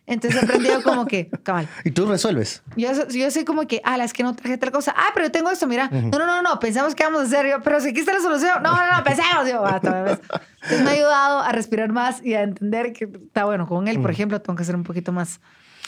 Entonces 0.09 0.41
he 0.41 0.45
aprendido 0.45 0.83
como 0.83 1.07
que, 1.07 1.29
cabal. 1.43 1.69
Y 1.85 1.91
tú 1.91 2.07
resuelves. 2.07 2.63
Yo, 2.77 2.95
so- 2.95 3.09
yo 3.09 3.31
soy 3.31 3.45
como 3.45 3.67
que, 3.67 3.81
ah, 3.85 3.97
es 4.03 4.13
que 4.13 4.23
no 4.23 4.35
traje 4.35 4.59
tal 4.59 4.73
cosa. 4.73 4.95
Ah, 4.97 5.11
pero 5.15 5.27
yo 5.27 5.33
tengo 5.33 5.51
esto, 5.51 5.67
mira. 5.67 5.89
No, 5.91 6.19
no, 6.19 6.27
no, 6.27 6.43
no, 6.43 6.59
pensamos 6.59 6.95
que 6.95 7.05
vamos 7.05 7.21
a 7.21 7.25
hacer. 7.25 7.47
Yo, 7.49 7.63
pero 7.63 7.81
si 7.81 7.91
aquí 7.91 8.01
está 8.01 8.15
la 8.15 8.21
solución. 8.21 8.63
No, 8.63 8.75
no, 8.75 8.97
no, 8.97 9.05
pensemos. 9.05 9.49
Yo, 9.49 9.65
ah. 9.65 9.81
Entonces 9.83 10.83
me 10.83 10.91
ha 10.91 10.95
ayudado 10.95 11.41
a 11.41 11.53
respirar 11.53 11.91
más 11.93 12.23
y 12.25 12.35
a 12.35 12.43
entender 12.43 12.93
que 12.93 13.05
está 13.05 13.45
bueno. 13.45 13.67
Con 13.67 13.87
él, 13.89 14.01
por 14.01 14.11
ejemplo, 14.11 14.41
tengo 14.41 14.57
que 14.57 14.65
ser 14.65 14.75
un 14.75 14.83
poquito 14.85 15.13
más 15.13 15.41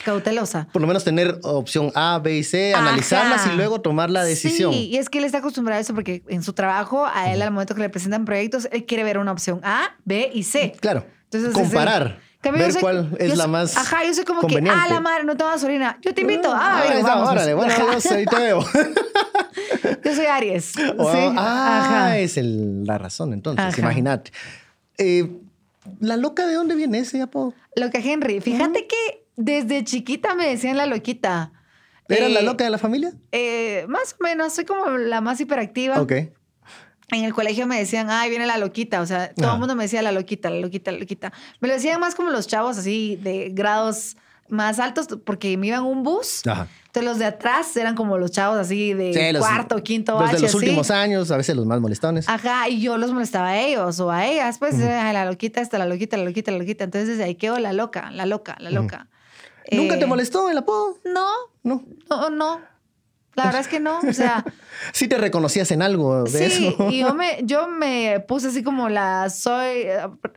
cautelosa. 0.04 0.66
Por 0.72 0.80
lo 0.82 0.88
menos 0.88 1.04
tener 1.04 1.38
opción 1.42 1.92
A, 1.94 2.18
B 2.22 2.36
y 2.38 2.44
C, 2.44 2.74
analizarlas 2.74 3.46
y 3.46 3.56
luego 3.56 3.80
tomar 3.80 4.10
la 4.10 4.24
decisión. 4.24 4.72
Sí, 4.72 4.88
y 4.88 4.96
es 4.96 5.08
que 5.10 5.18
él 5.18 5.24
está 5.24 5.38
acostumbrado 5.38 5.78
a 5.78 5.80
eso 5.80 5.94
porque 5.94 6.22
en 6.28 6.42
su 6.42 6.52
trabajo, 6.52 7.06
a 7.12 7.32
él 7.32 7.42
al 7.42 7.50
momento 7.50 7.74
que 7.74 7.82
le 7.82 7.90
presentan 7.90 8.24
proyectos, 8.24 8.68
él 8.72 8.86
quiere 8.86 9.04
ver 9.04 9.18
una 9.18 9.32
opción 9.32 9.60
A, 9.62 9.90
B 10.04 10.30
y 10.32 10.44
C. 10.44 10.72
Claro. 10.80 11.04
Entonces, 11.24 11.52
Comparar. 11.52 12.18
Yo 12.48 12.52
ver 12.52 12.72
soy- 12.72 12.80
cuál 12.80 13.16
es 13.18 13.28
yo 13.30 13.36
la 13.36 13.44
soy- 13.44 13.52
más. 13.52 13.76
Ajá, 13.76 14.04
yo 14.04 14.14
soy 14.14 14.24
como 14.24 14.40
que, 14.46 14.56
ah, 14.70 14.86
la 14.88 15.00
madre, 15.00 15.24
no 15.24 15.36
tengo 15.36 15.50
gasolina. 15.50 15.98
Yo 16.02 16.14
te 16.14 16.22
invito. 16.22 16.50
Ah, 16.54 16.82
está, 16.86 17.14
vamos. 17.14 17.30
órale, 17.30 17.54
bueno, 17.54 17.72
adiós, 17.88 18.06
ahí 18.06 18.24
te 18.24 18.36
veo. 18.36 18.64
Yo 20.04 20.14
soy 20.14 20.26
Aries. 20.26 20.72
Oh, 20.98 21.12
sí. 21.12 21.18
ah, 21.36 21.80
Ajá. 21.84 22.18
es 22.18 22.36
el- 22.36 22.84
la 22.84 22.98
razón, 22.98 23.32
entonces, 23.32 23.76
imagínate. 23.78 24.32
Eh, 24.98 25.30
¿La 26.00 26.16
loca 26.16 26.46
de 26.46 26.54
dónde 26.54 26.74
viene 26.74 26.98
ese 26.98 27.20
apodo? 27.22 27.54
Loca 27.74 27.98
Henry. 27.98 28.40
Fíjate 28.40 28.86
que 28.86 29.24
desde 29.36 29.82
chiquita 29.84 30.34
me 30.34 30.46
decían 30.48 30.76
la 30.76 30.86
loquita. 30.86 31.52
¿Era 32.08 32.28
la 32.28 32.40
Eh, 32.40 32.42
loca 32.44 32.64
de 32.64 32.70
la 32.70 32.78
familia? 32.78 33.12
eh, 33.32 33.86
más 33.88 34.16
o 34.18 34.22
menos, 34.24 34.52
soy 34.52 34.64
como 34.64 34.88
la 34.90 35.20
más 35.20 35.40
hiperactiva. 35.40 36.00
Ok. 36.00 36.12
En 37.12 37.24
el 37.24 37.32
colegio 37.34 37.66
me 37.66 37.78
decían, 37.78 38.08
ay, 38.10 38.30
viene 38.30 38.46
la 38.46 38.58
loquita. 38.58 39.00
O 39.00 39.06
sea, 39.06 39.32
todo 39.34 39.52
el 39.54 39.58
mundo 39.58 39.74
me 39.74 39.84
decía 39.84 40.02
la 40.02 40.12
loquita, 40.12 40.48
la 40.50 40.60
loquita, 40.60 40.92
la 40.92 40.98
loquita. 40.98 41.32
Me 41.60 41.68
lo 41.68 41.74
decían 41.74 41.98
más 42.00 42.14
como 42.14 42.30
los 42.30 42.46
chavos 42.46 42.78
así 42.78 43.16
de 43.16 43.50
grados 43.52 44.16
más 44.48 44.78
altos 44.80 45.06
porque 45.24 45.56
me 45.56 45.68
iban 45.68 45.84
un 45.84 46.02
bus. 46.02 46.44
Ajá. 46.46 46.66
Entonces 46.86 47.04
los 47.08 47.18
de 47.20 47.24
atrás 47.26 47.76
eran 47.76 47.94
como 47.94 48.18
los 48.18 48.32
chavos 48.32 48.58
así 48.58 48.94
de 48.94 49.14
Sí, 49.14 49.32
los- 49.32 49.40
cuarto, 49.46 49.80
quinto 49.80 50.12
Los 50.18 50.22
H, 50.24 50.36
de 50.36 50.42
los 50.42 50.48
así. 50.50 50.56
últimos 50.56 50.90
años, 50.90 51.30
a 51.30 51.36
veces 51.36 51.54
los 51.54 51.64
más 51.66 51.80
molestones. 51.80 52.28
Ajá, 52.28 52.68
y 52.68 52.80
yo 52.80 52.96
los 52.98 53.12
molestaba 53.12 53.50
a 53.50 53.60
ellos 53.60 54.00
o 54.00 54.10
a 54.10 54.26
ellas, 54.26 54.58
pues, 54.58 54.74
ay, 54.74 55.12
la 55.12 55.24
loquita 55.24 55.60
esta, 55.60 55.78
la 55.78 55.86
loquita, 55.86 56.16
la 56.16 56.24
loquita, 56.24 56.50
la 56.50 56.58
loquita. 56.58 56.82
Entonces 56.82 57.06
desde 57.08 57.22
ahí 57.22 57.36
quedó 57.36 57.60
la 57.60 57.72
loca, 57.72 58.10
la 58.10 58.26
loca, 58.26 58.56
la 58.58 58.70
loca. 58.72 59.06
¿Nunca 59.70 59.98
te 59.98 60.04
Eh, 60.04 60.08
molestó 60.08 60.50
el 60.50 60.58
apodo? 60.58 60.98
No, 61.04 61.28
No. 61.62 61.84
no, 62.08 62.30
no. 62.30 62.60
La 63.40 63.46
verdad 63.46 63.60
es 63.62 63.68
que 63.68 63.80
no. 63.80 63.98
O 64.00 64.12
sea, 64.12 64.44
Sí 64.92 65.08
te 65.08 65.18
reconocías 65.18 65.70
en 65.72 65.82
algo 65.82 66.24
de 66.24 66.50
sí, 66.50 66.68
eso. 66.68 66.88
y 66.90 66.98
yo 67.00 67.14
me, 67.14 67.38
yo 67.42 67.68
me 67.68 68.20
puse 68.26 68.48
así 68.48 68.62
como 68.62 68.88
la 68.88 69.28
soy, 69.28 69.86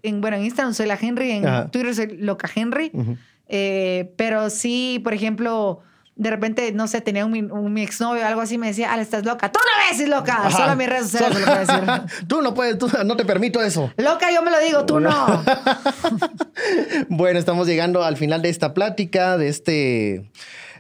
en, 0.01 0.20
bueno, 0.22 0.36
en 0.38 0.43
Instagram 0.43 0.74
soy 0.74 0.86
la 0.88 0.97
Henry, 1.01 1.32
en 1.32 1.47
Ajá. 1.47 1.72
Twitter 1.72 1.95
soy 1.95 2.18
loca 2.18 2.49
Henry. 2.54 2.91
Ujú. 2.93 3.18
Eh, 3.47 4.12
pero 4.18 4.49
sí, 4.49 4.99
por 5.04 5.14
ejemplo, 5.14 5.80
de 6.16 6.30
repente, 6.30 6.72
no 6.74 6.88
sé, 6.88 7.01
tenía 7.01 7.26
un, 7.26 7.51
un 7.51 7.74
mi 7.74 7.82
exnovio 7.84 8.22
o 8.24 8.26
algo 8.26 8.41
así, 8.41 8.58
me 8.58 8.68
decía, 8.68 8.91
Ale, 8.91 9.01
estás 9.01 9.24
loca. 9.26 9.51
Tú 9.51 9.60
no 9.60 9.84
me 9.86 9.91
decís 9.97 10.10
loca. 10.10 10.34
Ajá. 10.45 10.51
Solo 10.51 10.76
mis 10.76 10.88
redes 10.89 11.10
sociales 11.10 11.39
lo 11.39 11.45
puedo 11.45 11.60
decir. 11.60 12.26
tú 12.28 12.41
no 12.41 12.54
puedes, 12.54 12.78
tú- 12.78 12.89
no 13.06 13.16
te 13.16 13.26
permito 13.26 13.62
eso. 13.64 13.91
Loca, 13.97 14.32
yo 14.32 14.41
me 14.43 14.51
lo 14.51 14.60
digo, 14.60 14.86
tú 14.86 14.99
no. 14.99 15.43
Bueno, 17.10 17.39
estamos 17.39 17.68
llegando 17.68 18.04
al 18.04 18.18
final 18.18 18.41
de 18.41 18.49
esta 18.49 18.74
plática, 18.74 19.38
de 19.38 19.47
este 19.49 20.32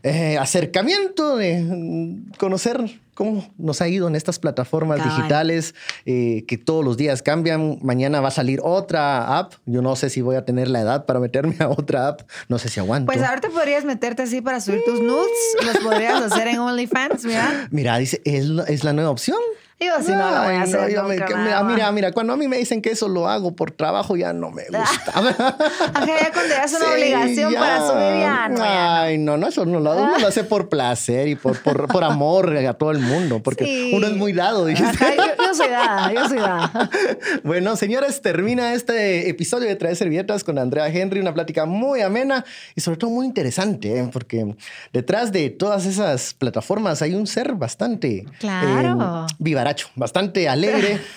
eh, 0.03 0.37
acercamiento, 0.37 1.37
de 1.37 1.61
mm, 1.61 2.33
conocer 2.37 2.99
cómo 3.13 3.49
nos 3.57 3.81
ha 3.81 3.87
ido 3.87 4.07
en 4.07 4.15
estas 4.15 4.37
plataformas 4.37 4.99
Cabal. 4.99 5.15
digitales 5.15 5.75
eh, 6.05 6.43
que 6.47 6.57
todos 6.57 6.83
los 6.83 6.97
días 6.97 7.21
cambian. 7.21 7.79
Mañana 7.81 8.19
va 8.19 8.27
a 8.27 8.31
salir 8.31 8.59
otra 8.63 9.39
app. 9.39 9.53
Yo 9.65 9.81
no 9.81 9.95
sé 9.95 10.09
si 10.09 10.21
voy 10.21 10.35
a 10.35 10.45
tener 10.45 10.69
la 10.69 10.81
edad 10.81 11.05
para 11.05 11.19
meterme 11.19 11.55
a 11.59 11.69
otra 11.69 12.09
app. 12.09 12.21
No 12.49 12.59
sé 12.59 12.69
si 12.69 12.79
aguanto. 12.79 13.11
Pues 13.11 13.23
ahorita 13.23 13.49
podrías 13.49 13.85
meterte 13.85 14.23
así 14.23 14.41
para 14.41 14.59
subir 14.59 14.81
tus 14.85 14.99
nudes. 14.99 15.29
Los 15.65 15.77
podrías 15.77 16.21
hacer 16.21 16.47
en 16.47 16.59
OnlyFans, 16.59 17.25
mira. 17.25 17.67
Mira, 17.71 17.97
dice, 17.97 18.21
es, 18.25 18.49
es 18.67 18.83
la 18.83 18.93
nueva 18.93 19.09
opción. 19.09 19.39
Yo 19.85 20.01
si 20.03 20.11
no 20.11 20.29
lo 20.31 20.43
voy 20.43 20.53
a 20.55 20.57
no, 20.59 20.63
hacer 20.63 20.91
yo 20.93 21.03
me- 21.03 21.17
nunca, 21.17 21.35
mira, 21.37 21.63
mira, 21.63 21.91
mira, 21.91 22.11
cuando 22.11 22.33
a 22.33 22.37
mí 22.37 22.47
me 22.47 22.57
dicen 22.57 22.81
que 22.81 22.91
eso 22.91 23.07
lo 23.07 23.27
hago 23.27 23.55
por 23.55 23.71
trabajo, 23.71 24.15
ya 24.15 24.33
no 24.33 24.51
me 24.51 24.63
gusta. 24.65 25.11
Ajá, 25.13 25.57
ya 26.05 26.31
cuando 26.31 26.53
ya 26.53 26.63
es 26.63 26.73
una 26.73 26.85
Sí, 26.85 26.91
obligación 26.93 27.51
ya. 27.51 27.59
para 27.59 27.77
subir, 27.87 28.19
ya 28.21 28.49
no, 28.49 28.57
no. 28.57 28.63
Ay, 28.65 29.17
no, 29.17 29.37
no, 29.37 29.47
eso 29.47 29.65
no 29.65 29.79
lo, 29.79 29.91
uno 29.95 30.17
lo 30.19 30.27
hace 30.27 30.43
por 30.43 30.69
placer 30.69 31.27
y 31.27 31.35
por, 31.35 31.59
por, 31.61 31.87
por 31.87 32.03
amor 32.03 32.55
a 32.57 32.73
todo 32.73 32.91
el 32.91 32.99
mundo, 32.99 33.41
porque 33.43 33.65
Sí. 33.65 33.91
uno 33.93 34.07
es 34.07 34.13
muy 34.13 34.33
dado. 34.33 34.67
Ajá, 34.67 35.15
yo, 35.15 35.23
yo 35.45 35.53
soy 35.53 35.69
dada, 35.69 36.13
yo 36.13 36.27
soy 36.27 36.37
dada. 36.39 36.89
Bueno, 37.43 37.75
señores, 37.75 38.21
termina 38.21 38.73
este 38.73 39.29
episodio 39.29 39.67
de 39.67 39.75
Traer 39.75 39.95
Servietas 39.95 40.43
con 40.43 40.57
Andrea 40.57 40.87
Henry, 40.87 41.19
una 41.19 41.33
plática 41.33 41.65
muy 41.65 42.01
amena 42.01 42.45
y 42.75 42.81
sobre 42.81 42.97
todo 42.97 43.09
muy 43.09 43.25
interesante, 43.25 43.99
¿eh? 43.99 44.09
porque 44.11 44.55
detrás 44.91 45.31
de 45.31 45.49
todas 45.49 45.85
esas 45.85 46.33
plataformas 46.33 47.01
hay 47.01 47.15
un 47.15 47.27
ser 47.27 47.53
bastante 47.53 48.25
Claro. 48.39 49.25
eh, 49.29 49.33
vivaracho. 49.39 49.72
Bastante 49.95 50.47
alegre. 50.49 50.99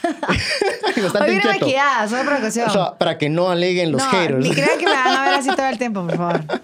y 0.96 1.00
bastante 1.00 1.30
Hoy 1.30 1.36
inquieto. 1.36 1.58
maquillada, 1.60 2.08
solo 2.08 2.36
ocasión. 2.36 2.68
O 2.68 2.72
sea, 2.72 2.94
para 2.94 3.18
que 3.18 3.28
no 3.28 3.50
aleguen 3.50 3.92
los 3.92 4.02
no, 4.02 4.10
haters. 4.10 4.38
ni 4.38 4.50
crean 4.50 4.78
que 4.78 4.86
me 4.86 4.92
van 4.92 5.16
a 5.16 5.24
ver 5.24 5.34
así 5.34 5.50
todo 5.54 5.66
el 5.66 5.78
tiempo, 5.78 6.06
por 6.06 6.16
favor. 6.16 6.40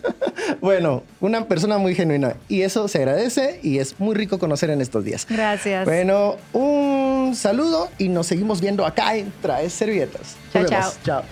Bueno, 0.61 1.05
una 1.21 1.47
persona 1.47 1.79
muy 1.79 1.95
genuina. 1.95 2.35
Y 2.49 2.63
eso 2.63 2.89
se 2.89 2.99
agradece 2.99 3.61
y 3.63 3.79
es 3.79 3.99
muy 4.01 4.15
rico 4.15 4.39
conocer 4.39 4.71
en 4.71 4.81
estos 4.81 5.05
días. 5.05 5.25
Gracias. 5.29 5.85
Bueno, 5.85 6.37
un 6.53 7.35
saludo 7.37 7.89
y 7.99 8.09
nos 8.09 8.27
seguimos 8.27 8.61
viendo 8.61 8.85
acá 8.85 9.15
en 9.17 9.33
Traes 9.41 9.73
Servietas. 9.73 10.37
Nos 10.55 10.67
Chao, 10.67 10.81
vemos. 10.81 10.99
chao. 11.05 11.23